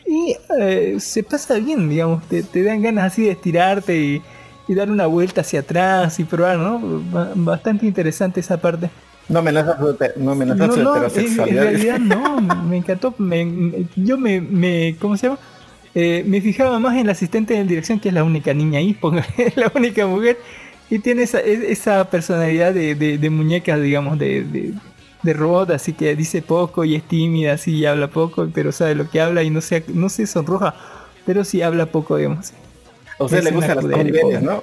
[0.07, 4.23] y eh, se pasa bien digamos te, te dan ganas así de estirarte y,
[4.69, 8.91] y dar una vuelta hacia atrás y probar no Ba- bastante interesante esa parte
[9.29, 11.05] No amenaza su, hete- no amenaza no, no, en,
[11.51, 11.63] en heterosexualidad.
[11.63, 13.15] realidad no, me encantó.
[13.19, 15.39] me- yo me, me, ¿cómo se llama?
[15.95, 18.93] Eh, me fijaba más en la asistente de dirección, que es la única niña ahí,
[19.01, 19.27] póngale,
[19.57, 20.37] la única mujer,
[20.91, 24.75] y tiene esa, esa personalidad de, de, de muñeca, digamos, de, de,
[25.25, 28.95] de robot, así que dice poco y es tímida, así y habla poco, pero sabe
[28.95, 30.75] lo que habla y no se, no se sonroja,
[31.27, 32.53] pero sí habla poco, digamos.
[33.19, 34.63] A usted Es le gustan las cunderias, ¿no?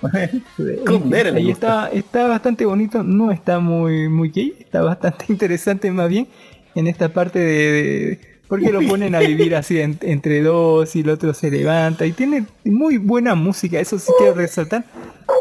[1.38, 6.28] Ahí está, está bastante bonito, no está muy, muy gay, está bastante interesante más bien
[6.76, 11.02] en esta parte de, de- porque lo ponen a vivir así en- entre dos y
[11.02, 14.84] el otro se levanta y tiene muy buena música, eso sí quiero resaltar,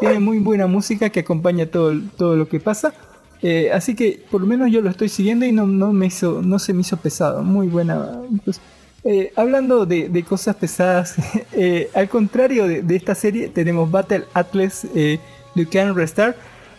[0.00, 2.94] tiene muy buena música que acompaña todo, todo lo que pasa.
[3.42, 6.42] Eh, así que por lo menos yo lo estoy siguiendo y no, no me hizo,
[6.42, 8.20] no se me hizo pesado, muy buena.
[8.44, 8.60] pues,
[9.04, 11.14] eh, hablando de, de cosas pesadas,
[11.52, 14.86] eh, al contrario de, de esta serie, tenemos Battle Atlas
[15.54, 16.36] Duquesne Restart,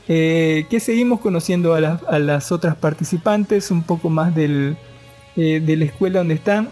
[0.07, 4.75] que seguimos conociendo a, las- a las otras participantes, un poco más del,
[5.35, 6.69] de la escuela donde están,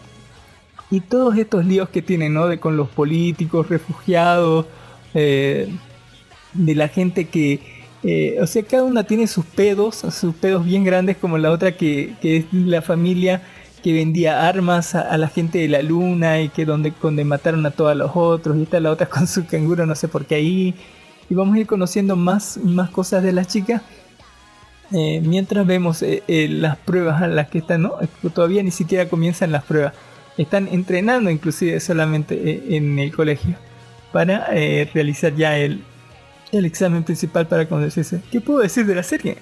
[0.91, 2.47] y todos estos líos que tienen, ¿no?
[2.47, 4.65] De, con los políticos, refugiados,
[6.53, 7.61] de la gente que,
[8.03, 11.75] eh, o sea, cada una tiene sus pedos, sus pedos bien grandes, como la otra
[11.75, 13.41] que, es la familia
[13.83, 17.71] que vendía armas a, la gente de la luna y que donde, donde mataron a
[17.71, 20.75] todos los otros, y está la otra con su canguro, no sé por qué ahí,
[21.29, 23.81] y vamos a ir conociendo más, más cosas de las chicas.
[24.91, 27.95] eh, mientras vemos eh, las pruebas a las que están, ¿no?
[28.33, 29.93] Todavía ni siquiera comienzan las pruebas.
[30.37, 33.57] Están entrenando inclusive solamente en el colegio
[34.13, 34.47] para
[34.93, 35.83] realizar ya el,
[36.51, 38.21] el examen principal para conocerse.
[38.31, 39.37] ¿Qué puedo decir de la serie?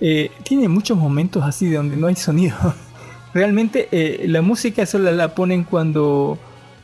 [0.00, 2.56] Eh, tiene muchos momentos así de donde no hay sonido.
[3.34, 6.38] Realmente eh, la música solo la ponen cuando,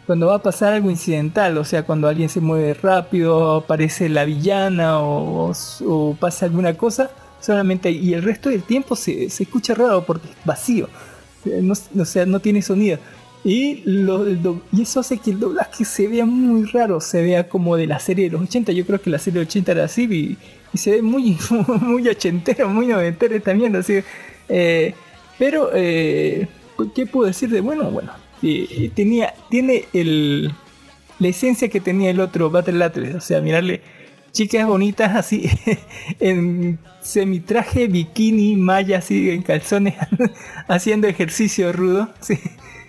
[0.07, 4.25] cuando va a pasar algo incidental, o sea, cuando alguien se mueve rápido, aparece la
[4.25, 5.53] villana o,
[6.19, 10.37] pasa alguna cosa, solamente y el resto del tiempo se, se escucha raro porque es
[10.45, 10.89] vacío,
[11.45, 12.99] Eh, no, o sea, no tiene sonido.
[13.45, 14.29] Y, lo-
[14.73, 17.99] y eso hace que el doblaje se vea muy raro, se vea como de la
[17.99, 18.73] serie de los 80.
[18.73, 20.05] Yo creo que la serie de 80 era así
[20.73, 21.37] y, se ve muy,
[21.81, 23.75] muy ochentero, muy noventero también.
[23.77, 24.01] Así,
[24.49, 24.95] eh,
[25.39, 26.49] pero, eh,
[26.95, 27.91] ¿qué puedo decir de bueno?
[27.91, 28.13] Bueno,
[28.95, 30.53] tenía, tiene el,
[31.19, 33.15] la esencia que tenía el otro Battle Atlas.
[33.15, 33.81] O sea, mirarle
[34.33, 35.49] chicas bonitas así
[36.21, 39.95] en semitraje, bikini, malla, así en calzones,
[40.69, 42.11] haciendo ejercicio rudo.
[42.21, 42.39] Sí.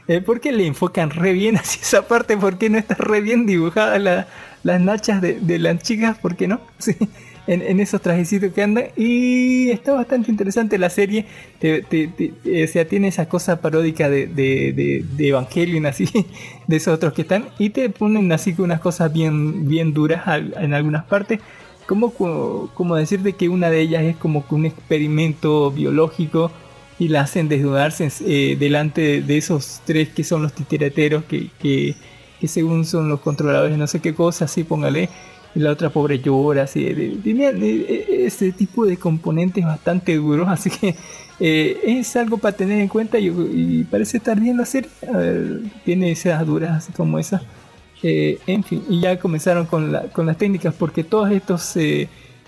[0.10, 2.36] Eh, ¿Por qué le enfocan re bien así esa parte?
[2.36, 4.28] ¿Por qué no está re bien dibujada la-
[4.64, 6.18] las nachas de, las chicas?
[6.18, 6.60] ¿Por qué no?
[6.80, 6.96] Sí,
[7.48, 8.86] en, esos trajecitos que andan.
[8.98, 11.26] Y está bastante interesante la serie.
[11.60, 12.10] Te- te-
[12.46, 16.08] eh, tiene esa cosa paródica de, de, de- Evangelion, así,
[16.68, 17.46] de esos otros que están.
[17.60, 20.24] Y te ponen así con unas cosas bien, bien duras
[20.60, 21.40] en algunas partes.
[21.88, 26.52] Como, co- como decirte que una de ellas es como que un experimento biológico
[27.00, 31.96] y la hacen desnudarse eh, delante de esos tres que son los titirateros que, que,
[32.48, 35.10] según son los controladores no sé qué cosa, así póngale.
[35.56, 36.86] Y la otra pobre llora, así.
[37.24, 40.96] Tenía ese tipo de componentes bastante duros, así que
[41.40, 44.92] eh, es algo para tener en cuenta y, parece estar bien la serie.
[45.12, 47.42] Ver, tiene esas duras así como esas.
[48.04, 51.76] Eh, en fin, y ya comenzaron con, la- con las técnicas porque todos estos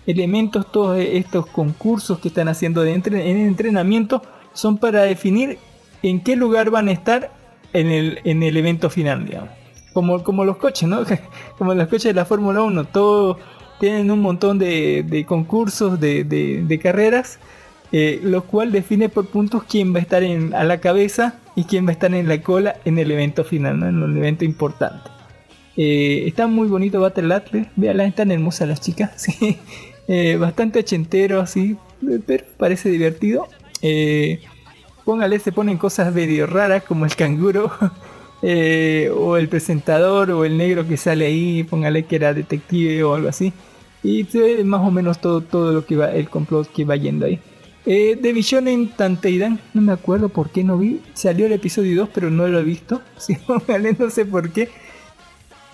[0.06, 4.22] elementos, todos estos concursos que están haciendo de entre- en entrenamiento
[4.54, 5.58] son para definir
[6.04, 7.32] en qué lugar van a estar
[7.74, 9.50] en el, en el evento final, digamos.
[9.94, 11.04] Como, como los coches, ¿no?
[11.58, 13.38] Como los coches de la Fórmula 1, todos
[13.80, 17.40] tienen un montón de, de concursos, de, de- carreras,
[17.92, 21.86] eh, lo cual define por puntos quién va a estar a la cabeza y quién
[21.86, 23.90] va a estar en la cola en el evento final, ¿no?
[23.90, 25.10] en el evento importante.
[25.76, 29.28] Eh, está muy bonito Battle Atlas, véanla, están hermosas las chicas.
[30.08, 31.78] Eh, bastante ochentero así,
[32.26, 33.48] pero parece divertido.
[33.82, 34.42] Eh,
[35.06, 37.72] póngale, se ponen cosas medio raras como el canguro.
[38.42, 43.16] eh, o el presentador o el negro que sale ahí, póngale que era detective o
[43.16, 43.54] algo así.
[44.04, 47.26] Y ve más o menos todo, todo lo que va, el complot que va yendo
[47.26, 47.40] ahí.
[47.86, 51.02] Eh, de Shonen Tanteidan, no me acuerdo por qué no vi.
[51.14, 53.02] Salió el episodio 2, pero no lo he visto.
[53.18, 54.70] Sí, póngale, no sé por qué.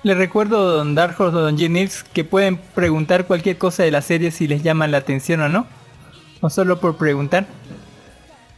[0.03, 3.91] Le recuerdo a Don Dark Horse o Don Jennings que pueden preguntar cualquier cosa de
[3.91, 5.65] la serie si les llama la atención o no.
[6.41, 7.47] O solo por preguntar.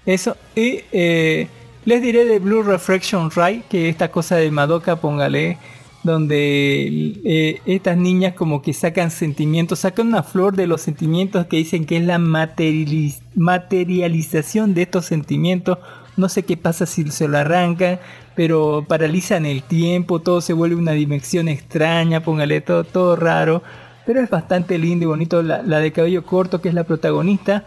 [0.10, 0.36] Eso.
[0.56, 1.48] Y eh,
[1.86, 5.58] les diré de Blue Reflection Ray, que esta cosa de Madoka, póngale,
[6.02, 11.58] donde eh, estas niñas como que sacan sentimientos, sacan una flor de los sentimientos que
[11.58, 15.78] dicen que es la materializ- materialización de estos sentimientos.
[16.18, 18.00] No sé qué pasa si se lo arrancan,
[18.36, 23.62] pero paralizan el tiempo, todo se vuelve una dimensión extraña, póngale todo, todo raro.
[24.08, 25.44] Pero es bastante lindo y bonito.
[25.44, 27.64] La, la de cabello corto, que es la protagonista,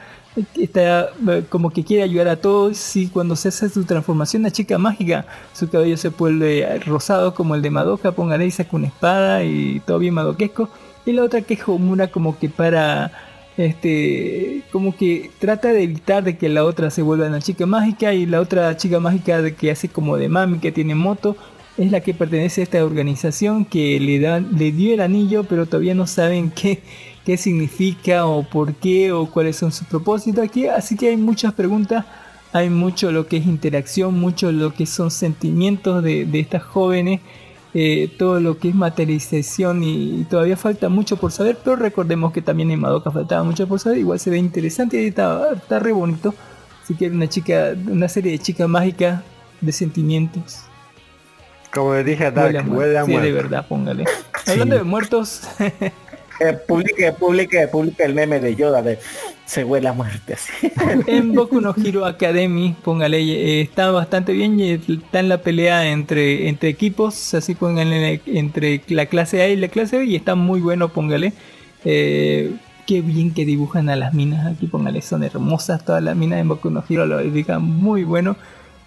[0.54, 2.96] está eh, como que quiere ayudar a todos.
[2.96, 7.54] Y cuando se hace su transformación a chica mágica, su cabello se vuelve rosado como
[7.54, 8.12] el de Madoka.
[8.12, 10.68] Póngale y saca una espada y todo bien madoquesco.
[11.04, 13.12] Y la otra que es Homura, como que para.
[13.58, 18.14] Este, como que trata de evitar de que la otra se vuelva una chica mágica
[18.14, 21.36] y la otra chica mágica de que hace como de mami que tiene moto
[21.76, 25.66] es la que pertenece a esta organización que le, da, le dio el anillo, pero
[25.66, 26.82] todavía no saben qué,
[27.24, 30.66] qué significa o por qué o cuáles son sus propósitos aquí.
[30.66, 32.04] Así que hay muchas preguntas,
[32.52, 37.20] hay mucho lo que es interacción, mucho lo que son sentimientos de, de estas jóvenes,
[37.74, 42.32] eh, todo lo que es materialización y, y todavía falta mucho por saber, pero recordemos
[42.32, 45.78] que también en Madoka faltaba mucho por saber, igual se ve interesante y está, está
[45.78, 46.34] re bonito.
[46.82, 49.22] Así que una chica, una serie de chicas mágicas
[49.60, 50.62] de sentimientos.
[51.72, 52.78] Como le dije a Dark, Huele a muerto.
[52.78, 54.04] huele a Sí, de verdad, póngale.
[54.46, 55.42] Hablando de muertos,
[56.40, 58.98] Eh, publique, publique, publique el meme de Yoda de
[59.44, 60.52] se huele a muerte así.
[61.06, 65.90] en Boku no Hero Academy, póngale, eh, está bastante bien y está en la pelea
[65.90, 70.34] entre, entre equipos, así póngale entre la clase A y la clase B y está
[70.34, 71.32] muy bueno, póngale.
[71.84, 72.52] Eh,
[72.86, 76.48] qué bien que dibujan a las minas aquí, póngale, son hermosas todas las minas en
[76.48, 78.36] Boku no Hero, lo dibujan muy bueno.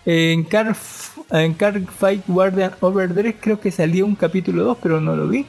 [0.07, 0.75] En Car,
[1.31, 5.45] en Car Fight Guardian Overdress creo que salió un capítulo 2, pero no lo vi.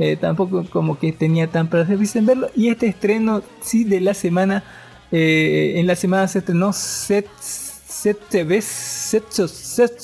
[0.00, 2.48] Eh, tampoco como que tenía tan placer en verlo.
[2.56, 4.64] Y este estreno, sí, de la semana.
[5.12, 10.00] eh, en la semana se estrenó Set, set TV, set, set-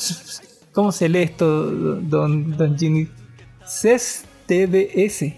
[0.73, 3.09] ¿Cómo se lee esto, don, don Jimmy?
[3.64, 5.35] CES TVS,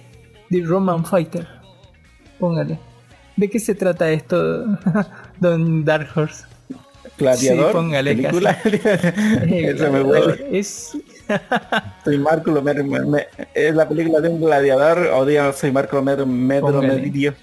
[0.51, 1.47] The Roman Fighter.
[2.41, 2.79] Póngale.
[3.37, 4.65] ¿De qué se trata esto,
[5.41, 6.45] don Dark Horse?
[7.17, 8.59] Gladiador, Sí, póngale película.
[8.61, 8.77] casi.
[9.49, 10.49] Eh.
[10.53, 10.97] Es
[12.05, 15.97] Soy Marco Lomer, me- me- es la película de un gladiador o diga soy Marco
[15.97, 16.95] Lomer, Medro Póngale.
[16.95, 17.35] Medidio.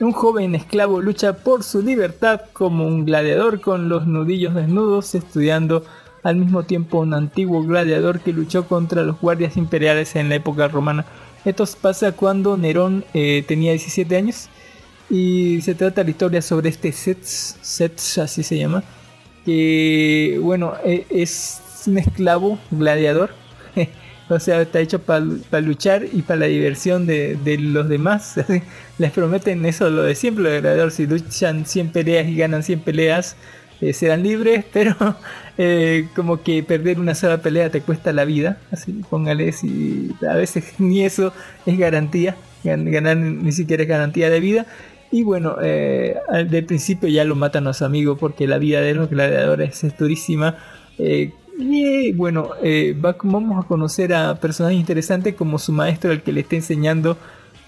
[0.00, 5.84] Un joven esclavo lucha por su libertad como un gladiador con los nudillos desnudos, estudiando
[6.22, 10.68] al mismo tiempo un antiguo gladiador que luchó contra los guardias imperiales en la época
[10.68, 11.04] romana.
[11.44, 14.48] Esto pasa cuando Nerón eh, tenía 17 años
[15.10, 18.82] y se trata la historia sobre este Sets, Sets así se llama,
[19.44, 23.30] que bueno, e- es un esclavo gladiador.
[24.30, 25.22] O sea, está hecho para
[25.62, 28.34] luchar y para la diversión de, los demás.
[28.98, 30.92] Les prometen eso, lo de siempre, los gladiadores.
[30.92, 33.36] Si luchan 100 peleas y ganan 100 peleas,
[33.80, 34.66] eh, serán libres.
[34.72, 34.94] Pero
[35.56, 38.58] eh, como que perder una sola pelea te cuesta la vida.
[38.70, 41.32] Así, póngale, si a veces ni eso
[41.64, 42.36] es garantía.
[42.64, 44.66] Gan- Ganar ni siquiera es garantía de vida.
[45.10, 48.92] Y bueno, eh, al del principio ya lo matan los amigos porque la vida de
[48.92, 50.58] los gladiadores es durísima.
[51.60, 56.32] Y bueno, eh, va- vamos a conocer a personajes interesantes como su maestro, el que
[56.32, 57.18] le está enseñando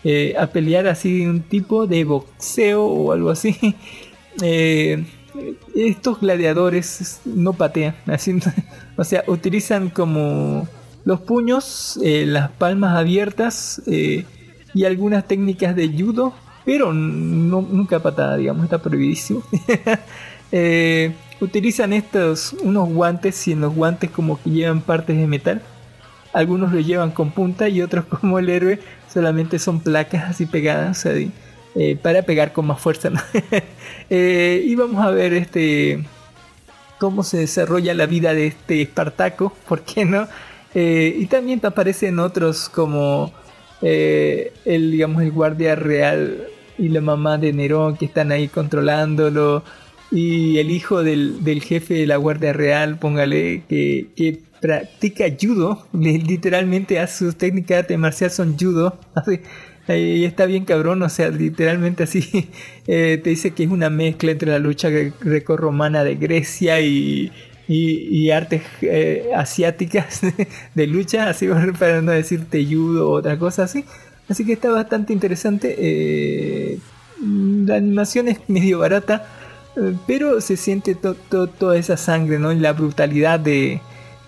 [0.05, 3.57] eh, a pelear así un tipo de boxeo o algo así.
[4.43, 5.05] Eh,
[5.75, 7.97] estos gladiadores no patean,
[8.97, 10.69] o sea, utilizan como
[11.05, 16.33] los puños, las palmas abiertas y algunas técnicas de judo,
[16.65, 19.43] pero nunca patada, digamos, está prohibidísimo.
[20.53, 25.63] Eh, utilizan estos unos guantes y en los guantes como que llevan partes de metal.
[26.33, 28.81] Algunos lo llevan con punta y otros como el héroe
[29.13, 33.11] solamente son placas así pegadas eh, para pegar con más fuerza.
[34.13, 36.05] Eh, y vamos a ver este
[36.99, 40.27] cómo se desarrolla la vida de este Espartaco, ¿por qué no?
[40.75, 43.33] Y también aparecen otros como
[43.81, 49.63] el digamos el guardia real y la mamá de Nerón que están ahí controlándolo
[50.11, 56.19] y el hijo del, del jefe de la guardia real, póngale, que, practica judo, li-
[56.19, 59.41] literalmente hace sus técnicas de marcial son judo, así,
[59.89, 62.49] Y está bien cabrón, o sea, literalmente así
[62.87, 67.33] eh, te dice que es una mezcla entre la lucha grecorromana de Grecia y,
[67.69, 70.21] y, artes eh, asiáticas
[70.75, 71.47] de lucha, así
[71.79, 73.85] para no decir judo o otra cosa así.
[74.29, 75.75] Así que está bastante interesante.
[75.79, 76.79] Eh,
[77.23, 79.27] la animación es medio barata,
[80.07, 82.53] pero se siente toda esa sangre, ¿no?
[82.53, 83.81] Y la brutalidad de,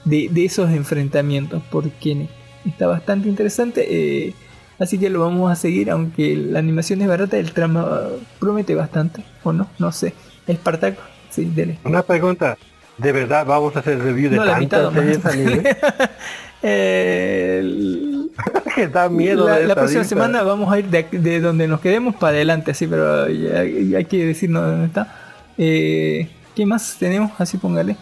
[0.04, 2.30] de, esos enfrentamientos por quienes
[2.64, 3.86] está bastante interesante.
[3.88, 4.34] Eh,
[4.78, 8.02] así que lo vamos a seguir, aunque la animación es barata, el trama
[8.38, 9.68] promete bastante, ¿o no?
[9.78, 10.14] No sé.
[10.46, 11.78] Espartaco, sí, dele.
[11.84, 12.56] Una pregunta.
[12.98, 14.82] ¿De verdad vamos a hacer review de no, la mitad,
[18.92, 22.72] da miedo la, la próxima semana vamos a ir de, donde nos quedemos para adelante,
[22.72, 25.21] así, pero hay que decirnos dónde está.
[25.58, 27.32] Eh, ¿Qué más tenemos?
[27.38, 27.96] Así póngale.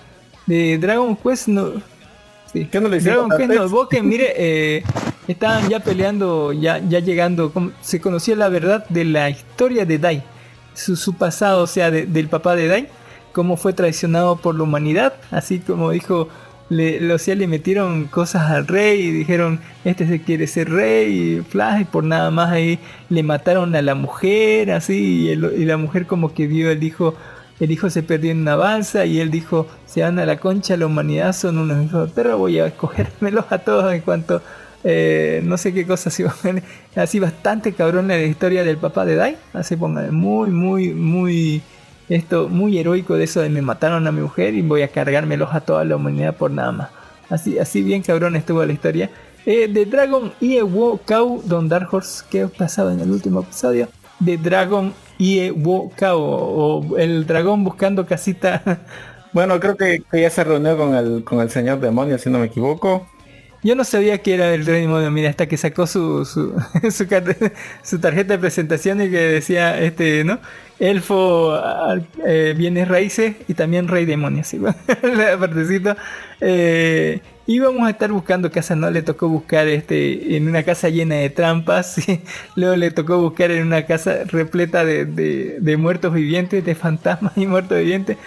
[0.46, 1.72] De Dragon Quest no.
[2.52, 2.66] Sí.
[2.70, 4.82] ¿Qué no le Dragon Quest no, Boken, mire, eh,
[5.28, 7.52] estaban ya peleando, ya, ya llegando.
[7.80, 10.22] Se conocía la verdad de la historia de Dai,
[10.74, 12.88] su, su pasado, o sea, del papá de Dai,
[13.32, 16.28] cómo fue traicionado por la humanidad, así como dijo
[16.70, 21.38] le, o sea, le metieron cosas al rey y dijeron, este se quiere ser rey,
[21.38, 22.78] y flash, y por nada más ahí
[23.08, 27.16] le mataron a la mujer, así, y, la mujer como que vio el hijo,
[27.60, 30.76] el hijo se perdió en una balsa, y él dijo, se van a la concha,
[30.76, 34.42] la humanidad son unos hijos pero voy a escogérmelos a todos en cuanto...
[34.82, 36.18] Eh, no sé qué cosas
[36.96, 41.60] así bastante cabrón la historia del papá de Dai así pongan muy muy muy
[42.10, 45.50] esto muy heroico de eso de me mataron a mi mujer y voy a cargármelos
[45.52, 46.88] a toda la humanidad por nada más.
[47.28, 49.10] Así, así bien cabrón estuvo la historia.
[49.46, 53.88] Eh, de Dragon y Wo Cow, Don Dark Horse, que pasaba en el último episodio.
[54.18, 58.62] De Dragon y o el dragón buscando casita.
[59.32, 62.46] Bueno, creo que, ya se reunió con el, con el señor demonio, si no me
[62.46, 63.06] equivoco.
[63.62, 66.52] Yo no sabía que era el rey demonio, mira, hasta que sacó su, su,
[66.90, 67.06] su,
[67.84, 70.40] su, tarjeta de presentación y que decía, este, ¿no?
[70.80, 71.56] elfo,
[72.26, 74.06] eh, bienes raíces y también rey
[75.38, 75.96] partecita.
[76.40, 78.88] Eh, íbamos a estar buscando casa, ¿no?
[78.90, 81.96] Le tocó buscar este en una casa llena de trampas.
[82.54, 87.46] Luego le tocó buscar en una casa repleta de, de, muertos vivientes, de fantasmas y
[87.46, 88.18] muertos vivientes.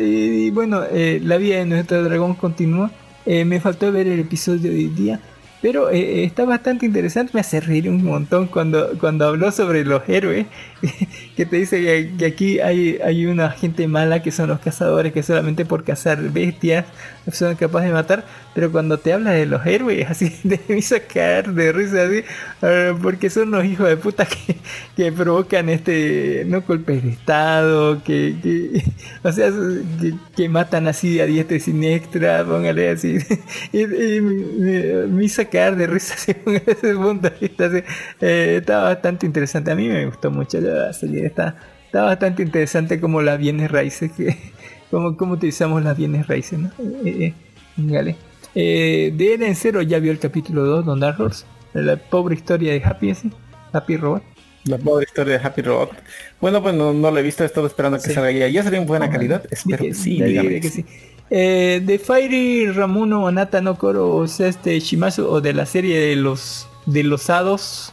[0.00, 2.90] Y, bueno, eh, la vida de nuestro dragón continúa.
[3.24, 5.20] Eh, me faltó ver el episodio de hoy día.
[5.62, 10.08] Pero eh, está bastante interesante, me hace reír un montón cuando, cuando habló sobre los
[10.08, 10.46] héroes,
[11.36, 15.22] que te dice que, aquí hay, hay una gente mala que son los cazadores que
[15.22, 16.86] solamente por cazar bestias
[17.32, 18.24] son capaces de matar,
[18.54, 22.24] pero cuando te habla de los héroes, así de me hizo caer de risa así,
[22.62, 24.56] ah, porque son los hijos de puta que,
[24.96, 28.84] que provocan este no golpes de estado, que, que
[29.22, 29.50] o sea,
[30.36, 33.18] que, matan así a diestra y siniestra, póngale así,
[33.72, 36.34] y, me, me, hizo caer de risa así,
[36.66, 42.42] ese punto eh, está bastante interesante, a mí me gustó mucho la está, está bastante
[42.42, 44.36] interesante como la bienes raíces que
[44.90, 46.70] cómo, cómo utilizamos las bienes raíces, ¿no?
[47.04, 47.34] Eh,
[47.78, 48.16] eh,
[48.54, 52.72] eh, de Eden Zero ya vio el capítulo 2, Don Dark Horse, la pobre historia
[52.72, 53.14] de Happy,
[53.72, 54.22] Happy Robot.
[54.64, 55.90] La pobre historia de Happy Robot.
[56.40, 58.48] Bueno, pues no, lo he visto, he estado esperando que salga ya.
[58.48, 59.44] ¿Ya sería en buena calidad?
[59.50, 60.60] Espero que sí, dígame.
[60.60, 60.84] Que sí.
[61.30, 66.00] Eh, de Fairy Ramuno Anata no Koro o sea, este Shimasu o de la serie
[66.00, 67.92] de los de los hados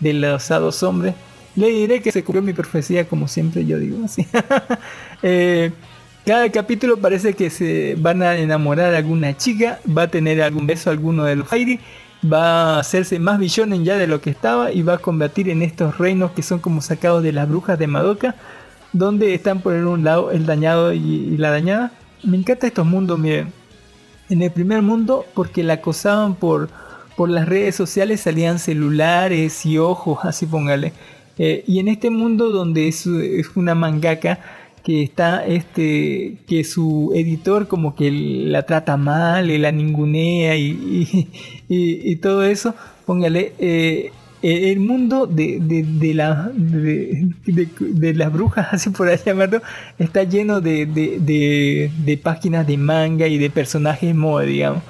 [0.00, 1.14] de los hados hombres
[1.56, 4.26] le diré que se cumplió mi profecía como siempre yo digo así
[5.22, 5.70] eh,
[6.24, 10.66] cada capítulo parece que se van a enamorar a alguna chica, va a tener algún
[10.66, 11.80] beso a alguno de los Fairy,
[12.24, 15.60] va a hacerse más billones ya de lo que estaba y va a combatir en
[15.60, 18.36] estos reinos que son como sacados de las brujas de Madoka,
[18.94, 21.92] donde están por un lado el dañado y, la dañada.
[22.22, 23.52] Me encanta estos mundos, miren.
[24.30, 26.70] En el primer mundo, porque la acosaban por,
[27.16, 30.94] por las redes sociales, salían celulares y ojos, así póngale.
[31.38, 33.06] Eh, y en este mundo donde es,
[33.56, 34.38] una mangaka,
[34.82, 41.28] que está este que su editor como que la trata mal, la ningunea y,
[41.68, 42.74] y, todo eso,
[43.06, 43.54] póngale
[44.46, 49.62] eh, el mundo de, de, la, de, las brujas, así por ahí llamarlo,
[49.98, 54.82] está lleno de, páginas de manga y de personajes moda, digamos.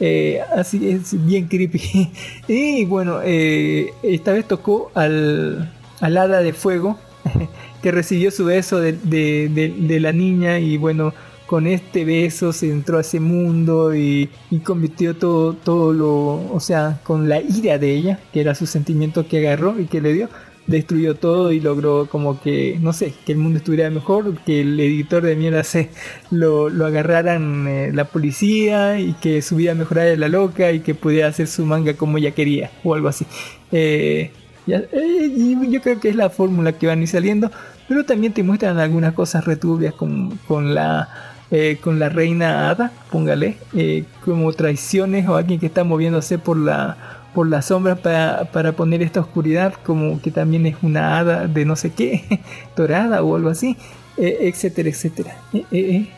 [0.00, 2.10] Eh, así es bien creepy.
[2.48, 5.70] y bueno, eh, esta vez tocó al,
[6.02, 6.98] al hada de fuego
[7.82, 11.14] que recibió su beso de, la niña y bueno,
[11.46, 16.60] con este beso se entró a ese mundo y, y, convirtió todo, todo lo, o
[16.60, 20.12] sea, con la ira de ella, que era su sentimiento que agarró y que le
[20.12, 20.28] dio,
[20.66, 24.78] destruyó todo y logró como que, no sé, que el mundo estuviera mejor, que el
[24.80, 25.90] editor de mierda se
[26.30, 30.94] lo, lo agarraran eh, la policía y que su vida mejorara la loca y que
[30.94, 33.26] pudiera hacer su manga como ella quería o algo así.
[33.70, 34.32] Eh,
[34.66, 37.50] Ya, eh, yo creo que es la fórmula que van a ir saliendo,
[37.88, 41.08] pero también te muestran algunas cosas returbias con, con la
[41.50, 46.56] eh, con la reina Hada, póngale, eh, como traiciones o alguien que está moviéndose por
[46.56, 46.96] la
[47.34, 51.64] por la sombra para, para poner esta oscuridad, como que también es una hada de
[51.64, 52.40] no sé qué,
[52.76, 53.76] dorada o algo así,
[54.18, 55.36] etcétera, etcétera.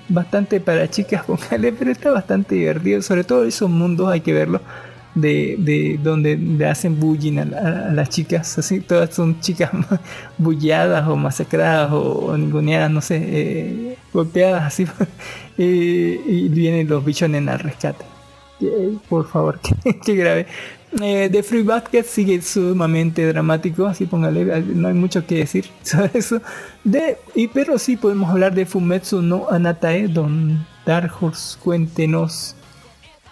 [0.09, 4.61] Bastante para chicas, póngale, pero está bastante divertido, sobre todo esos mundos hay que verlo.
[5.15, 9.71] De, de donde le hacen bullying a, la- a las chicas, así todas son chicas
[10.39, 12.01] bulladas o masacradas o,
[12.33, 14.87] o ninguneadas, no sé, eh, golpeadas así,
[15.57, 18.05] Eh, y vienen los bichones al rescate.
[18.61, 19.61] Eh, por favor,
[20.05, 20.47] que grave.
[21.01, 26.11] Eh, The Free Basket sigue sumamente dramático, así póngale, no hay mucho que decir sobre
[26.15, 26.41] eso.
[26.83, 32.57] De, y, pero sí podemos hablar de Fumetsu no Anatae, don Dark Horse, cuéntenos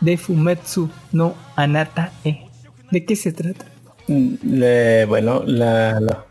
[0.03, 2.47] de Fumetsu no Anatae.
[2.91, 3.65] ¿De qué se trata?
[4.09, 6.27] Mm, le- bueno, la, la-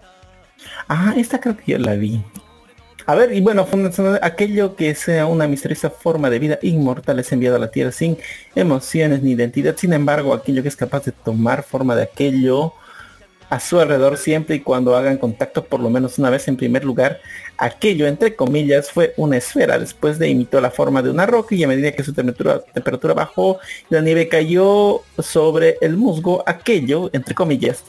[0.88, 2.22] Ah, esta creo que yo la vi.
[3.08, 3.66] A ver, y bueno,
[4.22, 8.18] aquello que sea una misteriosa forma de vida inmortal es enviado a la Tierra sin
[8.56, 9.76] emociones ni identidad.
[9.76, 12.74] Sin embargo, aquello que es capaz de tomar forma de aquello
[13.52, 16.86] a su alrededor siempre y cuando hagan contacto por lo menos una vez en primer
[16.86, 17.20] lugar,
[17.58, 19.78] aquello entre comillas fue una esfera.
[19.78, 23.14] Después de imitó la forma de una roca y a medida que su temperatura, temperatura
[23.14, 23.60] bajó
[23.90, 27.84] la nieve cayó sobre el musgo, aquello entre comillas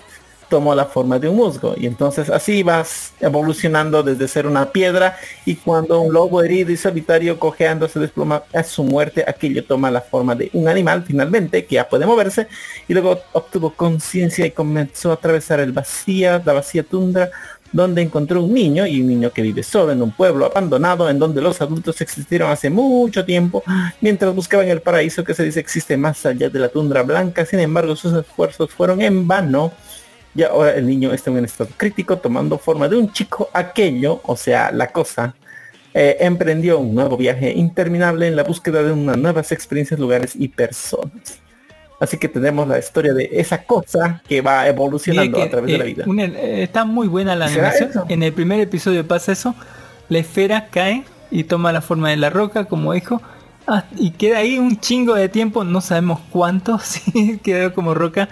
[0.52, 1.74] tomó la forma de un musgo.
[1.78, 5.16] Y entonces así vas evolucionando desde ser una piedra
[5.46, 9.90] y cuando un lobo herido y solitario cojeando se desploma a su muerte aquello toma
[9.90, 12.48] la forma de un animal finalmente que ya puede moverse
[12.86, 17.30] y luego obtuvo conciencia y comenzó a atravesar el vacía la vacía tundra
[17.72, 21.18] donde encontró un niño y un niño que vive solo en un pueblo abandonado en
[21.18, 23.64] donde los adultos existieron hace mucho tiempo
[24.02, 27.46] mientras buscaban el paraíso que se dice existe más allá de la tundra blanca.
[27.46, 29.72] Sin embargo sus esfuerzos fueron en vano
[30.34, 34.20] y ahora el niño está en un estado crítico tomando forma de un chico aquello,
[34.24, 35.34] o sea, la cosa,
[35.94, 40.48] eh, emprendió un nuevo viaje interminable en la búsqueda de unas nuevas experiencias, lugares y
[40.48, 41.40] personas.
[42.00, 45.84] Así que tenemos la historia de esa cosa que va evolucionando a través de la
[45.84, 46.04] eh, vida.
[46.06, 48.06] una- eh, está muy buena la ¿Será animación.
[48.08, 49.54] En el primer episodio pasa eso.
[50.08, 53.22] La esfera cae y toma la forma de la roca, como dijo.
[53.68, 58.28] ah, y queda ahí un chingo de tiempo, no sabemos cuánto, sí, quedó como roca.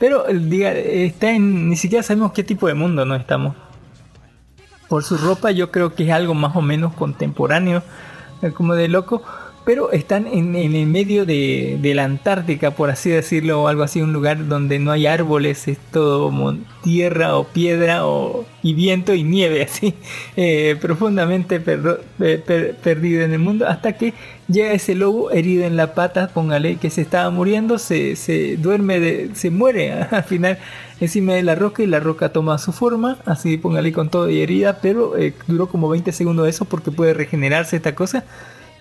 [0.00, 3.54] Pero diga, está en, ni siquiera sabemos qué tipo de mundo no estamos.
[4.88, 7.82] Por su ropa yo creo que es algo más o menos contemporáneo,
[8.40, 9.22] eh, como de loco.
[9.62, 13.82] Pero están en, en el medio de, de la Antártica, por así decirlo, o algo
[13.82, 16.32] así, un lugar donde no hay árboles, es todo
[16.82, 19.94] tierra o piedra o, y viento y nieve, así,
[20.36, 21.60] eh, profundamente
[22.20, 24.14] eh, per- perdido en el mundo, hasta que
[24.48, 29.34] llega ese lobo herido en la pata, póngale que se estaba muriendo, se, se duerme,
[29.34, 30.58] se muere al final
[31.00, 34.40] encima de la roca y la roca toma su forma, así póngale con todo y
[34.40, 38.24] herida, pero eh, duró como 20 segundos eso porque puede regenerarse esta cosa.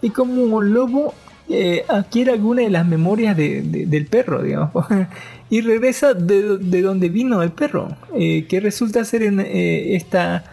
[0.02, 1.14] Y como un lobo
[1.50, 4.86] eh, adquiere alguna de las memorias de- de- del perro, digamos,
[5.50, 10.44] y regresa de, de donde vino el perro, eh, que resulta ser en, eh, esta,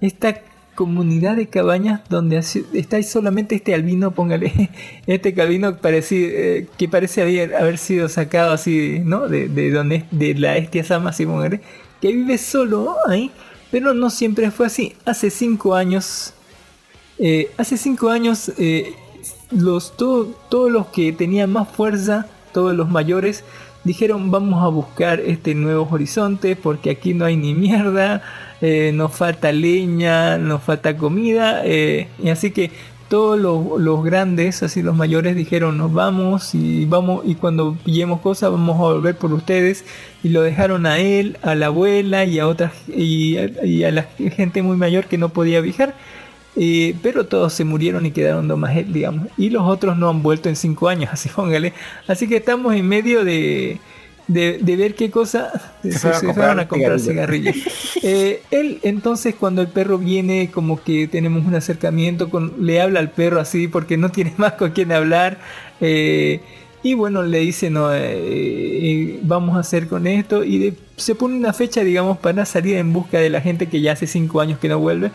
[0.00, 0.40] esta
[0.76, 4.70] comunidad de cabañas donde está solamente este albino, póngale,
[5.06, 9.28] este albino pareci- eh, que parece haber, haber sido sacado así, ¿no?
[9.28, 11.60] De, de donde de la Estia Sama, así póngale,
[12.00, 13.30] que vive solo ahí,
[13.70, 14.94] pero no siempre fue así.
[15.04, 16.32] Hace cinco años
[17.18, 18.94] eh, hace cinco años, eh,
[19.96, 23.44] todos los que tenían más fuerza, todos los mayores,
[23.84, 28.22] dijeron vamos a buscar este nuevo horizonte porque aquí no hay ni mierda,
[28.60, 32.72] eh, nos falta leña, nos falta comida, y así que
[33.08, 38.50] todos los, grandes, así los mayores dijeron nos vamos y vamos y cuando pillemos cosas
[38.50, 39.84] vamos a volver por ustedes
[40.24, 43.36] y lo dejaron a él, a la abuela y a otras y
[43.84, 45.94] a la gente muy mayor que no podía viajar.
[46.56, 49.28] Eh, pero todos se murieron y quedaron nomás él, digamos.
[49.36, 51.72] Y los otros no han vuelto en cinco años, así póngale.
[52.06, 53.80] Así que estamos en medio de,
[54.28, 55.50] de, de ver qué cosa
[55.82, 57.56] se, Se fueron a se comprar fueron a comprar cigarrillos.
[58.06, 63.00] Eh, él, entonces, cuando el perro viene, como que tenemos un acercamiento, con, le habla
[63.00, 65.38] al perro así porque no tiene más con quién hablar.
[65.80, 66.40] eh,
[66.82, 70.44] y bueno, le dice, no, eh, eh, vamos a hacer con esto.
[70.44, 73.80] Y de- se pone una fecha, digamos, para salir en busca de la gente que
[73.80, 75.10] ya hace cinco años que no vuelve.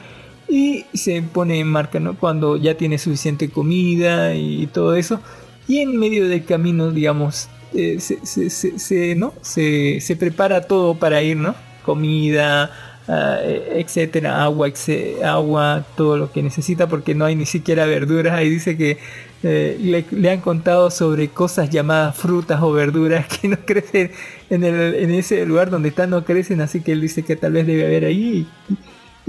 [0.50, 2.18] Y se pone en marca, ¿no?
[2.18, 5.22] Cuando ya tiene suficiente comida y todo eso.
[5.68, 9.34] Y en medio del camino, digamos, eh, se, se- se- se, ¿no?
[9.42, 11.56] se, prepara todo para ir, ¿no?
[11.84, 12.72] Comida,
[13.08, 18.34] eh, etcétera, agua, exe- agua, todo lo que necesita porque no hay ni siquiera verduras.
[18.34, 18.98] Ahí dice que
[19.44, 24.12] eh, le, le han contado sobre cosas llamadas frutas o verduras que no crecen
[24.50, 27.52] en, el, en ese lugar donde están, no crecen, así que él dice que tal
[27.54, 28.48] vez debe haber ahí.
[28.70, 28.76] Y,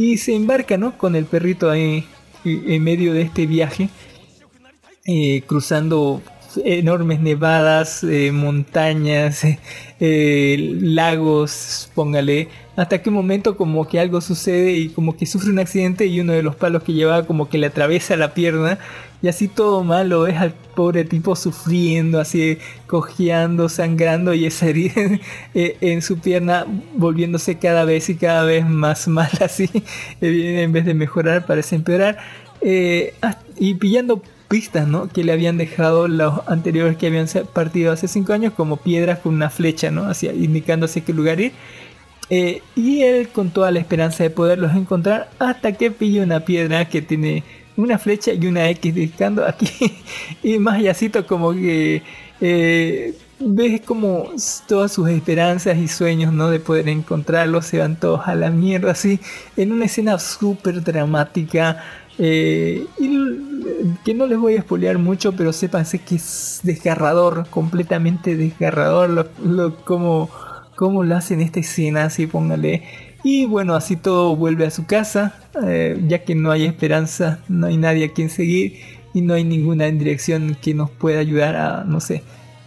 [0.00, 0.96] y se embarca, ¿no?
[0.96, 2.06] Con el perrito ahí
[2.42, 3.90] y- en medio de este viaje,
[5.06, 6.22] eh, cruzando
[6.64, 9.58] enormes nevadas, eh, montañas, eh,
[10.00, 15.50] eh, lagos, póngale, hasta que un momento como que algo sucede y como que sufre
[15.50, 18.78] un accidente y uno de los palos que llevaba como que le atraviesa la pierna
[19.22, 24.66] y así todo mal lo ves al pobre tipo sufriendo, así cojeando, sangrando y esa
[24.66, 24.94] herida
[25.54, 29.68] eh, en su pierna volviéndose cada vez y cada vez más mal así,
[30.20, 32.18] eh, en vez de mejorar parece empeorar
[32.62, 35.08] eh, ah, y pillando pistas ¿no?
[35.08, 39.34] que le habían dejado los anteriores que habían partido hace 5 años como piedras con
[39.34, 40.04] una flecha ¿no?
[40.04, 41.52] hacia, indicando hacia qué lugar ir
[42.76, 47.02] y él con toda la esperanza de poderlos encontrar hasta que pilla una piedra que
[47.02, 47.42] tiene
[47.82, 49.68] una flecha y una X indicando aquí
[50.42, 52.02] y más allácito como que
[52.40, 54.30] eh, ves como
[54.68, 58.92] todas sus esperanzas y sueños no de poder encontrarlos se van todos a la mierda
[58.92, 59.20] así
[59.56, 61.82] en una escena súper dramática
[62.18, 63.16] eh, y
[64.04, 69.26] que no les voy a spoilear mucho pero sépanse que es desgarrador completamente desgarrador lo,
[69.44, 72.84] lo- como lo hacen esta escena, así póngale.
[73.22, 75.34] Y bueno, así todo vuelve a su casa,
[75.66, 78.76] eh, ya que no hay esperanza, no hay nadie a quien seguir
[79.12, 82.22] y no hay ninguna dirección que nos pueda ayudar a, no sé,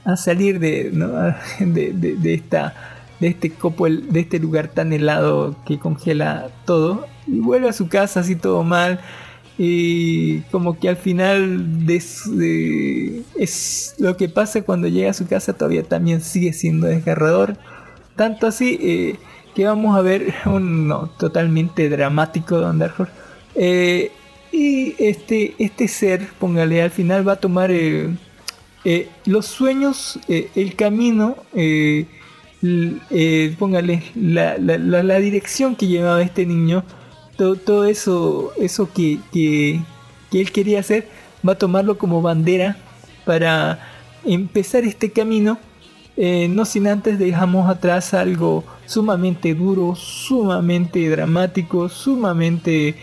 [0.05, 1.07] a salir de, ¿no?
[1.59, 2.75] de, de- esta,
[3.19, 7.07] de este copo, de este lugar tan helado que congela todo.
[7.25, 8.99] Y vuelve a su casa así todo mal.
[9.57, 12.25] Y como que al final es
[13.99, 17.57] lo que pasa cuando llega a su casa todavía también sigue siendo desgarrador.
[18.15, 19.15] Tanto así eh,
[19.53, 23.09] que vamos a ver uno totalmente dramático de Underhor.
[23.55, 24.11] Eh,
[24.51, 28.09] y este, este ser, póngale, al final va a tomar eh,
[28.85, 31.35] eh, los sueños, el camino,
[33.57, 36.84] póngale, la, la- dirección que llevaba este niño,
[37.38, 39.80] todo, todo eso, eso que, que,
[40.31, 41.07] él quería hacer,
[41.47, 42.77] va a tomarlo como bandera
[43.25, 43.80] para
[44.25, 45.57] empezar este camino
[46.15, 52.95] no sin antes dejamos atrás algo sumamente duro, sumamente dramático, sumamente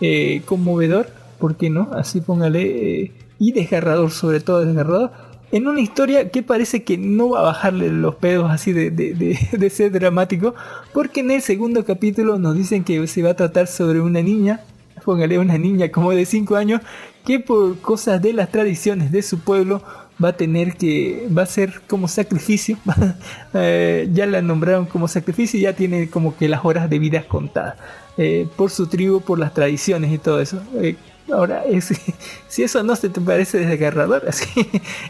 [0.00, 1.08] eh, conmovedor,
[1.38, 1.90] ¿por qué no?
[1.94, 5.10] Así póngale, eh, y desgarrador, sobre todo desgarrador,
[5.52, 9.14] en una historia que parece que no va a bajarle los pedos así de, de-
[9.14, 10.54] de- de ser dramático,
[10.92, 14.60] porque en el segundo capítulo nos dicen que se va a tratar sobre una niña,
[15.04, 16.80] póngale una niña como de 5 años,
[17.24, 19.82] que por cosas de las tradiciones de su pueblo
[20.22, 22.78] va a tener que, va a ser como sacrificio,
[23.56, 27.22] Eh, ya la nombraron como sacrificio y ya tiene como que las horas de vida
[27.22, 27.76] contadas,
[28.18, 30.60] eh, por su tribu, por las tradiciones y todo eso.
[30.74, 30.96] Eh,
[31.32, 31.62] ahora,
[32.48, 34.48] si eso no se te parece desgarrador, así,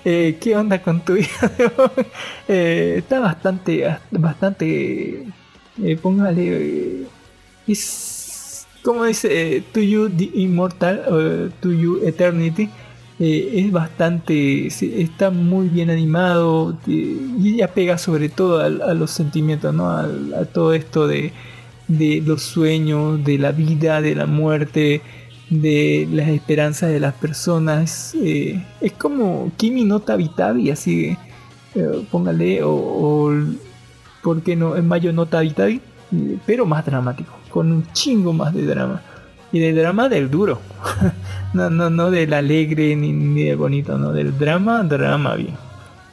[0.05, 1.29] ¿qué onda con tu vida?
[2.47, 5.25] Está bastante, bastante,
[6.03, 7.07] póngale,
[7.67, 8.67] es
[9.07, 12.69] dice, To You the Immortal, To You Eternity,
[13.21, 19.11] eh, es bastante, está muy bien animado eh, y ya pega sobre todo a, los
[19.13, 19.89] sentimientos, ¿no?
[19.89, 20.09] A,
[20.53, 21.33] todo esto de,
[21.87, 25.01] de los sueños, de la vida, de la muerte,
[25.49, 28.15] de las esperanzas de las personas.
[28.21, 31.17] eh, es como Kimi no Tabitabi, así,
[31.77, 33.33] eh, póngale, o, o
[34.23, 34.77] ¿por qué no?
[34.77, 35.81] En mayo no Tabitabi,
[36.47, 39.03] pero más dramático, con un chingo más de drama.
[39.53, 40.61] Y del drama del duro.
[41.55, 45.57] no, no, no del alegre ni, ni del bonito, no, del drama, drama bien.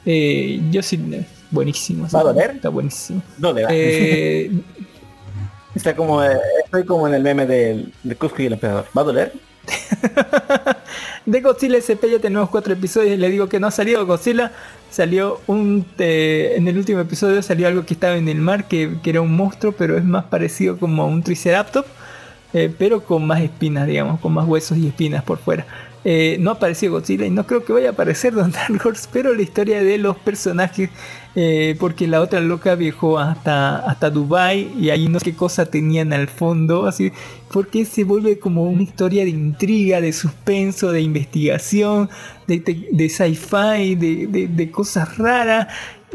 [0.06, 2.08] Eh, yo sí, eh, buenísimo.
[2.14, 2.50] ¿Va a doler?
[2.52, 3.22] Está buenísimo.
[3.38, 3.68] No le va.
[3.72, 4.50] Eh,
[5.74, 8.86] Está como, eh, estoy como en el meme del, de Cusco y el emperador.
[8.96, 9.32] ¿Va a doler?
[11.26, 14.52] de Godzilla SP ya tenemos cuatro episodios y le digo que no ha salido Godzilla.
[14.90, 15.86] Salió un...
[15.98, 19.22] eh, en el último episodio salió algo que estaba en el mar, que, que era
[19.22, 21.88] un monstruo, pero es más parecido como a un Triceratops.
[22.52, 25.66] Eh, pero con más espinas, digamos, con más huesos y espinas por fuera.
[26.04, 29.32] Eh, no apareció Godzilla y no creo que vaya a aparecer Don Dark Horse, pero
[29.34, 30.90] la historia de los personajes,
[31.36, 35.66] eh, porque la otra loca viajó hasta, hasta Dubai y ahí no sé qué cosa
[35.66, 37.12] tenían al fondo, así,
[37.52, 42.10] porque se vuelve como una historia de intriga, de suspenso, de investigación,
[42.48, 45.68] de, de, de sci-fi, de, de, de cosas raras.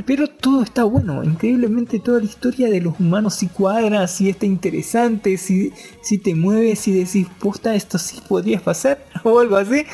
[0.05, 4.45] Pero todo está bueno, increíblemente toda la historia de los humanos sí cuadra, sí está
[4.45, 9.85] interesante, si, si te mueves y decís, posta, esto sí podría pasar, o algo así.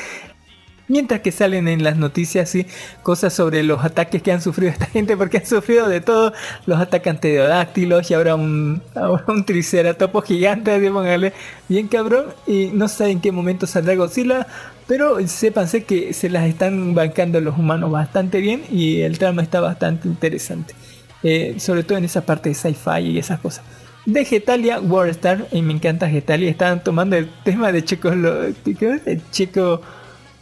[0.86, 2.66] Mientras que salen en las noticias sí,
[3.02, 6.34] cosas sobre los ataques que han sufrido esta gente, porque han sufrido de todo,
[6.66, 11.32] los ataques pterodáctilos y ahora un, ahora un triceratopo gigante, así póngale,
[11.68, 14.46] bien cabrón, y no sé en qué momento saldrá Godzilla,
[14.86, 19.60] pero sépanse que se las están bancando los humanos bastante bien y el trama está
[19.60, 20.74] bastante interesante,
[21.22, 23.64] Eh, sobre todo en esa parte de sci-fi y esas cosas.
[24.04, 29.00] De Getalia Warstar, y me encanta Getalia, estaban tomando el tema de Checo, lo, ¿qué
[29.06, 29.22] es?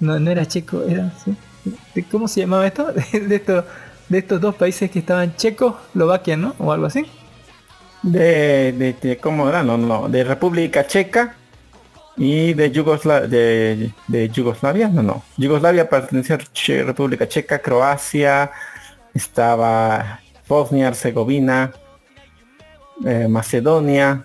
[0.03, 1.35] No, no era Checo, era, ¿sí?
[1.95, 2.93] ¿De ¿cómo se llamaba esto?
[3.13, 3.65] De, estos,
[4.09, 6.55] de estos dos países que estaban Checo, Eslovaquia, ¿no?
[6.59, 7.07] O algo así.
[8.03, 9.63] De, de, de- ¿cómo era?
[9.63, 11.37] No, no, de República Checa
[12.17, 15.23] y de Yugoslavia, de, de Yugoslavia, no, no.
[15.39, 18.51] Yugoslavia pertenecía a Che- República Checa, Croacia,
[19.15, 21.73] estaba Bosnia, Herzegovina,
[23.05, 24.25] eh, Macedonia,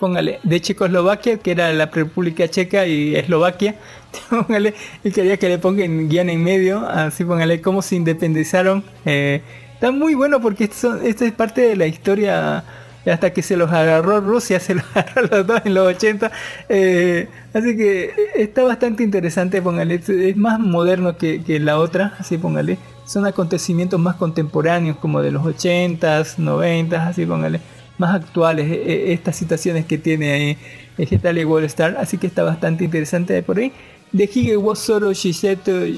[0.00, 3.74] Póngale, de Checoslovaquia, que era la República Checa y Eslovaquia.
[4.30, 4.72] Póngale,
[5.04, 8.82] y quería que le pongan guion en medio, así póngale cómo se independizaron.
[9.04, 9.42] Eh,
[9.74, 12.64] está muy bueno porque esto, esto es parte de la historia
[13.04, 16.32] hasta que se los agarró Rusia, se los agarró los dos en los 80.
[16.70, 22.38] eh, así que está bastante interesante, póngale, es más moderno que, que la otra, así
[22.38, 22.78] póngale.
[23.04, 27.60] Son acontecimientos más contemporáneos, como de los 80s, 90s, así póngale
[28.00, 32.42] más actuales eh, eh, estas situaciones que tiene ahí Getalia Wall Star, así que está
[32.42, 33.72] bastante interesante de por ahí.
[34.10, 35.94] De Hige wo Soro Shishete,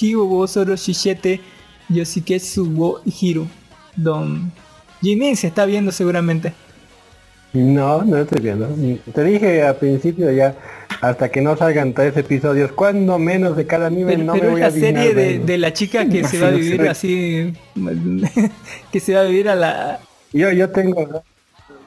[0.00, 1.40] Hige wo Soro Shishete,
[1.88, 3.46] Yoshiketsu wo Hiro,
[3.96, 4.52] Don
[5.02, 6.52] Jimin se está viendo seguramente.
[7.52, 8.68] No, no estoy viendo.
[9.14, 10.54] Te dije al principio ya,
[11.00, 14.50] hasta que no salgan tres episodios, cuando menos de cada nivel Pero, no pero me
[14.50, 16.86] voy a serie de, de la chica que se va a vivir sí.
[16.86, 17.54] así,
[18.92, 20.00] que se va a vivir a la
[20.32, 21.24] Yo, yo tengo,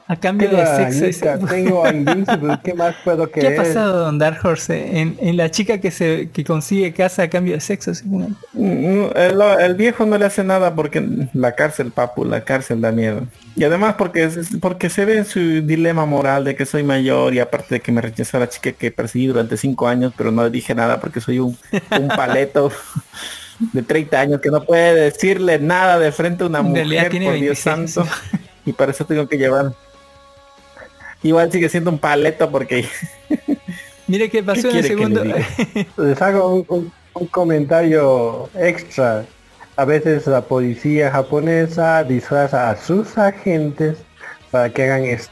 [0.06, 1.06] a cambio tengo de sexo.
[1.06, 3.52] Anita, tengo a Invincible, ¿qué más puedo ¿Qué querer?
[3.52, 4.98] ha pasado, Don Dark Horse?
[5.00, 7.94] En, en la chica que se que consigue casa a cambio de sexo.
[7.94, 8.04] ¿sí?
[8.52, 12.92] Mm, El, el viejo no le hace nada porque la cárcel, papu, la cárcel da
[12.92, 13.28] miedo.
[13.54, 14.28] Y además porque
[14.60, 17.92] porque se ve en su dilema moral de que soy mayor y aparte de que
[17.92, 21.20] me rechazó la chica que perseguí durante cinco años, pero no le dije nada porque
[21.20, 21.56] soy un,
[21.98, 22.72] un paleto
[23.72, 27.34] de 30 años que no puede decirle nada de frente a una mujer, tiene por
[27.34, 28.06] Dios 26, santo.
[28.64, 29.72] Y para eso tengo que llevar.
[31.22, 32.86] Igual sigue siendo un paleto porque
[34.06, 35.24] Mire qué pasó en el le segundo.
[35.98, 39.24] Les hago un, un- un comentario extra.
[39.76, 43.98] A veces la policía japonesa disfraza a sus agentes
[44.50, 45.30] para que hagan este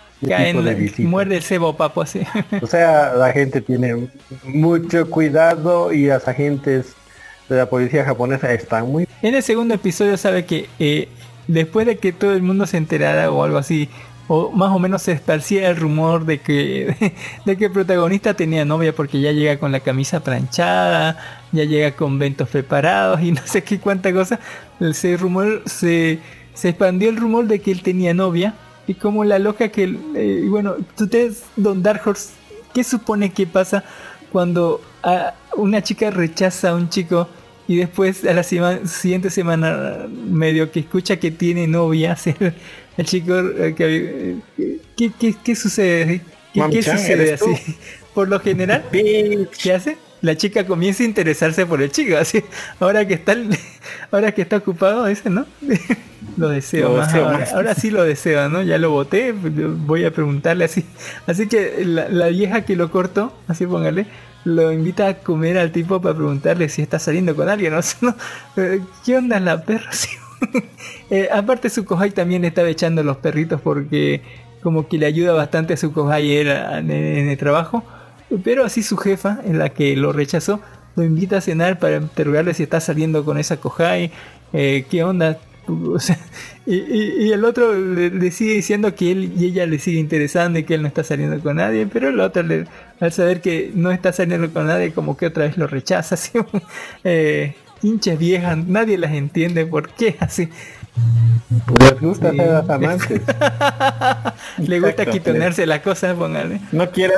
[0.75, 1.07] visitas.
[1.07, 2.23] muerde el cebo, papo, así.
[2.61, 4.09] O sea, la gente tiene
[4.45, 6.95] mucho cuidado y las agentes
[7.49, 11.09] de la policía japonesa están muy En el segundo episodio sabe que eh,
[11.47, 13.89] después de que todo el mundo se enterara o algo así,
[14.29, 17.15] o más o menos se esparcía el rumor de que,
[17.45, 21.17] de que el protagonista tenía novia porque ya llega con la camisa planchada,
[21.53, 24.39] ya llega con ventos preparados y no sé qué cuánta cosa,
[24.93, 26.21] se rumor, se,
[26.55, 28.55] se expandió el rumor de que él tenía novia
[28.87, 32.31] y como la loca que, eh, bueno, ustedes, Don Dark Horse,
[32.73, 33.85] ¿qué supone que pasa
[34.33, 37.29] cuando a una chica rechaza a un chico
[37.69, 42.17] y después a la sema- siguiente semana medio que escucha que tiene novia,
[42.97, 46.23] el chico eh, que, eh, ¿qué, qué, qué sucede?
[46.53, 47.53] ¿Qué, sucede así?
[48.15, 48.85] Por lo general,
[49.63, 49.99] ¿qué hace?
[50.21, 52.43] La chica comienza a interesarse por el chico, así.
[52.81, 53.37] Ahora que está,
[54.11, 55.47] ahora que está ocupado, ese, ¿no?
[56.37, 57.53] lo deseo, Lo más, deseo ahora, más.
[57.53, 58.63] ahora sí lo deseo, ¿no?
[58.65, 60.85] Ya lo voté, voy a preguntarle así.
[61.29, 64.07] Así que la, la vieja que lo cortó, así póngale,
[64.45, 67.81] lo invita a comer al tipo para preguntarle si está saliendo con alguien, ¿no?
[68.01, 68.15] ¿no?
[69.05, 69.91] ¿Qué onda la perra?
[71.11, 74.21] Eh, aparte su kohai también estaba echando los perritos porque
[74.63, 77.83] como que le ayuda bastante a su a- en, en el trabajo.
[78.45, 80.61] Pero así su jefa, en la que lo rechazó,
[80.97, 84.13] lo invita a cenar para interrogarle si está saliendo con esa kohai,
[84.53, 85.39] eh, qué onda.
[85.67, 86.19] O sea,
[86.69, 89.99] y, y- y el otro le, le sigue diciendo que él y ella le sigue
[89.99, 92.67] interesando y que él no está saliendo con nadie, pero el otro le-
[93.01, 96.15] al saber que no está saliendo con nadie como que otra vez lo rechaza.
[96.17, 96.33] Así,
[97.05, 100.49] eh, hinchas viejas, nadie las entiende por qué así.
[101.81, 103.21] Les gusta ser las amantes.
[104.59, 105.13] Le gusta Exacto.
[105.13, 106.61] quitonearse la cosa, póngale.
[106.73, 107.15] No quiere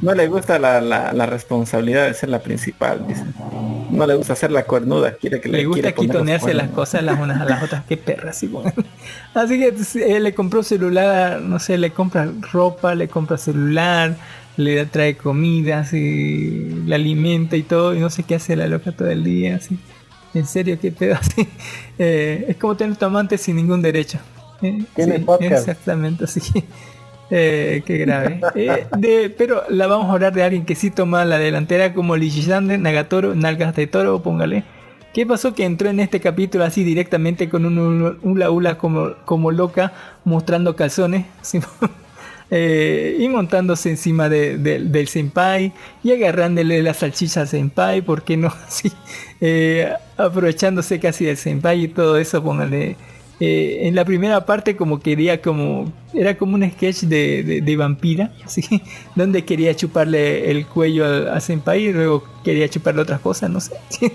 [0.00, 3.22] no le gusta la, la, la responsabilidad de ser la principal, dice.
[3.92, 7.20] No le gusta ser la cuernuda, quiere que le, Le gusta quitonearse las cosas las
[7.20, 8.74] unas a las otras, qué perra, así, póngale.
[9.34, 14.16] Así que le compró celular, no sé, le compra ropa, le compra celular,
[14.56, 18.92] le trae comida, así, le alimenta y todo, y no sé qué hace la loca
[18.92, 19.78] todo el día, así.
[20.34, 21.48] En serio, qué pedo, así.
[21.98, 24.18] Eh, es como tener tu amante sin ningún derecho.
[24.62, 25.68] Eh, Tiene sí, podcast.
[25.68, 26.40] Exactamente, así.
[27.34, 28.40] Eh, qué grave.
[28.54, 32.76] Eh, pero la vamos a hablar de alguien que sí toma la delantera como Lijisande,
[32.76, 34.64] Nagatoro, Nalgas de Toro, póngale.
[35.14, 39.50] ¿Qué pasó que entró en este capítulo así directamente con un hula hula como, como
[39.50, 39.94] loca,
[40.24, 41.26] mostrando calzones?
[42.54, 45.72] Eh, y montándose encima de, de, del senpai
[46.02, 48.52] y agarrándole la salchicha al senpai, ¿por qué no?
[48.68, 48.92] Sí,
[49.40, 52.98] eh, aprovechándose casi del senpai y todo eso, póngale.
[53.44, 58.30] Eh, en la primera parte como quería como era como un sketch de, de, vampira
[58.46, 58.62] ¿sí?
[59.16, 63.74] donde quería chuparle el cuello al, senpai y luego quería chuparle otras cosas no sé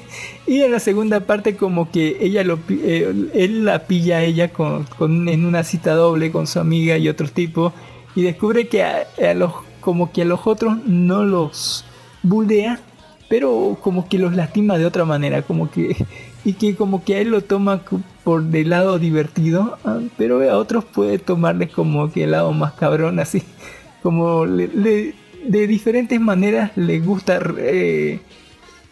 [0.47, 4.53] y en la segunda parte como que ella lo eh, él la pilla a ella
[4.53, 4.87] con,
[5.27, 7.73] en una cita doble con su amiga y otro tipo
[8.15, 9.51] y descubre que a, a los
[9.81, 11.83] como que a los otros no los
[12.23, 12.79] buldea
[13.27, 15.97] pero como que los lastima de otra manera como que
[16.45, 17.81] y que como que a él lo toma
[18.27, 22.73] por del lado divertido, ah, pero a otros puede tomarles como que el lado más
[22.73, 23.41] cabrón, así
[24.03, 25.13] como le, le,
[25.45, 28.19] de diferentes maneras le gusta eh,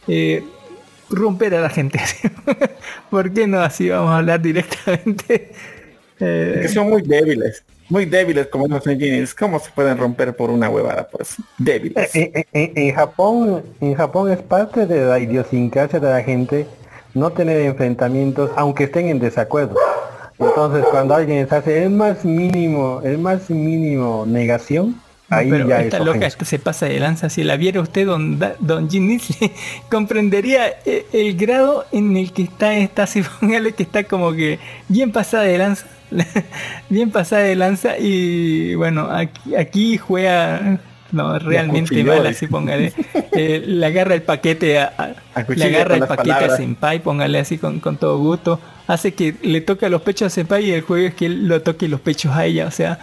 [0.07, 0.41] eh,
[1.09, 1.99] romper a la gente.
[3.09, 3.59] ¿Por qué no?
[3.59, 5.51] Así vamos a hablar directamente.
[6.17, 7.61] Eh, que son muy débiles.
[7.89, 9.35] Muy débiles como los engineers.
[9.35, 11.09] ¿Cómo se pueden romper por una huevada?
[11.09, 12.15] Pues débiles.
[12.15, 16.65] En, en, en, Japón, en Japón es parte de la idiosincrasia de la gente
[17.15, 19.75] no tener enfrentamientos aunque estén en desacuerdo.
[20.37, 25.97] Entonces cuando alguien hace el más mínimo, el más mínimo negación, ahí pero ya esta
[25.97, 27.29] es loca esta se pasa de lanza.
[27.29, 29.19] Si la viera usted, don, Da- don Jin
[29.89, 34.59] comprendería eh, el grado en el que está esta, así póngale que está como que
[34.89, 35.87] bien pasada de lanza.
[36.89, 40.79] bien pasada de lanza y bueno, aquí, aquí juega
[41.15, 42.29] no, realmente acuchilló, mal, eh.
[42.29, 42.93] así póngale.
[43.37, 46.55] Eh, le agarra el paquete a, a- le agarra el paquete a.
[46.55, 48.61] Senpai, póngale así con, con todo gusto.
[48.87, 51.61] Hace que le toque los pechos a Senpai y el juego es que él lo
[51.61, 52.65] toque los pechos a ella.
[52.67, 52.97] O sea,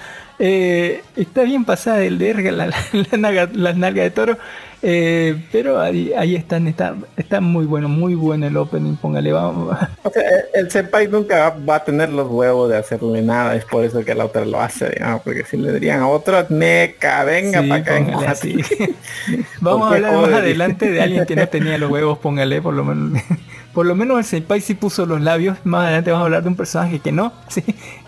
[0.44, 4.39] eh, está bien pasada el verga la, la, la naga- las nalgas de toro.
[4.85, 9.78] eh, pero ahí, ahí están, está, está muy bueno, muy bueno el opening, póngale, vamos.
[10.02, 13.64] O sea, el, el senpai nunca va a tener los huevos de hacerle nada, es
[13.64, 17.23] por eso que la otra lo hace, digamos, porque si le dirían a otro, neca,
[17.23, 18.31] venga Sí, para acá, póngale encójate".
[18.32, 18.56] así.
[19.60, 22.60] Vamos a ¿Por qué hablar más adelante de alguien que no tenía los huevos, póngale,
[22.60, 23.23] por lo menos.
[23.72, 25.58] Por lo menos el Senpai sí puso los labios.
[25.64, 27.62] Más adelante vamos a hablar de un personaje que no, sí,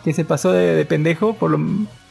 [0.04, 1.34] que se pasó de, de pendejo.
[1.34, 1.58] Por lo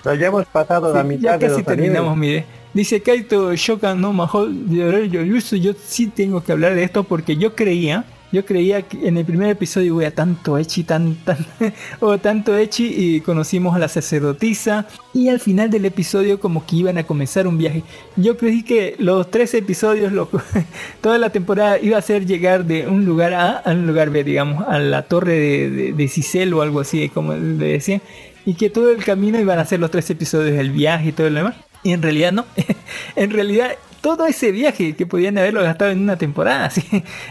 [0.03, 2.17] Pero ya hemos pasado la Sí, mitad ya de casi los terminamos, animes.
[2.17, 2.45] mire.
[2.73, 5.57] Dice Kaito Shokan no Mahou de Yoyusu.
[5.57, 9.23] Yo sí tengo que hablar de esto porque yo creía, yo creía que en el
[9.25, 11.37] primer episodio hubiera tanto echi, tan, tan,
[12.01, 16.75] o tanto echi y conocimos a la sacerdotisa y al final del episodio como que
[16.77, 17.83] iban a comenzar un viaje.
[18.17, 20.29] Yo creí que los tres episodios, lo-
[21.01, 24.23] toda la temporada iba a ser llegar de un lugar A a un lugar B,
[24.23, 28.01] digamos, a la torre de, de, de Cicel o algo así, como le decían,
[28.45, 31.29] y que todo el camino iban a ser los tres episodios del viaje y todo
[31.29, 31.55] lo demás.
[31.83, 32.45] Y en realidad no.
[33.15, 36.81] en realidad todo ese viaje que podían haberlo gastado en una temporada, así,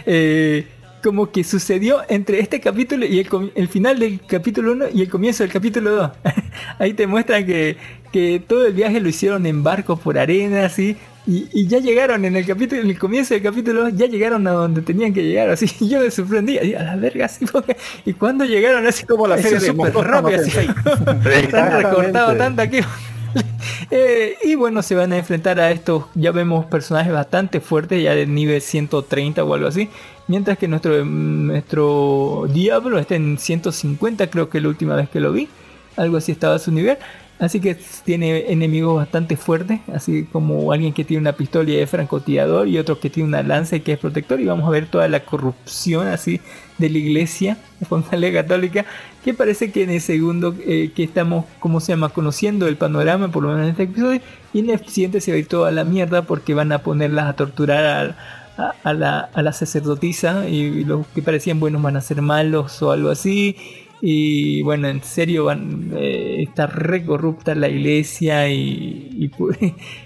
[0.07, 0.67] eh,
[1.03, 5.09] como que sucedió entre este capítulo y el, el final del capítulo 1 y el
[5.11, 6.11] comienzo del capítulo 2.
[6.79, 7.77] Ahí te muestran que,
[8.13, 10.97] que todo el viaje lo hicieron en barcos por arena, así.
[11.25, 14.45] Y, y ya llegaron en el capítulo, en el comienzo del capítulo 2, ya llegaron
[14.49, 15.67] a donde tenían que llegar, así.
[15.81, 17.45] Y yo me sorprendí, así, a la verga, así.
[17.47, 20.59] porque- Y cuando llegaron así Como la serie de súper no así.
[21.31, 22.81] Están recortado tanto aquí.
[23.95, 28.15] Eh, y bueno, se van a enfrentar a estos, ya vemos personajes bastante fuertes, ya
[28.15, 29.91] del nivel 130 o algo así.
[30.29, 35.33] Mientras que nuestro, nuestro Diablo está en 150, creo que la última vez que lo
[35.33, 35.49] vi.
[35.97, 36.97] Algo así estaba su nivel.
[37.43, 41.91] Así que tiene enemigos bastante fuertes, así como alguien que tiene una pistola y es
[41.91, 44.41] francotirador y otro que tiene una lanza y que es protector.
[44.41, 46.41] Y vamos a ver toda la corrupción así
[46.79, 47.59] de la iglesia,
[47.89, 48.87] póngale católica,
[49.25, 52.11] que parece que en el segundo eh, que estamos, ¿cómo se llama?
[52.11, 54.21] Conociendo el panorama, por lo menos en este episodio,
[54.53, 57.27] y en el siguiente se va a ir toda la mierda porque van a ponerlas
[57.27, 58.15] a torturar
[58.85, 62.93] a, la, a la sacerdotisa y los que parecían buenos van a ser malos o
[62.93, 63.57] algo así.
[64.05, 69.31] Y bueno, en serio van, eh, está re corrupta la iglesia y,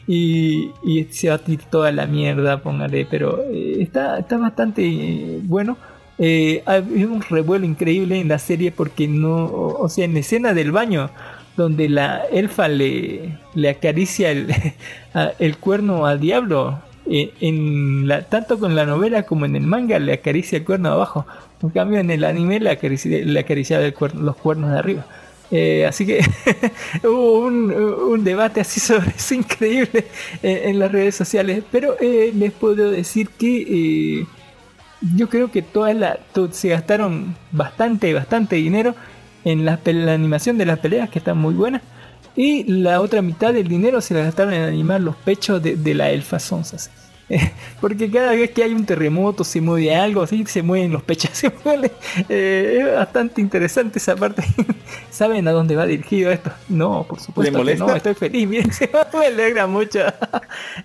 [0.06, 5.40] y, se va a tirar toda la mierda, póngale, pero eh, está, está bastante eh,
[5.44, 5.78] bueno.
[6.18, 10.52] Eh, hay un revuelo increíble en la serie porque no, o, sea, en la escena
[10.52, 11.08] del baño,
[11.56, 14.52] donde la elfa le, le acaricia el,
[15.38, 20.12] el cuerno al diablo, en la, tanto con la novela como en el manga le
[20.12, 21.24] acaricia el cuerno abajo.
[21.62, 25.06] En cambio en el anime le acaricia, le acariciaba cuerno- los cuernos de arriba.
[25.50, 26.20] Eh, así que
[27.04, 30.06] hubo un, debate así sobre eso increíble
[30.42, 31.62] en, las redes sociales.
[31.70, 34.26] Pero eh, les puedo decir que eh,
[35.14, 36.18] yo creo que toda la,
[36.50, 38.94] se gastaron bastante, bastante dinero
[39.44, 41.82] en la, animación de las peleas que están muy buenas.
[42.34, 45.94] Y la otra mitad del dinero se la gastaron en animar los pechos de, de
[45.94, 46.90] la elfa Sonsa.
[47.80, 51.30] Porque cada vez que hay un terremoto, se mueve algo, así se mueven los pechos.
[51.32, 51.52] se.
[52.28, 54.42] Eh, es bastante interesante esa parte.
[55.10, 56.50] ¿Saben a dónde va dirigido esto?
[56.68, 58.48] No, por supuesto que no, estoy feliz.
[58.48, 60.00] Miren, se me alegra mucho.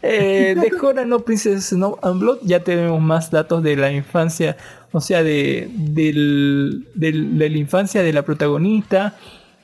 [0.01, 4.57] Eh, de Jorah no Princess Snow and Blood ya tenemos más datos de la infancia,
[4.91, 9.15] o sea, de, del- del- de la infancia de la protagonista,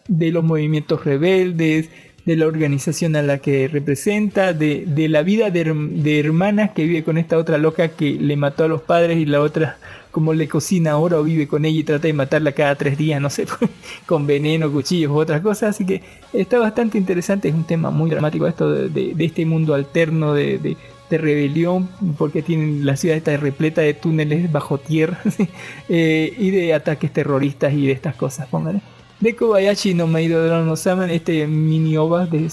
[0.07, 1.89] de los movimientos rebeldes,
[2.27, 6.83] de la organización a la que representa, de, de la vida de, de hermanas que
[6.85, 9.77] vive con esta otra loca que le mató a los padres y la otra
[10.11, 13.21] como le cocina ahora o vive con ella y trata de matarla cada tres días,
[13.21, 13.45] no sé,
[14.05, 15.69] con veneno, cuchillos u otras cosas.
[15.75, 16.01] Así que
[16.33, 20.57] está bastante interesante, es un tema muy dramático esto de, de- este mundo alterno de,
[20.59, 20.77] de-
[21.09, 21.87] rebelión,
[22.17, 25.19] porque tienen la ciudad está repleta de túneles bajo tierra.
[25.89, 28.81] Eh, y de ataques terroristas y de estas cosas, póngale.
[29.19, 32.49] De Kobayashi no Meido no Saman, este mini ova de,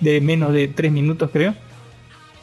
[0.00, 1.54] de menos de 3 minutos creo.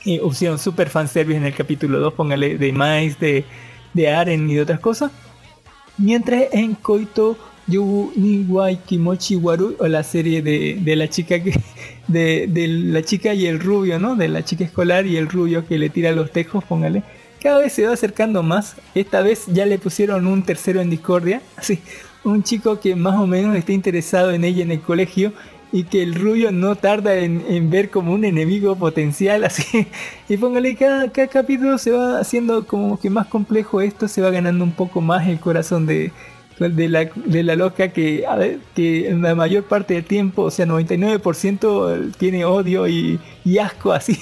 [0.03, 3.45] Y opción super fanservice en el capítulo 2, póngale de Mais, de,
[3.93, 5.11] de Aren y de otras cosas.
[5.97, 7.37] Mientras en Koito
[7.67, 11.53] Yubu ni Wai Kimochi Waru, o la serie de, de la chica que
[12.07, 14.15] de, de la chica y el rubio, ¿no?
[14.15, 17.03] De la chica escolar y el rubio que le tira los tejos, póngale.
[17.41, 18.75] Cada vez se va acercando más.
[18.93, 21.41] Esta vez ya le pusieron un tercero en discordia.
[21.55, 21.79] Así,
[22.23, 25.33] un chico que más o menos está interesado en ella en el colegio
[25.71, 29.87] y que el rubio no tarda en, en ver como un enemigo potencial así
[30.27, 34.29] y póngale cada, cada capítulo se va haciendo como que más complejo esto se va
[34.29, 36.11] ganando un poco más el corazón de,
[36.69, 40.43] de la, de la loca que, a ver, que en la mayor parte del tiempo,
[40.43, 44.17] o sea, 99% tiene odio y, y asco así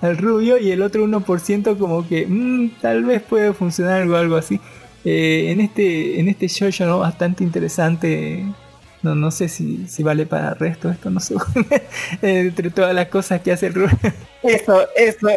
[0.00, 4.36] al rubio y el otro 1% como que mm, tal vez puede funcionar algo, algo
[4.36, 4.60] así.
[5.04, 6.98] Eh, en este en este show ¿no?
[7.00, 8.44] bastante interesante.
[9.00, 11.34] No, no sé si, si vale para el resto esto, no sé.
[12.22, 13.96] Eh, Entre todas las cosas que hace el rubio.
[14.42, 15.28] Esto, esto,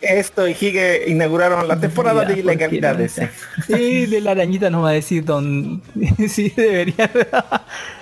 [0.00, 3.20] esto y Hige inauguraron la temporada Ya, de ilegalidades.
[3.68, 5.82] Y de la arañita nos va a decir don
[6.28, 7.10] sí debería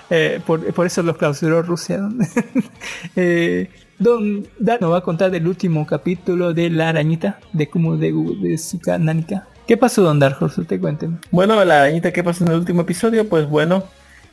[0.09, 2.23] Eh, por, por eso los clausuró Rusia ¿no?
[3.15, 3.69] Eh,
[3.99, 8.13] don Dan nos va a contar del último capítulo de la arañita de como de,
[8.41, 10.61] de Suka Nanika ¿qué pasó don Dark Horse?
[10.61, 13.83] usted cuénteme Bueno, la arañita que pasó en el último episodio, pues bueno,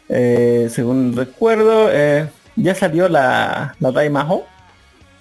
[0.09, 4.47] eh, según recuerdo, eh, ya salió la, la Daimaho.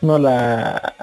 [0.01, 0.93] No la...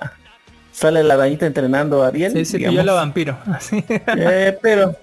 [0.72, 2.32] Sale la arañita entrenando a Ariel.
[2.32, 2.86] se, se pilló digamos.
[2.86, 3.38] la vampiro
[4.16, 4.96] Eh, pero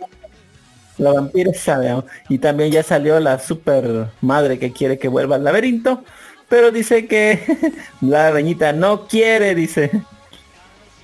[0.98, 1.94] la vampira sabe
[2.30, 6.04] y también ya salió la super madre que quiere que vuelva al laberinto
[6.50, 7.44] pero dice que
[8.02, 9.92] la arañita no quiere dice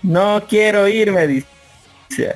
[0.01, 2.35] no quiero irme dice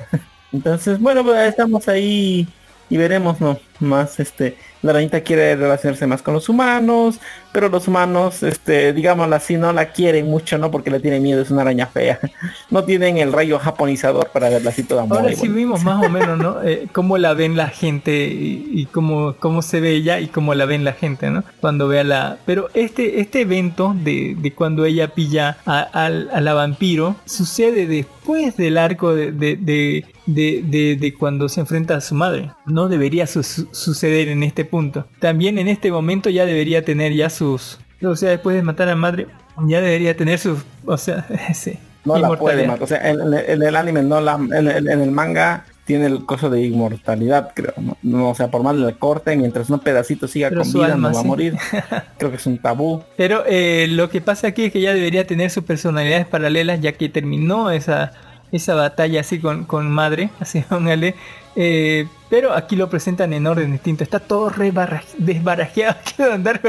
[0.52, 2.48] entonces bueno pues estamos ahí
[2.90, 7.18] y veremos no más este la arañita quiere relacionarse más con los humanos
[7.58, 11.42] pero los humanos este digámoslo así no la quieren mucho no porque le tienen miedo
[11.42, 12.20] es una araña fea
[12.70, 16.38] no tienen el rayo japonizador para verla así toda Ahora sí vimos más o menos,
[16.38, 16.56] ¿no?
[16.68, 20.54] Eh, cómo la ven la gente y, y cómo, cómo se ve ella y cómo
[20.54, 21.42] la ven la gente, ¿no?
[21.60, 22.36] Cuando vea la...
[22.46, 27.86] Pero este, este evento de, de cuando ella pilla a, al- a la vampiro sucede
[27.86, 32.50] después del arco de, de, de, de- de- de cuando se enfrenta a su madre.
[32.66, 35.06] No debería su- su- suceder en este punto.
[35.20, 37.78] También en este momento ya debería tener ya sus...
[38.02, 39.26] O sea, después de matar a madre,
[39.66, 40.58] ya debería tener sus...
[40.86, 41.78] O sea, sí.
[42.04, 42.82] No la puede matar.
[42.82, 46.50] O sea, en, el anime no la, en, en- en el manga tiene el coso
[46.50, 47.72] de inmortalidad, creo.
[47.78, 50.86] No, No, o sea, por más le corte, mientras un pedacito siga Pero con vida,
[50.92, 51.56] alma, no va a morir.
[52.18, 53.02] Creo que es un tabú.
[53.16, 56.92] Pero eh, lo que pasa aquí es que ya debería tener sus personalidades paralelas ya
[56.92, 58.12] que terminó esa,
[58.52, 61.14] esa batalla así con, con madre, así póngale.
[61.56, 64.04] Eh, pero aquí lo presentan en orden distinto.
[64.04, 64.72] Está todo re
[65.16, 65.96] desbarajeado.
[66.16, 66.60] Quiero andar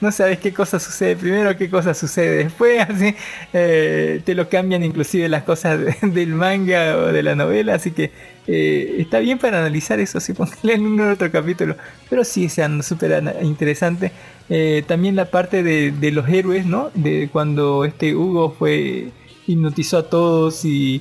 [0.00, 2.80] no sabes qué cosa sucede primero, qué cosa sucede después.
[2.88, 3.14] Así
[3.52, 7.74] eh, te lo cambian inclusive las cosas de- del manga o de la novela.
[7.74, 8.10] Así que
[8.48, 10.18] eh, está bien para analizar eso.
[10.20, 11.76] Si póngale en un otro capítulo.
[12.10, 14.12] Pero sí, sean súper interesante.
[14.48, 16.90] Eh, también la parte de, de los héroes, ¿no?
[16.94, 19.10] De cuando este Hugo fue
[19.46, 21.00] hipnotizó a todos y,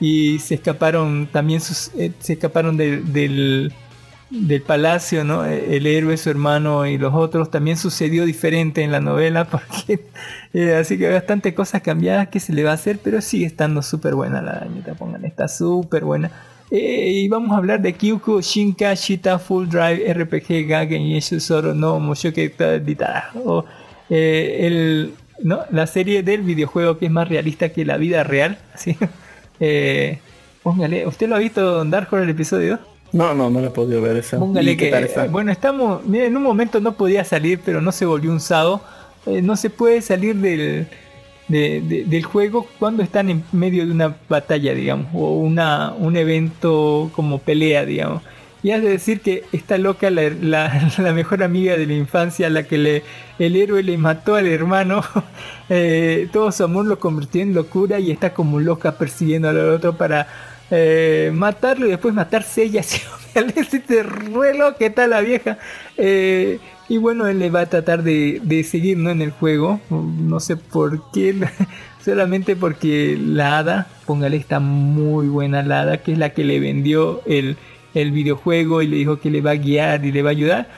[0.00, 3.72] y se escaparon también sus, eh, se escaparon de- del
[4.30, 5.44] del palacio, ¿no?
[5.44, 10.06] Eh, El héroe, su hermano y los otros también sucedió diferente en la novela, porque
[10.54, 13.46] eh, así que hay bastante cosas cambiadas que se le va a hacer, pero sigue
[13.46, 16.30] estando súper buena la arañita, pongan, está súper buena.
[16.70, 21.98] Y vamos a hablar de Kyuku Shinka Shita Full Drive RPG Gagen Yeshu Soro no
[21.98, 22.54] Mushoke
[22.84, 23.64] Dita o
[24.08, 25.60] eh, el, ¿no?
[25.72, 28.58] la serie del videojuego que es más realista que la vida real.
[28.76, 28.96] ¿sí?
[29.60, 30.18] Eh,
[30.62, 32.80] póngale, ¿usted lo ha visto Don Dark Horror el episodio 2?
[33.12, 34.38] No, no, no le he podido ver eso.
[34.38, 35.26] Póngale ¿Y qué que, está?
[35.26, 38.80] bueno, estamos, mira, en un momento no podía salir, pero no se volvió un sábado.
[39.26, 40.86] eh, no se puede salir del,
[41.48, 46.16] de- de- del juego cuando están en medio de una batalla, digamos, o una, un
[46.16, 48.22] evento como pelea, digamos.
[48.62, 52.78] Y has de decir que está loca la, mejor amiga de la infancia, la que
[52.78, 53.02] le,
[53.38, 55.02] el héroe le mató al hermano,
[55.68, 59.96] eh, todo su amor lo convirtió en locura y está como loca persiguiendo al otro
[59.96, 60.26] para
[60.70, 62.80] eh, matarlo y después matarse ella.
[62.82, 63.00] así,
[63.80, 65.58] Te re loca está la vieja.
[65.96, 66.58] Eh,
[66.88, 69.10] y bueno, él le va a tratar de, de seguir ¿no?
[69.10, 69.80] en el juego.
[69.90, 71.36] No sé por qué.
[72.04, 76.58] Solamente porque la hada, póngale, está muy buena la hada, que es la que le
[76.58, 77.58] vendió el,
[77.94, 80.68] el videojuego y le dijo que le va a guiar y le va a ayudar.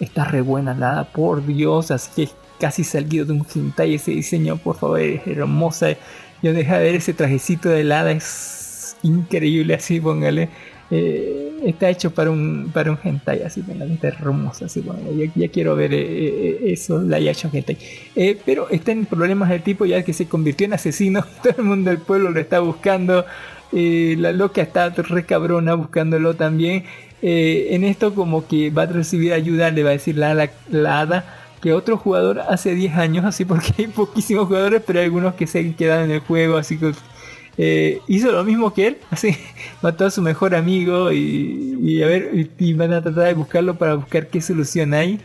[0.00, 4.12] Está re buena la por Dios, así que es casi salido de un hentai ese
[4.12, 5.96] diseño, por favor, es hermosa.
[6.42, 10.48] Yo deja de ver ese trajecito de la hada, es increíble así, póngale.
[10.90, 15.16] Eh, está hecho para un para un hentai así póngale, está hermosa así póngale.
[15.16, 17.78] ya, ya quiero ver eh, eh, eso la action hentai
[18.14, 21.64] Eh, pero está en problemas del tipo ya que se convirtió en asesino todo el
[21.64, 23.24] mundo del pueblo lo está buscando
[23.74, 26.84] eh, la loca está re cabrona buscándolo también
[27.26, 31.00] Eh, en esto como que va a recibir ayuda le va a decir la, la,
[31.00, 31.24] hada
[31.62, 35.46] que otro jugador hace 10 años así porque hay poquísimos jugadores pero hay algunos que
[35.46, 36.92] se han quedado en el juego así que
[37.56, 39.36] eh, hizo lo mismo que él, así
[39.82, 43.34] mató a su mejor amigo y, y a ver, y, y van a tratar de
[43.34, 45.20] buscarlo para buscar qué solución hay.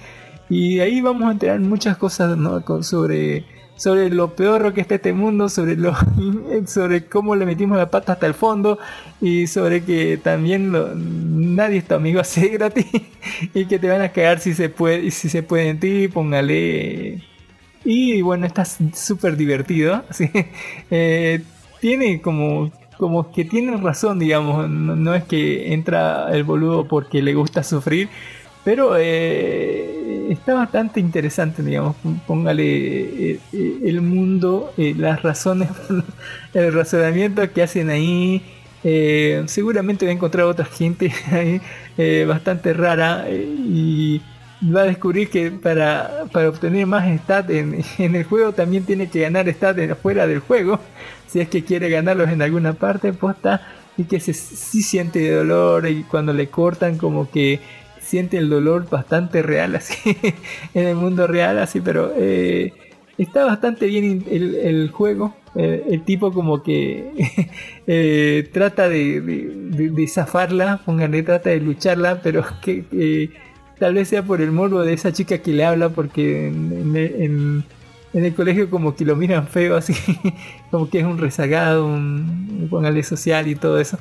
[0.49, 2.63] Y ahí vamos a enterar muchas cosas ¿no?
[2.65, 3.45] Con- sobre,
[3.80, 5.95] sobre lo peor que está este mundo, sobre, lo,
[6.68, 8.77] sobre cómo le metimos la pata hasta el fondo
[9.19, 10.72] y sobre que también
[11.56, 12.85] nadie es tu amigo así gratis
[13.56, 17.23] y que te van a cagar si se puede, si se en ti, póngale
[17.84, 20.03] y bueno, está súper divertido.
[20.11, 20.30] ¿sí?
[20.91, 21.41] Eh,
[21.80, 24.69] tiene como, como que tiene razón, digamos.
[24.69, 28.10] No, no es que entra el boludo porque le gusta sufrir.
[28.64, 31.95] Pero eh, está bastante interesante, digamos.
[32.27, 32.64] Póngale
[33.34, 35.69] eh, eh, el mundo, eh, las razones,
[36.53, 38.44] el razonamiento que hacen ahí.
[38.84, 41.11] Eh, seguramente va a encontrar otra gente
[41.98, 44.22] eh, bastante rara eh, y
[44.73, 49.22] va a descubrir que para, para obtener más stat en, el juego también tiene que
[49.22, 50.80] ganar stat fuera del juego
[51.27, 53.61] si es que quiere ganarlos en alguna parte posta
[53.98, 57.60] y que se sí siente dolor y cuando le cortan como que
[58.10, 59.95] siente el dolor bastante real así
[60.73, 62.73] en el mundo real así pero eh,
[63.18, 65.36] está bastante bien el, el juego.
[65.56, 67.11] Eh, el tipo como que
[67.88, 73.31] eh, trata de, de- de- zafarla póngale trata de lucharla pero que,
[73.80, 77.64] tal vez sea por el morbo de esa chica que le habla porque en-
[78.14, 79.94] en el colegio como que lo miran feo así
[80.72, 83.98] como que es un rezagado un póngale social y todo eso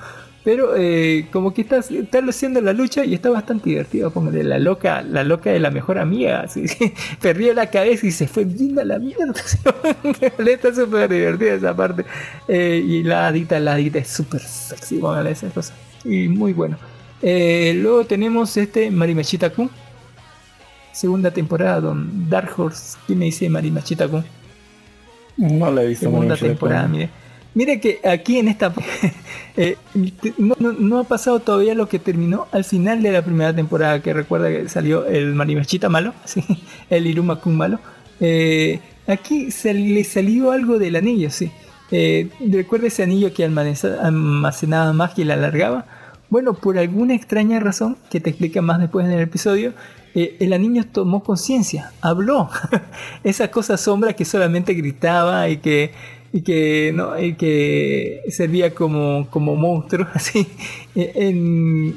[0.48, 4.58] pero eh, como que está, está haciendo la lucha y está bastante divertido póngale la
[4.58, 6.64] loca la loca de la mejor amiga así
[7.20, 9.34] perdió la cabeza y se fue viendo a la mierda
[10.38, 12.06] Le está súper divertida esa parte
[12.48, 16.78] Eh, y la adita la adita es súper sexy póngale esa cosa y muy bueno
[17.20, 19.68] eh, luego tenemos este Marimachita Kun.
[20.92, 22.96] Segunda temporada, don Dark Horse.
[23.06, 24.24] ¿Quién me dice Marimachita Kun?
[25.36, 26.06] No la he visto.
[26.06, 27.10] Segunda temporada, mire.
[27.58, 28.72] Mire que aquí en esta...
[29.56, 29.76] eh,
[30.38, 34.48] no, ha pasado todavía lo que terminó al final de la primera temporada, que recuerda
[34.48, 36.44] que salió el Marimachita malo, ¿sí?
[36.88, 37.80] el Iruma Kun malo.
[38.20, 38.78] Eh,
[39.08, 41.50] aquí le salió algo del anillo, sí.
[41.90, 45.84] Eh, ¿Recuerda ese anillo que almacenaba magia y la alargaba?
[46.30, 49.72] Bueno, por alguna extraña razón, que te explica más después en el episodio,
[50.14, 52.50] el anillo tomó conciencia, habló.
[53.24, 55.92] Esa cosa sombra que solamente gritaba y que,
[56.32, 60.46] y que, no, y que servía como, como monstruo, así,
[60.94, 61.96] en-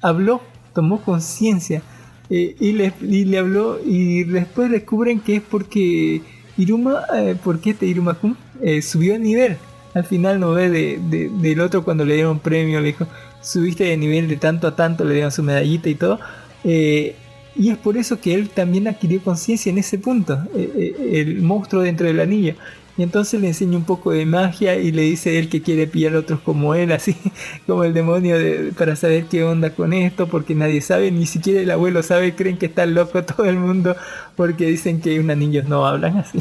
[0.00, 0.40] habló,
[0.74, 1.82] tomó conciencia
[2.30, 6.22] eh, y, le, y le habló y después descubren que es porque
[6.56, 8.16] Iruma, eh, porque este Iruma
[8.62, 9.56] eh, subió de nivel.
[9.94, 13.06] Al final no ve de, de- del otro cuando le dieron premio, le dijo,
[13.40, 16.18] subiste de nivel de tanto a tanto, le dieron su medallita y todo.
[16.64, 17.14] Eh,
[17.54, 21.82] y es por eso que él también adquirió conciencia en ese punto, eh, el monstruo
[21.82, 22.54] dentro del anillo.
[22.96, 26.14] Y entonces le enseña un poco de magia y le dice él que quiere pillar
[26.14, 27.14] a otros como él, así
[27.66, 31.60] como el demonio, de- para saber qué onda con esto, porque nadie sabe, ni siquiera
[31.60, 33.96] el abuelo sabe, creen que está loco todo el mundo,
[34.34, 36.38] porque dicen que unos niños no hablan así.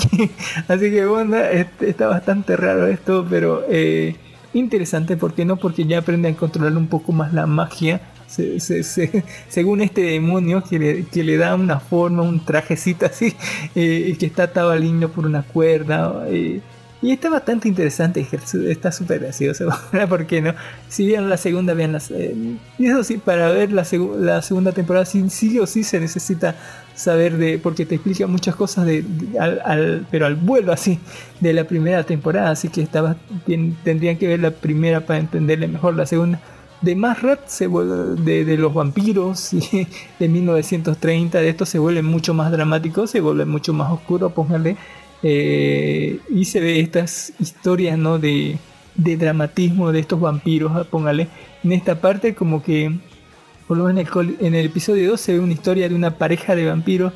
[0.67, 4.15] así que bueno, este- está bastante raro esto, pero eh,
[4.53, 5.57] interesante, ¿por qué no?
[5.57, 8.01] Porque ya aprenden a controlar un poco más la magia.
[8.27, 13.05] Se- se- se- según este demonio que le, que le da una forma, un trajecito
[13.05, 13.35] así,
[13.75, 16.25] eh, que está atado al niño por una cuerda.
[16.27, 16.61] eh,
[17.01, 18.25] Y está bastante interesante,
[18.69, 19.67] está súper gracioso,
[20.09, 20.53] ¿por qué no?
[20.87, 24.41] Si vieron la segunda, vean la eh, Y eso sí, para ver la, seg- la
[24.41, 26.55] segunda temporada, sí, sí o sí se necesita
[26.95, 29.05] saber de, porque te explica muchas cosas de,
[29.39, 30.99] al, pero al vuelo así,
[31.41, 33.17] de la primera temporada, así que estaba,
[33.83, 36.39] tendrían que ver la primera para entenderle mejor la segunda.
[36.81, 39.87] De más rat se de, de los vampiros y
[40.19, 44.77] de 1930, de esto se vuelve mucho más dramático, se vuelve mucho más oscuro, póngale.
[45.23, 48.19] eh, y se ve estas historias ¿no?
[48.19, 48.57] de,
[48.95, 51.27] de dramatismo de estos vampiros, póngale.
[51.63, 52.91] En esta parte como que,
[53.67, 56.11] por lo menos en el, en el episodio 2 se ve una historia de una
[56.17, 57.13] pareja de vampiros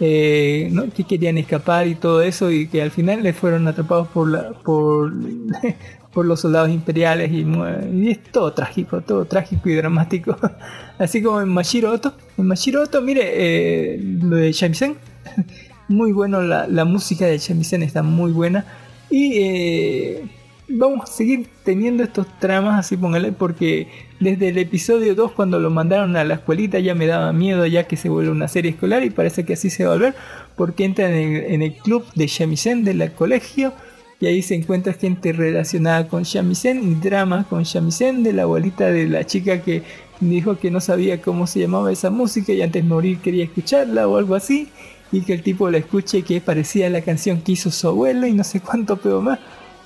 [0.00, 4.28] eh, que querían escapar y todo eso y que al final les fueron atrapados por
[4.28, 5.12] la, por,
[6.24, 7.46] los soldados imperiales y,
[7.94, 10.36] y es todo trágico, todo trágico y dramático.
[10.98, 12.14] Así como en Mashiro Oto.
[12.36, 14.96] En Mashiro Oto, mire, eh, lo de Shamisen,
[15.88, 18.64] muy bueno, la, la música de Shamisen está muy buena.
[19.10, 20.22] Y eh,
[20.68, 23.88] vamos a seguir teniendo estos tramas, así póngale, porque
[24.22, 27.88] desde el episodio 2, cuando lo mandaron a la escuelita, ya me daba miedo ya
[27.88, 30.14] que se vuelve una serie escolar y parece que así se va a volver,
[30.54, 33.72] porque entra en el, club de Shamisen del colegio
[34.20, 38.86] y ahí se encuentra gente relacionada con Shamisen y drama con Shamisen de la abuelita
[38.86, 39.82] de la chica que
[40.20, 44.06] dijo que no sabía cómo se llamaba esa música y antes de morir quería escucharla
[44.06, 44.68] o algo así
[45.10, 48.28] y que el tipo la escuche y que parecía la canción que hizo su abuelo
[48.28, 49.40] y no sé cuánto pero más.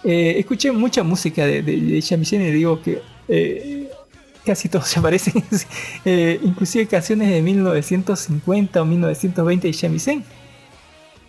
[0.04, 3.85] Eh, escuché mucha música de, de, de Shamisen y digo que eh,
[4.46, 5.42] casi todos se parecen,
[6.04, 10.24] Eh, inclusive canciones de 1950 o 1920 de Shamisen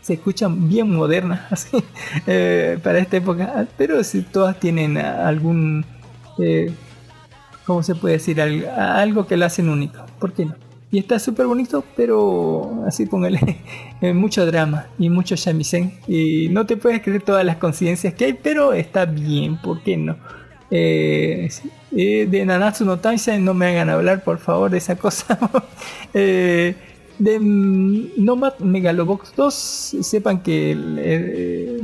[0.08, 1.84] se escuchan bien modernas así,
[2.28, 5.86] eh, para esta época, pero si todas tienen algún,
[6.38, 6.72] eh,
[7.66, 8.40] ¿cómo se puede decir?
[8.40, 10.56] Algo que la hacen único, ¿por qué no?
[10.90, 13.58] Y está súper bonito, pero así póngale
[14.02, 16.00] eh, mucho drama y mucho shamisen.
[16.08, 19.98] Y no te puedes creer todas las coincidencias que hay, pero está bien, ¿por qué
[19.98, 20.16] no?
[21.96, 25.38] Eh, de Nanatsu no Taisen no me hagan hablar, por favor, de esa cosa.
[26.14, 26.74] Eh,
[27.20, 29.54] de mm, Nomad Megalobox 2,
[30.02, 31.82] sepan que el- eh,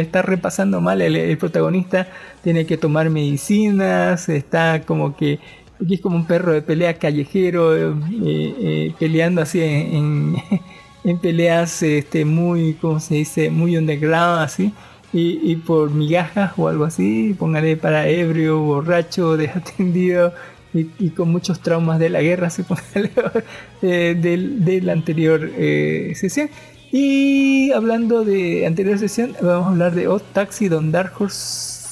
[0.00, 2.08] está repasando mal el, protagonista,
[2.42, 5.40] tiene que tomar medicinas, está como que
[5.90, 10.36] es como un perro de pelea callejero, eh, eh, peleando así en, en,
[11.04, 13.50] en peleas este, muy, ¿cómo se dice?
[13.50, 14.72] Muy underground, así.
[15.12, 20.34] Y, y por migajas o algo así, póngale para ebrio, borracho, desatendido
[20.74, 23.10] y, y con muchos traumas de la guerra, así, póngale,
[23.82, 26.50] eh, del, de la anterior eh, sesión.
[26.92, 31.88] Y hablando de anterior sesión, vamos a hablar de Odd Taxi Don Dark Horse.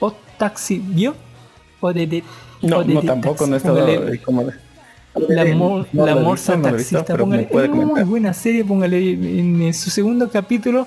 [0.00, 1.14] Odd Taxi, ¿vio?
[1.80, 2.22] O de, de
[2.62, 4.44] No, o de no tampoco, Taxi, no he estado eh, como...
[5.28, 7.48] La, Eh, mor- no la morsa visto, no lo he visto, taxista, pero me póngale.
[7.48, 9.12] puede Es muy buena serie, póngale.
[9.12, 10.86] En, en su segundo capítulo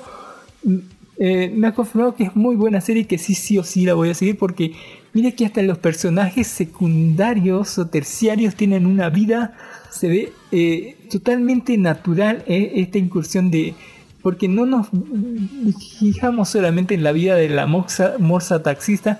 [1.22, 3.86] eh, me ha confirmado que es muy buena serie y que sí, sí o sí
[3.86, 4.72] la voy a seguir porque
[5.12, 9.54] mire que hasta los personajes secundarios o terciarios tienen una vida,
[9.91, 13.76] se ve eh, totalmente natural eh, esta incursión de...
[14.22, 14.88] Porque no nos
[16.00, 19.20] fijamos solamente en la vida de la morsa, morsa taxista,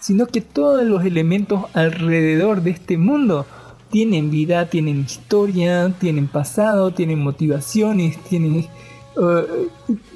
[0.00, 3.46] sino que todos los elementos alrededor de este mundo
[3.90, 8.66] tienen vida, tienen historia, tienen pasado, tienen motivaciones, tienen...
[9.16, 9.68] eh,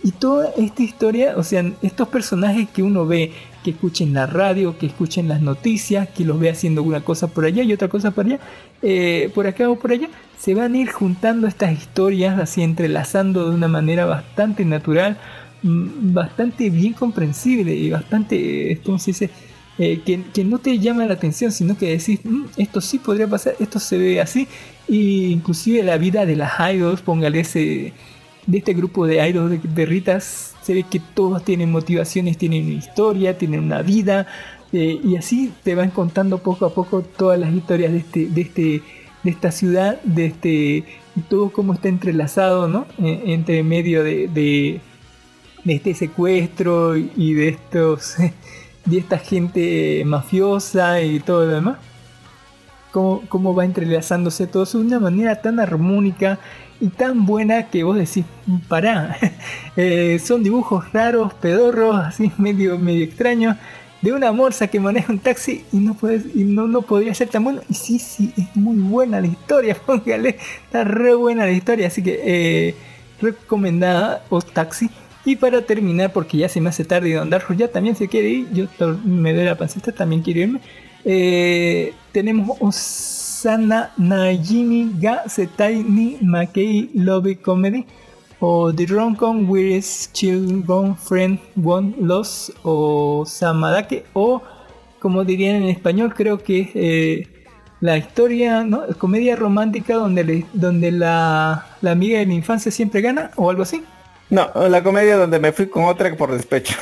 [0.02, 3.32] y toda esta historia, o sea, estos personajes que uno ve,
[3.62, 7.44] que escuchen la radio, que escuchen las noticias, que los ve haciendo una cosa por
[7.44, 8.39] allá y otra cosa por allá,
[8.82, 10.09] eh, por acá o por allá,
[10.39, 15.18] se van a ir juntando estas historias, así entrelazando de una manera bastante natural,
[15.62, 19.31] mm, bastante bien comprensible y bastante, eh, ¿cómo se dice?
[19.78, 23.56] Que, que no te llama la atención, sino que decís, "Mm, esto sí podría pasar,
[23.60, 24.48] esto se ve así,
[24.89, 27.93] y inclusive la vida de las idols, póngale ese,
[28.47, 32.74] de este grupo de idols de, Ritas, se ve que todos tienen motivaciones, tienen una
[32.74, 34.27] historia, tienen una vida,
[34.73, 38.40] eh, y así te van contando poco a poco todas las historias de este, de
[38.40, 38.82] este,
[39.23, 40.85] de esta ciudad, de este,
[41.28, 42.86] todo cómo está entrelazado, ¿no?
[42.98, 44.81] Eh, entre medio de, de,
[45.64, 48.16] de este secuestro y de estos
[48.86, 51.78] de esta gente mafiosa y todo lo demás.
[52.93, 56.39] Cómo, cómo va entrelazándose todo eso de una manera tan armónica
[56.81, 58.24] y tan buena que vos decís,
[58.69, 59.16] pará.
[59.78, 63.57] Eh, son dibujos raros, pedorros, así medio, medio extraños,
[64.01, 67.28] de una morsa que maneja un taxi y no puedes, y no, no podría ser
[67.28, 67.61] tan bueno.
[67.69, 72.03] Y sí, sí, es muy buena la historia, póngale, está re buena la historia, así
[72.03, 72.74] que eh,
[73.20, 74.89] recomendada o taxi.
[75.27, 78.09] Y para terminar, porque ya se me hace tarde y Don Darjo ya también se
[78.09, 78.66] quiere ir, yo
[79.05, 80.61] me doy la pancita, también quiero irme.
[81.05, 82.57] Eh, tenemos
[83.37, 87.85] Osana Najimi ga Setai ni Makei Love Comedy.
[88.41, 94.43] o The Rom-Com Weirdest Children Friend One Lost o Samadake o
[95.01, 97.29] como dirían en español creo que eh,
[97.81, 98.83] la historia, ¿no?
[98.99, 103.63] Comedia romántica donde, le- donde la, la amiga de la infancia siempre gana o algo
[103.63, 103.83] así.
[104.31, 106.75] No, la comedia donde me fui con otra por despecho.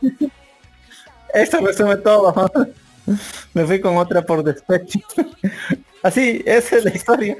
[1.34, 2.32] Eso resume todo.
[3.52, 5.00] Me fui con otra por despecho.
[6.02, 7.36] Así, esa es la historia.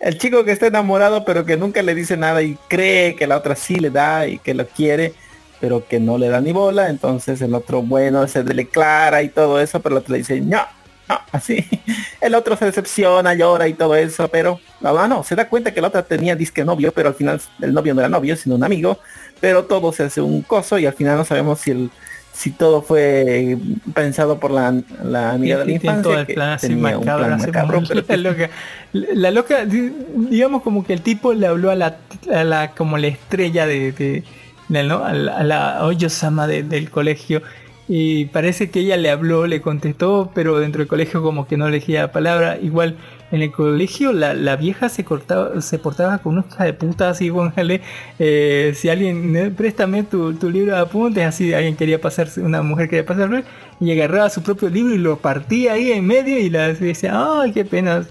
[0.00, 3.38] El chico que está enamorado pero que nunca le dice nada y cree que la
[3.38, 5.14] otra sí le da y que lo quiere,
[5.60, 9.60] pero que no le da ni bola, entonces el otro bueno se declara y todo
[9.60, 10.60] eso, pero el otro le dice, no,
[11.08, 11.64] no, así.
[12.20, 15.80] El otro se decepciona, llora y todo eso, pero no, no, se da cuenta que
[15.80, 18.64] la otra tenía disque novio, pero al final el novio no era novio, sino un
[18.64, 18.98] amigo,
[19.40, 21.90] pero todo se hace un coso y al final no sabemos si el
[22.36, 23.56] si todo fue
[23.94, 27.38] pensado por la, la amiga de la tiene todo infancia el plan así macabro, plan
[27.40, 28.50] macabro, pero la loca.
[28.92, 29.92] La loca, di-
[30.30, 31.96] digamos como que el tipo le habló a la,
[32.32, 34.22] a la como la estrella de, de-
[34.68, 35.02] de- ¿no?
[35.02, 37.40] a la, a la Oyo-sama de- del colegio
[37.88, 41.68] y parece que ella le habló, le contestó, pero dentro del colegio como que no
[41.68, 42.58] elegía palabra.
[42.60, 42.96] Igual
[43.30, 47.30] en el colegio la, la vieja se cortaba, se portaba con una de puta así,
[47.32, 47.80] póngale,
[48.18, 52.62] eh, si alguien, eh, préstame tu, tu libro de apuntes, así alguien quería pasarse, una
[52.62, 53.42] mujer quería pasarlo,
[53.80, 57.52] y agarraba su propio libro y lo partía ahí en medio y la decía, ay,
[57.52, 58.04] qué pena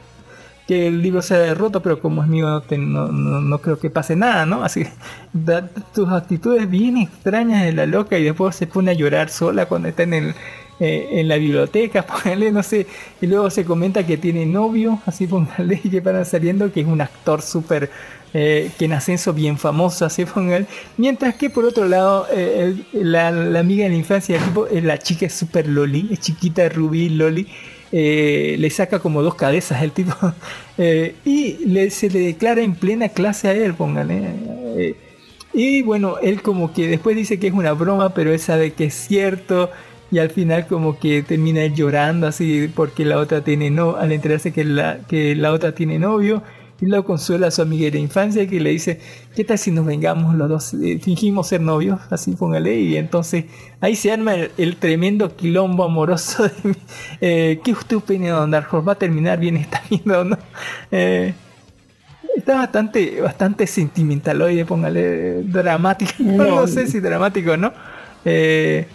[0.68, 4.16] que el libro sea derroto, pero como es mío no, no, no- creo que pase
[4.16, 4.64] nada, ¿no?
[4.64, 4.86] Así
[5.34, 9.68] da tus actitudes bien extrañas de la loca y después se pone a llorar sola
[9.68, 10.36] cuando está en el
[10.80, 12.86] eh, en la biblioteca, póngale, no sé,
[13.22, 16.88] y luego se comenta que tiene novio, así póngale, y que van saliendo, que es
[16.88, 17.90] un actor súper
[18.34, 20.66] eh, que en ascenso bien famoso, así póngale,
[20.98, 25.34] mientras que por otro lado, eh, la, amiga de la infancia, tipo, la chica es
[25.34, 27.48] súper loli, es chiquita, rubí, loli,
[27.92, 30.14] eh, le saca como dos cabezas el tipo
[30.78, 34.22] eh, y le, se le declara en plena clase a él, póngale.
[34.78, 34.96] eh,
[35.56, 38.86] y bueno, él como que después dice que es una broma, pero él sabe que
[38.86, 39.72] es cierto.
[40.12, 44.52] Y al final como que termina llorando así porque la otra tiene no, al enterarse
[44.52, 46.44] que la, que la otra tiene novio.
[46.82, 49.00] Y lo consuela a su amiga de infancia que le dice,
[49.34, 50.74] ¿qué tal si nos vengamos los dos?
[50.74, 52.78] Eh, fingimos ser novios, así póngale.
[52.82, 53.46] Y entonces
[53.80, 56.44] ahí se arma el, el tremendo quilombo amoroso.
[56.44, 56.52] De,
[57.22, 58.86] eh, ¿Qué usted opina, Don Dark Horse?
[58.86, 60.38] ¿Va a terminar bien esta vida o no?
[60.92, 61.34] Eh,
[62.36, 66.12] Está bastante, bastante sentimentaloide, póngale dramático.
[66.20, 66.68] No, No.
[66.68, 67.72] sé si dramático o no.
[68.26, 68.86] Eh,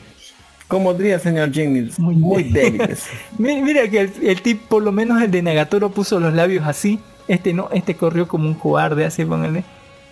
[0.68, 3.06] como diría el señor Jennings, muy, débiles.
[3.38, 6.66] mi- mira que el, el tipo, por lo menos el de Nagatoro puso los labios
[6.66, 7.00] así.
[7.34, 9.64] Este no, este corrió como un cobarde, así póngale.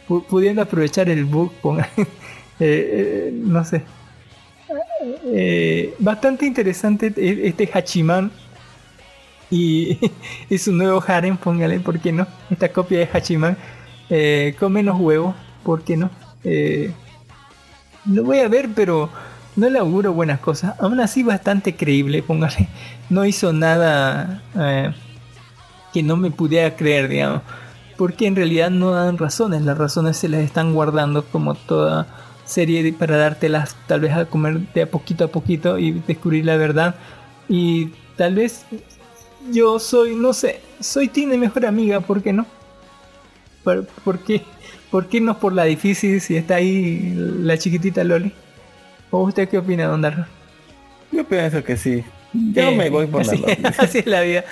[0.09, 1.91] Pu- pudiendo aprovechar el bug, póngale.
[2.61, 3.85] Eh, eh, no sé.
[5.27, 8.31] Eh, bastante interesante e- este Hachiman.
[9.51, 9.99] Y,
[10.51, 12.27] y su nuevo harem, póngale, ¿por qué no?
[12.51, 13.57] Esta copia de Hachiman.
[14.11, 16.11] Eh, con menos huevos, ¿por qué no?
[18.07, 19.11] Lo voy a ver, pero
[19.57, 20.75] no le auguro buenas cosas.
[20.81, 22.69] Aún así, bastante creíble, póngale.
[23.11, 24.43] No hizo nada
[25.93, 27.43] que no me pudiera creer, digamos.
[27.97, 29.63] Porque en realidad no dan razones.
[29.63, 32.07] Las razones se las están guardando como toda
[32.45, 36.57] serie para dártelas tal vez a comer de a poquito a poquito y descubrir la
[36.57, 36.95] verdad.
[37.49, 38.65] Y tal vez
[39.53, 42.47] yo soy, no sé, soy tiene mejor amiga, ¿por qué no?
[43.65, 44.43] ¿Por, por qué?
[44.91, 48.33] ¿Por qué no por la difícil si está ahí la chiquitita Loli?
[49.11, 50.25] ¿O usted qué opina, Don Darko?
[51.13, 52.05] Yo pienso que sí.
[52.33, 53.59] Yo Eh, me voy por la así, Loli.
[53.79, 54.45] así es la vida.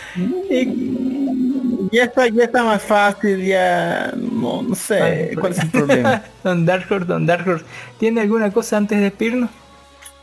[1.93, 6.23] Ya está, ya está más fácil, ya no, no sé cuál es el problema.
[6.43, 7.65] Don Dark Horse, Don Dark Horse,
[7.99, 9.51] ¿tiene alguna cosa antes de despedirnos?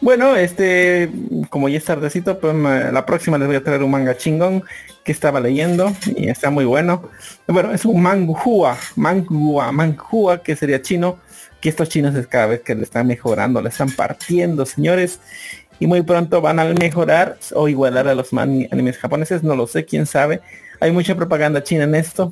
[0.01, 1.09] Bueno, este,
[1.49, 4.63] como ya es tardecito, pues me- la próxima les voy a traer un manga chingón
[5.05, 7.09] que estaba leyendo y está muy bueno.
[7.47, 11.19] Bueno, es un manhua, manhua, manhua que sería chino,
[11.61, 15.21] que estos chinos es cada vez que le están mejorando, le están partiendo, señores.
[15.83, 19.83] Y muy pronto van a mejorar o igualar a los animes japoneses, no lo sé,
[19.83, 20.39] quién sabe.
[20.79, 22.31] Hay mucha propaganda china en esto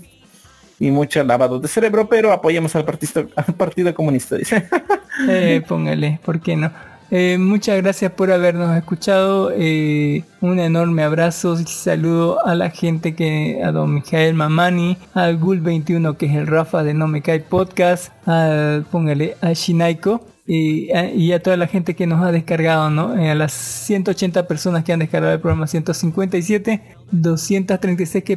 [0.80, 4.65] y mucho lavado de cerebro, pero apoyamos al partido, al partido comunista, dice.
[5.28, 6.72] Eh, póngale, ¿por qué no?
[7.11, 9.52] Eh, muchas gracias por habernos escuchado.
[9.53, 15.38] eh, un enorme abrazo y saludo a la gente que, a don Mijael Mamani, al
[15.41, 20.26] Gul21 que es el Rafa de No Me Cae Podcast, al, póngale, a Shinaiko.
[20.53, 23.18] Y a, y a toda la gente que nos ha descargado, ¿no?
[23.18, 28.36] Eh, a las 180 personas que han descargado el programa 157, 236 que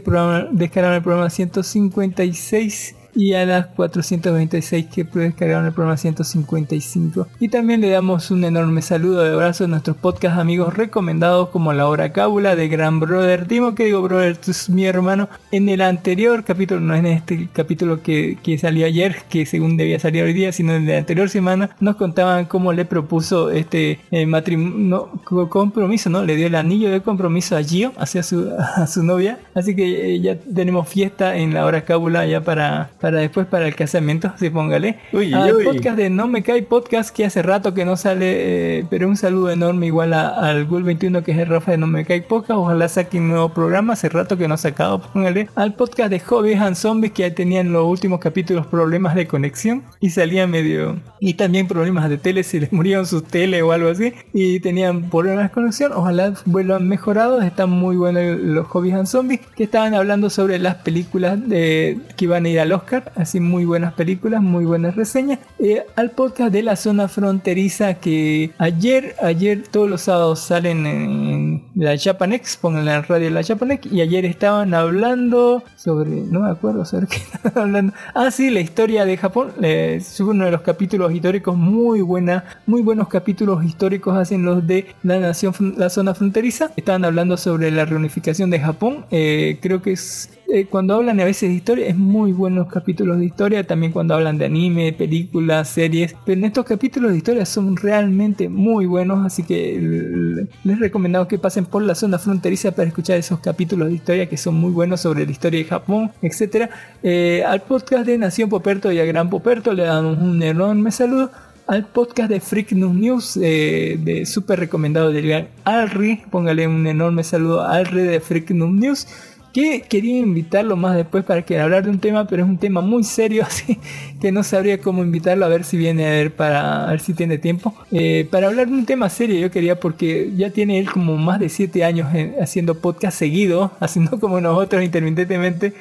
[0.52, 7.28] descargaron el programa 156 y a las 426 que descargaron el programa 155.
[7.40, 11.72] Y también le damos un enorme saludo de abrazo a nuestros podcast amigos recomendados como
[11.72, 15.28] La Hora Cábula de Gran Brother Timo, que digo brother, tú es mi hermano.
[15.50, 19.98] En el anterior capítulo, no en este capítulo que, que salió ayer, que según debía
[19.98, 24.26] salir hoy día, sino en la anterior semana, nos contaban cómo le propuso este eh,
[24.26, 25.10] matrimonio,
[25.48, 26.24] compromiso, ¿no?
[26.24, 29.38] Le dio el anillo de compromiso a Gio, hacia su, a su novia.
[29.54, 33.66] Así que eh, ya tenemos fiesta en la hora cábula ya para, para después para
[33.68, 34.96] el casamiento, sí, póngale.
[35.12, 35.64] Uy, Al uy.
[35.64, 39.18] podcast de No Me Cae Podcast, que hace rato que no sale, eh, pero un
[39.18, 42.22] saludo enorme igual a- al Gul 21 que es el Rafa de No Me Cae
[42.22, 42.58] Podcast.
[42.58, 45.48] Ojalá saquen un nuevo programa, hace rato que no ha sacado, póngale.
[45.54, 49.82] Al podcast de Hobbies and Zombies, que ya tenían los últimos capítulos problemas de conexión
[50.00, 50.96] y salía medio.
[51.20, 55.10] Y también problemas de tele, si les murieron sus tele o algo así, y tenían
[55.10, 55.92] problemas de conexión.
[55.92, 57.44] Ojalá vuelvan mejorados.
[57.44, 62.24] Están muy buenos los Hobbies and Zombies, que estaban hablando sobre las películas de, que
[62.26, 62.93] iban a ir al Oscar.
[63.16, 65.38] Así, muy buenas películas, muy buenas reseñas.
[65.58, 71.64] Eh, al podcast de la zona fronteriza, que ayer, ayer, todos los sábados salen en
[71.74, 76.50] la Japanex, pongan la radio de la Japanex, y ayer estaban hablando sobre, no me
[76.50, 77.92] acuerdo sobre qué estaban hablando.
[78.14, 79.52] Ah, sí, la historia de Japón.
[79.62, 84.94] Eh, uno de los capítulos históricos muy buena, muy buenos capítulos históricos hacen los de
[85.02, 86.70] la nación, la zona fronteriza.
[86.76, 89.06] Estaban hablando sobre la reunificación de Japón.
[89.10, 93.18] Eh, creo que es eh, cuando hablan a veces de historia, es muy buenos capítulos
[93.18, 97.46] de historia, también cuando hablan de anime, películas, series, pero en estos capítulos de historia
[97.46, 102.88] son realmente muy buenos, así que les recomendamos que pasen por la zona fronteriza para
[102.88, 106.70] escuchar esos capítulos de historia que son muy buenos sobre la historia de Japón, etcétera.
[107.02, 111.30] Eh, al podcast de Nación Poperto y a Gran Poperto le damos un enorme saludo
[111.66, 116.22] al podcast de Freak News News, eh, de súper recomendado del gran Alri.
[116.30, 119.06] Póngale un enorme saludo a Alri de Freak News News.
[119.54, 122.80] Que quería invitarlo más después para que hablar de un tema, pero es un tema
[122.80, 123.78] muy serio, así
[124.20, 127.14] que no sabría cómo invitarlo a ver si viene a ver para a ver si
[127.14, 127.72] tiene tiempo.
[127.92, 131.38] Eh, para hablar de un tema serio, yo quería porque ya tiene él como más
[131.38, 135.72] de 7 años en- haciendo podcast seguido, haciendo como nosotros intermitentemente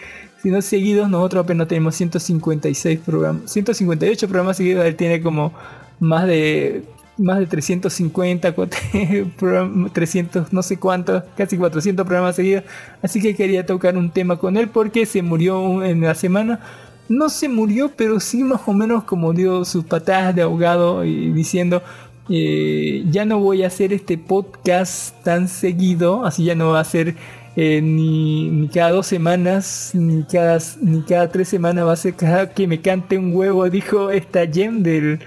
[0.43, 5.53] sino seguidos nosotros apenas tenemos 156 programas, 158 programas seguidos, él tiene como
[6.01, 6.83] más de
[7.17, 12.63] más de 350, cuat- program- 300, no sé cuántos, casi 400 programas seguidos.
[13.01, 16.59] Así que quería tocar un tema con él porque se murió en la semana.
[17.09, 21.31] No se murió, pero sí más o menos como dio sus patadas de ahogado y
[21.33, 21.83] diciendo,
[22.29, 26.83] eh, ya no voy a hacer este podcast tan seguido, así ya no va a
[26.85, 27.15] ser
[27.55, 32.13] eh, ni, ni cada dos semanas, ni cada, ni cada tres semanas, va a ser
[32.15, 35.19] cada que me cante un huevo, dijo esta Jem del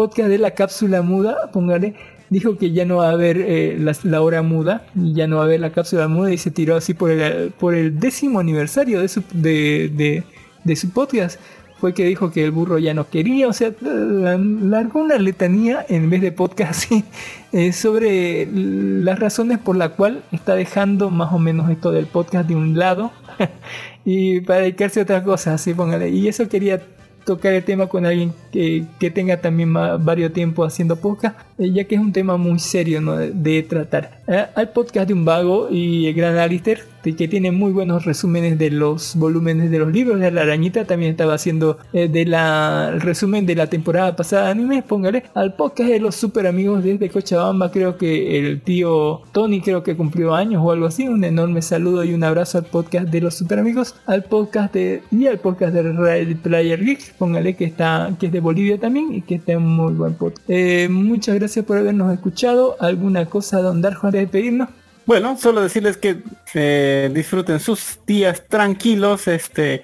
[0.00, 1.94] podcast de la cápsula muda, póngale,
[2.30, 5.44] dijo que ya no va a haber eh, la, hora muda, ya no va a
[5.44, 9.08] haber la cápsula muda y se tiró así por el, por el décimo aniversario de
[9.08, 10.24] su, de,
[10.64, 11.38] de, su podcast.
[11.80, 15.84] Fue que dijo que el burro ya no quería, o sea, la- largó una letanía
[15.88, 16.90] en vez de podcast
[17.52, 22.48] eh, sobre las razones por la cual está dejando más o menos esto del podcast
[22.48, 23.12] de un lado
[24.04, 26.10] y para dedicarse a otra cosa, así póngale.
[26.10, 26.80] Y eso quería
[27.24, 31.84] tocar el tema con alguien que, que tenga también varios tiempo haciendo podcast, eh, ya
[31.84, 33.16] que es un tema muy serio ¿no?
[33.16, 34.20] de, de tratar.
[34.26, 38.58] Eh, al podcast de un vago y el gran Alistair, que tiene muy buenos resúmenes
[38.58, 42.90] de los volúmenes de los libros de la arañita, también estaba haciendo eh, de la,
[42.92, 46.84] el resumen de la temporada pasada de anime, póngale, al podcast de los super amigos
[46.84, 51.24] desde Cochabamba, creo que el tío Tony creo que cumplió años o algo así, un
[51.24, 55.26] enorme saludo y un abrazo al podcast de los super amigos, al podcast de y
[55.26, 59.20] al podcast de Real Player Geek, póngale que está que es de Bolivia también y
[59.20, 60.42] que está en muy buen podcast.
[60.48, 62.76] Eh, muchas gracias por habernos escuchado.
[62.80, 64.70] ¿Alguna cosa, don Darjo, antes de despedirnos?
[65.04, 66.22] Bueno, solo decirles que
[66.54, 69.82] eh, disfruten sus días tranquilos, este,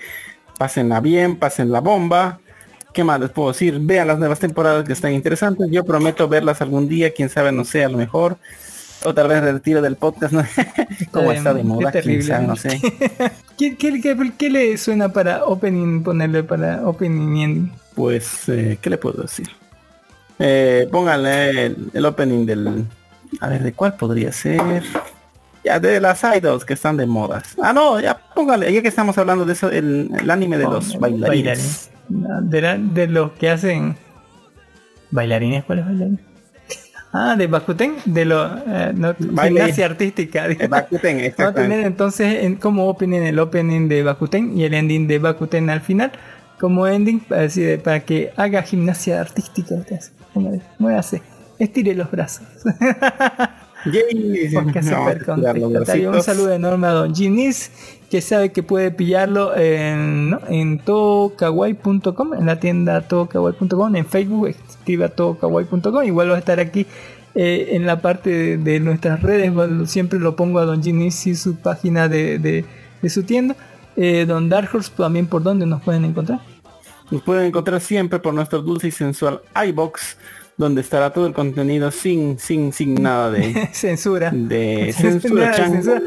[0.59, 2.41] pásenla bien, pasen la bomba.
[2.95, 3.79] ¿Qué más les puedo decir?
[3.83, 5.69] Vean las nuevas temporadas que están interesantes.
[5.71, 8.39] Yo prometo verlas algún día, quién sabe, no sé, a lo mejor.
[9.05, 10.43] O tal vez retiro del podcast, ¿no?
[11.13, 12.81] Como está de moda, quién no sé.
[13.59, 17.73] ¿Qué, qué, qué- qué le suena para opening, ponerle para opening y ending?
[17.95, 19.49] Pues, eh, ¿qué le puedo decir?
[20.39, 22.85] Eh, pónganle el, el opening del...
[23.41, 24.83] A ver, ¿de cuál podría ser?
[25.65, 27.57] Ya, de las idols que están de modas.
[27.63, 30.99] Ah, no, ya póngale, ya que estamos hablando de eso, el, el anime de los
[30.99, 31.91] bailarines.
[32.09, 32.51] Bailarines.
[32.51, 33.97] De, la- de los que hacen
[35.11, 36.21] bailarines, ¿cuáles bailarines?
[37.19, 40.47] Ah, de Bakuten, de los eh, no, gimnasia artística.
[40.69, 45.07] Bakuten, Va a tener entonces en, como opening el opening de Bakuten y el ending
[45.07, 46.13] de Bakuten al final
[46.59, 49.75] como ending para, decir, para que haga gimnasia artística.
[50.79, 51.23] Muévase,
[51.59, 52.47] estire los brazos.
[54.53, 56.09] Podcast no, super.
[56.09, 57.71] Un saludo enorme a Don Ginis,
[58.11, 60.41] que sabe que puede pillarlo en, ¿no?
[60.49, 60.81] en
[62.47, 66.03] la tienda todokawaii.com, en Facebook, escribe a todokawaii.com.
[66.05, 66.87] Igual va a estar aquí
[67.35, 69.53] eh, en la parte de, de nuestras redes.
[69.91, 72.65] Siempre lo pongo a Don Ginis y su página de, de-
[73.03, 73.55] de su tienda.
[73.97, 76.41] Eh, Don Dark Horse, también por dónde nos pueden encontrar.
[77.11, 80.17] Nos pueden encontrar siempre por nuestro dulce y sensual iBox,
[80.57, 84.31] donde estará todo el contenido sin, sin, sin nada de, censura.
[84.33, 85.73] de censura, chan.
[85.73, 86.01] censura.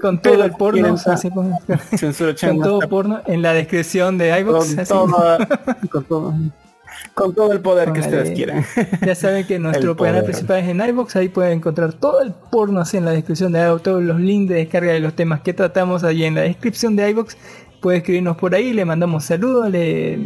[0.00, 1.16] Con Pero todo el porno, o sea,
[1.96, 4.74] Censura chan, con todo hasta- porno en la descripción de iVoox.
[4.76, 5.38] con, todo,
[5.90, 6.34] con, todo,
[7.14, 8.64] con todo el poder que ustedes quieran.
[9.04, 12.80] Ya saben que nuestro canal principal es en iVoox, ahí pueden encontrar todo el porno
[12.80, 15.54] así en la descripción de iVoox, todos los links de descarga de los temas que
[15.54, 17.34] tratamos ahí en la descripción de iVoox.
[17.84, 20.18] Puede escribirnos por ahí, le mandamos saludos, le,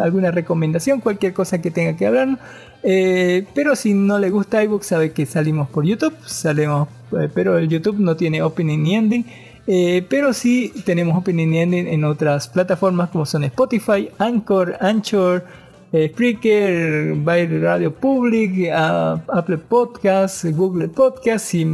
[0.00, 2.38] alguna recomendación, cualquier cosa que tenga que hablar.
[2.84, 6.86] Eh, pero si no le gusta iVoox, sabe que salimos por YouTube, salimos,
[7.18, 9.26] eh, pero el YouTube no tiene opening ni ending.
[9.66, 15.44] Eh, pero sí tenemos opening y ending en otras plataformas como son Spotify, Anchor, Anchor,
[15.92, 21.48] Spreaker, Byte Radio Public, Apple Podcasts, Google Podcasts.
[21.48, 21.66] Si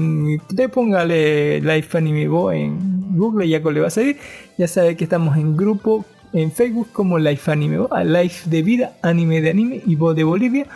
[0.56, 4.16] te póngale Life Anime Bo en Google, ya le va a salir.
[4.59, 9.40] Ya sabe que estamos en grupo en Facebook como Life Anime Life de Vida, Anime
[9.40, 10.66] de Anime y Bo de Bolivia.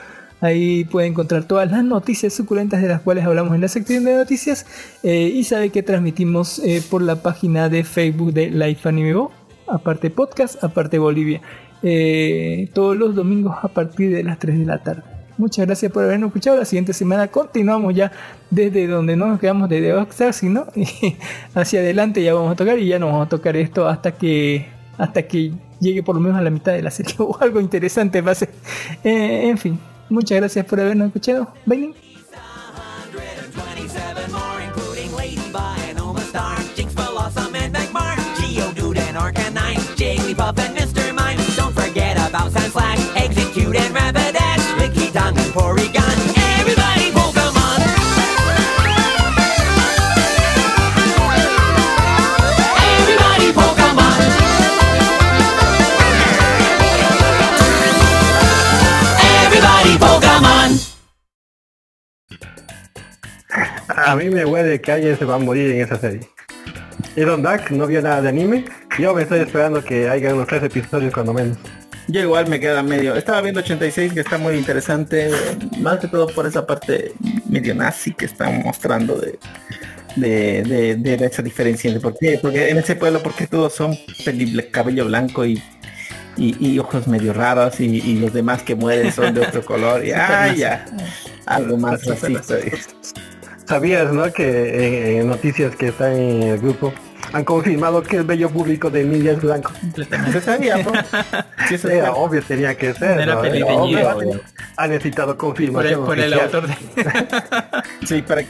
[0.40, 4.16] Ahí puede encontrar todas las noticias suculentas de las cuales hablamos en la sección de
[4.16, 4.66] noticias.
[5.02, 9.32] eh, y sabe que transmitimos eh, por la página de Facebook de Life Anime Bo,
[9.66, 11.40] aparte podcast, aparte Bolivia.
[11.82, 15.15] eh, todos los domingos a partir de las 3 de la tarde.
[15.38, 16.58] Muchas gracias por habernos escuchado.
[16.58, 18.10] La siguiente semana continuamos ya
[18.50, 20.66] desde donde no nos quedamos desde Rockstar, sino
[21.54, 24.66] hacia adelante ya vamos a tocar y ya no vamos a tocar esto hasta que
[24.98, 28.22] hasta que llegue por lo menos a la mitad de la serie o algo interesante
[28.22, 28.48] pase.
[29.04, 31.48] Eh, en fin, muchas gracias por habernos escuchado.
[31.66, 31.94] Bye.
[33.64, 34.66] 27 more,
[63.96, 66.20] A mí me huele que alguien se va a morir en esa serie.
[67.16, 68.64] Y Don Duck no vio nada de anime.
[68.98, 71.56] Yo me estoy esperando que haya unos tres episodios cuando menos.
[72.08, 73.16] Yo igual me queda medio.
[73.16, 75.30] Estaba viendo 86 que está muy interesante,
[75.80, 77.12] más que todo por esa parte
[77.48, 79.38] medio nazi que están mostrando de
[80.14, 81.98] de, de, de esa diferencia.
[82.00, 82.38] ¿Por qué?
[82.40, 83.94] Porque en ese pueblo porque todos son
[84.24, 85.62] peli- cabello blanco y,
[86.38, 90.04] y, y ojos medio raros y, y los demás que mueren son de otro color
[90.06, 90.86] y ah, ya
[91.44, 92.56] algo más racista.
[93.68, 94.32] ¿Sabías, no?
[94.32, 96.92] Que en, en noticias que están en el grupo
[97.32, 99.72] han confirmado que el bello público de Emilia es blanco.
[100.32, 100.92] Se sabía, ¿no?
[101.68, 103.20] Sí, eso Era obvio, tenía que ser.
[103.20, 103.44] Era ¿no?
[103.44, 104.40] Era obvio, ha- obvio.
[104.76, 106.04] Ha necesitado Por el, confirmación.
[106.04, 106.44] por el oficial.
[106.64, 106.76] autor de...
[108.06, 108.42] Sí, para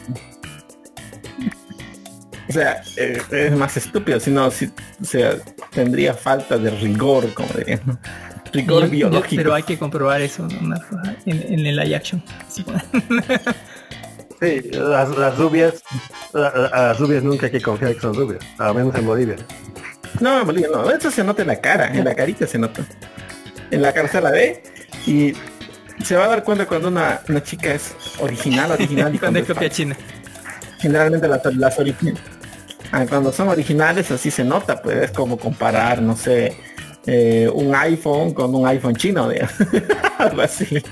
[2.48, 5.32] O sea, eh, es más estúpido, si no, si, o sea,
[5.72, 7.80] tendría falta de rigor, como dirían.
[7.86, 7.98] ¿no?
[8.52, 9.36] Rigor Yo- yo- biológico.
[9.36, 10.76] pero hay que comprobar eso ¿no?
[11.24, 12.22] En el live action.
[12.48, 12.64] Sí,
[14.40, 15.82] las, las rubias,
[16.32, 19.06] la- la- a las rubias nunca hay que confiar que son rubias, al menos en
[19.06, 19.36] Bolivia.
[20.20, 22.84] No, en Bolivia no, eso se nota en la cara, en la carita se nota.
[23.70, 24.62] En la cara se la ve
[25.06, 25.34] y
[26.04, 29.46] se va a dar cuenta cuando una, una chica es original, original y Cuando es
[29.46, 29.96] copia china.
[30.78, 32.20] Generalmente las, las originales.
[33.08, 36.56] cuando son originales así se nota, pues es como comparar, no sé,
[37.06, 39.54] eh, un iPhone con un iPhone chino, digamos.
[40.18, 40.82] algo así.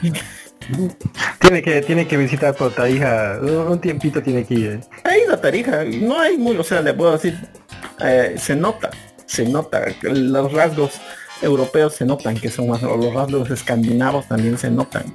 [1.38, 4.70] Tiene que, tiene que visitar por Tarija, un, tiempito tiene que ir.
[4.70, 4.80] ¿eh?
[5.04, 7.38] Ahí la tarija, no hay muy, o sea, le puedo decir,
[8.00, 8.90] eh, se nota,
[9.26, 11.00] se nota, los rasgos
[11.42, 15.14] europeos se notan que son más, los rasgos escandinavos también se notan.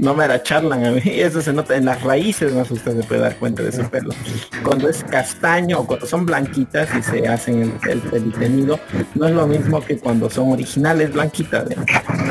[0.00, 3.06] No me la charlan a mí, eso se nota en las raíces más usted se
[3.06, 4.10] puede dar cuenta de su pelo.
[4.62, 8.80] Cuando es castaño o cuando son blanquitas y se hacen el, el pelitenido,
[9.14, 11.70] no es lo mismo que cuando son originales blanquitas.
[11.70, 11.76] ¿eh?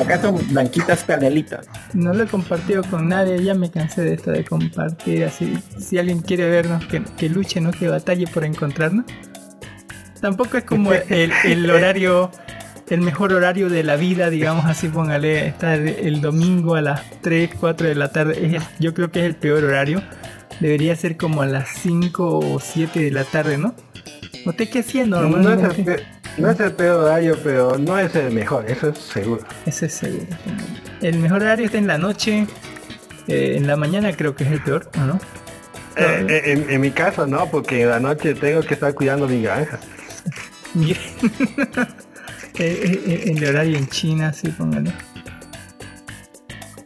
[0.02, 1.68] Acá son blanquitas canelitas.
[1.94, 5.56] No lo he compartido con nadie, ya me cansé de esto de compartir así.
[5.78, 9.06] Si alguien quiere vernos, que, que luche, no que batalle por encontrarnos.
[10.20, 12.32] Tampoco es como el, el horario,
[12.90, 17.52] el mejor horario de la vida, digamos así, póngale, estar el domingo a las 3,
[17.60, 18.46] 4 de la tarde.
[18.46, 20.02] Es el- yo creo que es el peor horario.
[20.60, 23.74] Debería ser como a las 5 o 7 de la tarde, ¿no?
[24.46, 25.82] ¿Usted qué hacía No es, normalmente?
[25.82, 26.04] el, pe-
[26.38, 29.44] no es el peor horario, pero no es el mejor, eso es seguro.
[29.66, 30.26] Ese es seguro.
[31.02, 32.48] El mejor horario está en la noche.
[33.28, 35.20] eh, en la mañana creo que es el peor, ¿o no?
[35.98, 39.28] Eh, eh, en, en mi caso no, porque en la noche tengo que estar cuidando
[39.28, 39.80] mi granja.
[42.60, 42.72] Bien.
[42.72, 44.92] Eh, eh, eh, el horario en China, sí, póngale.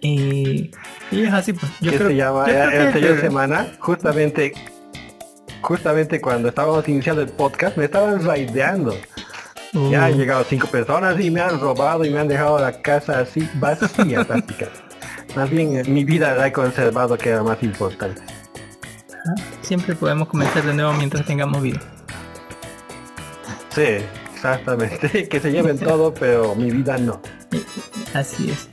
[0.02, 0.72] Y,
[1.12, 1.72] y es así, pues.
[1.82, 4.54] Yo que creo, se llama yo que- anterior semana, justamente
[5.62, 8.98] justamente cuando estábamos iniciando el podcast, me estaban raideando.
[9.74, 12.82] Uh, Ya han llegado cinco personas y me han robado y me han dejado la
[12.82, 14.82] casa así vacía prácticamente.
[15.38, 18.22] Más bien mi vida la he conservado que era más importante.
[19.62, 21.80] siempre podemos comenzar de nuevo mientras tengamos vida.
[23.74, 23.98] Sí,
[24.43, 25.29] exactamente.
[25.29, 27.21] que se lleven todo, pero mi vida no.
[28.15, 28.69] Así es.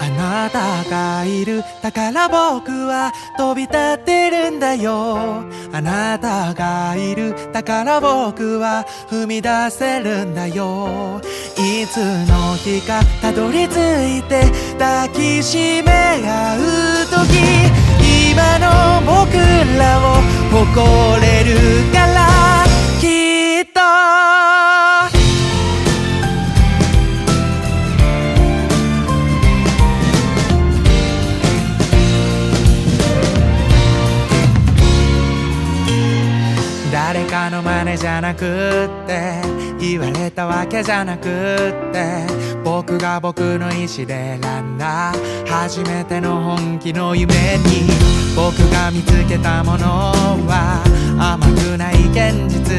[0.00, 5.44] あなたがいるだから僕は飛び立ってるんだよ
[5.79, 7.33] あなたがいる。
[7.53, 11.21] だから僕は踏み出せるんだよ。
[11.55, 11.99] いつ
[12.29, 13.77] の日かたどり着
[14.19, 14.43] いて
[14.77, 15.91] 抱きしめ
[16.27, 16.59] 合う
[17.07, 17.39] 時。
[18.29, 19.37] 今の僕
[19.77, 20.19] らを
[20.51, 21.55] 誇れる
[21.93, 22.18] から。
[37.11, 39.41] 誰かの真似じゃなくって
[39.79, 42.27] 言われたわけじゃなくって
[42.63, 45.11] 僕が僕の意志で選んだ
[45.47, 47.89] 初めての本気の夢に
[48.35, 49.87] 僕が見つけたもの
[50.45, 50.83] は
[51.17, 52.77] 甘くない現実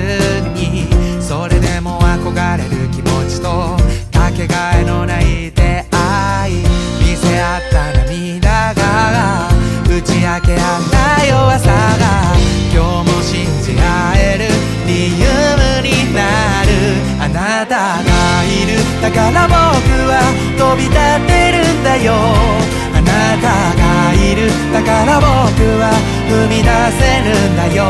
[0.54, 0.86] に
[1.20, 3.76] それでも憧れる気持ちと
[4.16, 6.54] かけがえのない出会い
[7.00, 9.48] 見せ合った涙が
[9.88, 10.40] 打ち明け合っ
[11.18, 12.36] た弱さが
[12.72, 14.50] 今日も信じ合える
[14.88, 15.22] 理由
[15.86, 16.18] にな
[16.66, 16.98] る。
[17.22, 18.10] あなたが
[18.42, 18.74] いる。
[19.00, 19.54] だから僕
[20.10, 20.18] は
[20.58, 20.98] 飛び立
[21.30, 22.10] てるんだよ。
[22.90, 23.46] あなた
[23.78, 24.50] がいる。
[24.74, 25.94] だから僕は
[26.26, 27.86] 踏み出せるんだよ。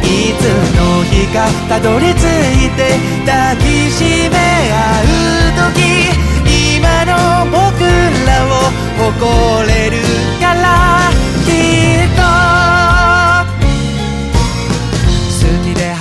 [0.00, 4.40] いつの日かたどり着いて抱きしめ
[4.72, 6.16] 合う時。
[6.48, 7.84] 今の僕
[8.24, 8.72] らを
[9.04, 10.00] 誇れる
[10.40, 11.05] から。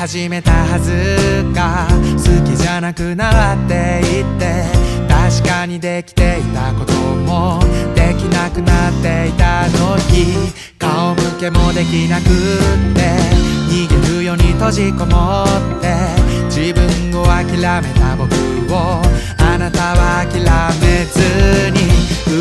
[0.08, 3.74] 始めたはずが好きじゃなくなって
[4.06, 4.62] いって
[5.10, 7.60] 確かにできていたことも
[7.96, 13.18] できなくなっていた時顔向けもできなくって
[13.68, 15.90] 逃げるように閉じこもって
[16.54, 18.30] 自分を諦めた僕
[18.72, 19.02] を
[19.40, 20.46] あなたは諦
[20.86, 21.82] めずに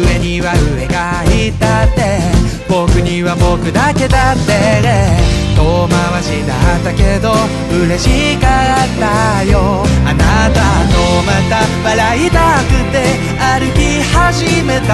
[0.05, 2.21] 上には上がいたって
[2.69, 7.33] 僕には僕だけだって遠回しだったけど
[7.71, 9.85] 嬉しかったよ。
[10.05, 10.61] あなた
[10.93, 11.53] とまた
[11.89, 12.95] 笑いたくて
[13.39, 14.93] 歩き始めた。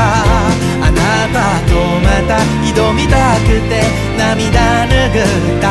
[0.83, 1.01] あな
[1.33, 3.83] たとまた挑みたくて
[4.19, 5.25] 涙拭
[5.59, 5.65] った。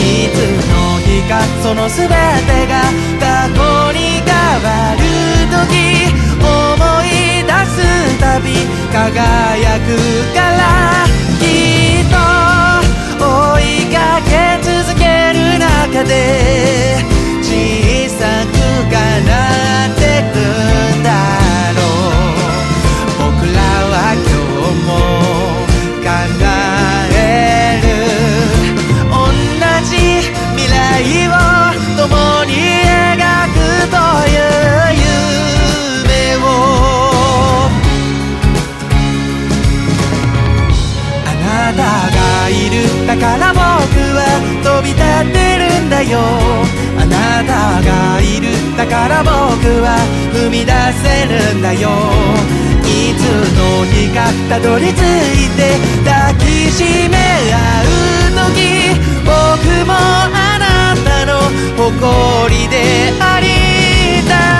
[0.00, 0.02] い
[0.32, 0.36] つ
[0.70, 2.12] の日かその全て
[2.66, 2.72] が
[3.20, 3.58] 過去
[3.92, 4.30] に変
[4.64, 5.02] わる
[5.50, 5.70] 時。
[6.40, 6.48] 思
[7.04, 7.76] い出す
[8.18, 8.46] たび
[8.92, 9.88] 輝く
[10.34, 10.60] から。
[11.38, 11.42] き
[12.00, 12.59] っと
[14.22, 16.14] け続ける中で
[17.42, 17.48] 小
[18.08, 18.54] さく
[19.26, 19.30] な
[19.86, 20.00] って
[20.32, 20.34] く
[20.98, 21.08] んだ
[21.76, 23.58] ろう僕ら
[23.90, 24.28] は今
[24.66, 24.88] 日も
[26.02, 26.08] 考
[27.14, 27.18] え
[27.82, 27.86] る
[29.10, 29.14] 同
[29.84, 29.92] じ
[30.56, 30.74] 未来
[31.28, 31.30] を
[31.96, 32.08] 共
[32.44, 32.50] に
[33.14, 33.22] 描
[33.52, 33.56] く
[33.90, 33.94] と
[34.28, 34.94] いう
[36.06, 36.44] 夢を。
[41.26, 41.80] あなた
[42.14, 42.19] が
[42.50, 43.06] いる。
[43.06, 43.62] だから僕
[44.18, 44.20] は
[44.62, 46.18] 飛び立ってるんだよ。
[46.98, 48.50] あなたがいる。
[48.76, 49.30] だから僕
[49.82, 49.96] は
[50.34, 50.72] 踏み出
[51.02, 51.88] せるんだよ。
[52.84, 53.22] いつ
[53.56, 57.16] の日かたどり着いて抱きしめ
[57.52, 59.00] 合う時。
[59.24, 59.30] 僕
[59.86, 61.38] もあなたの
[61.76, 63.46] 誇りであり
[64.28, 64.59] たい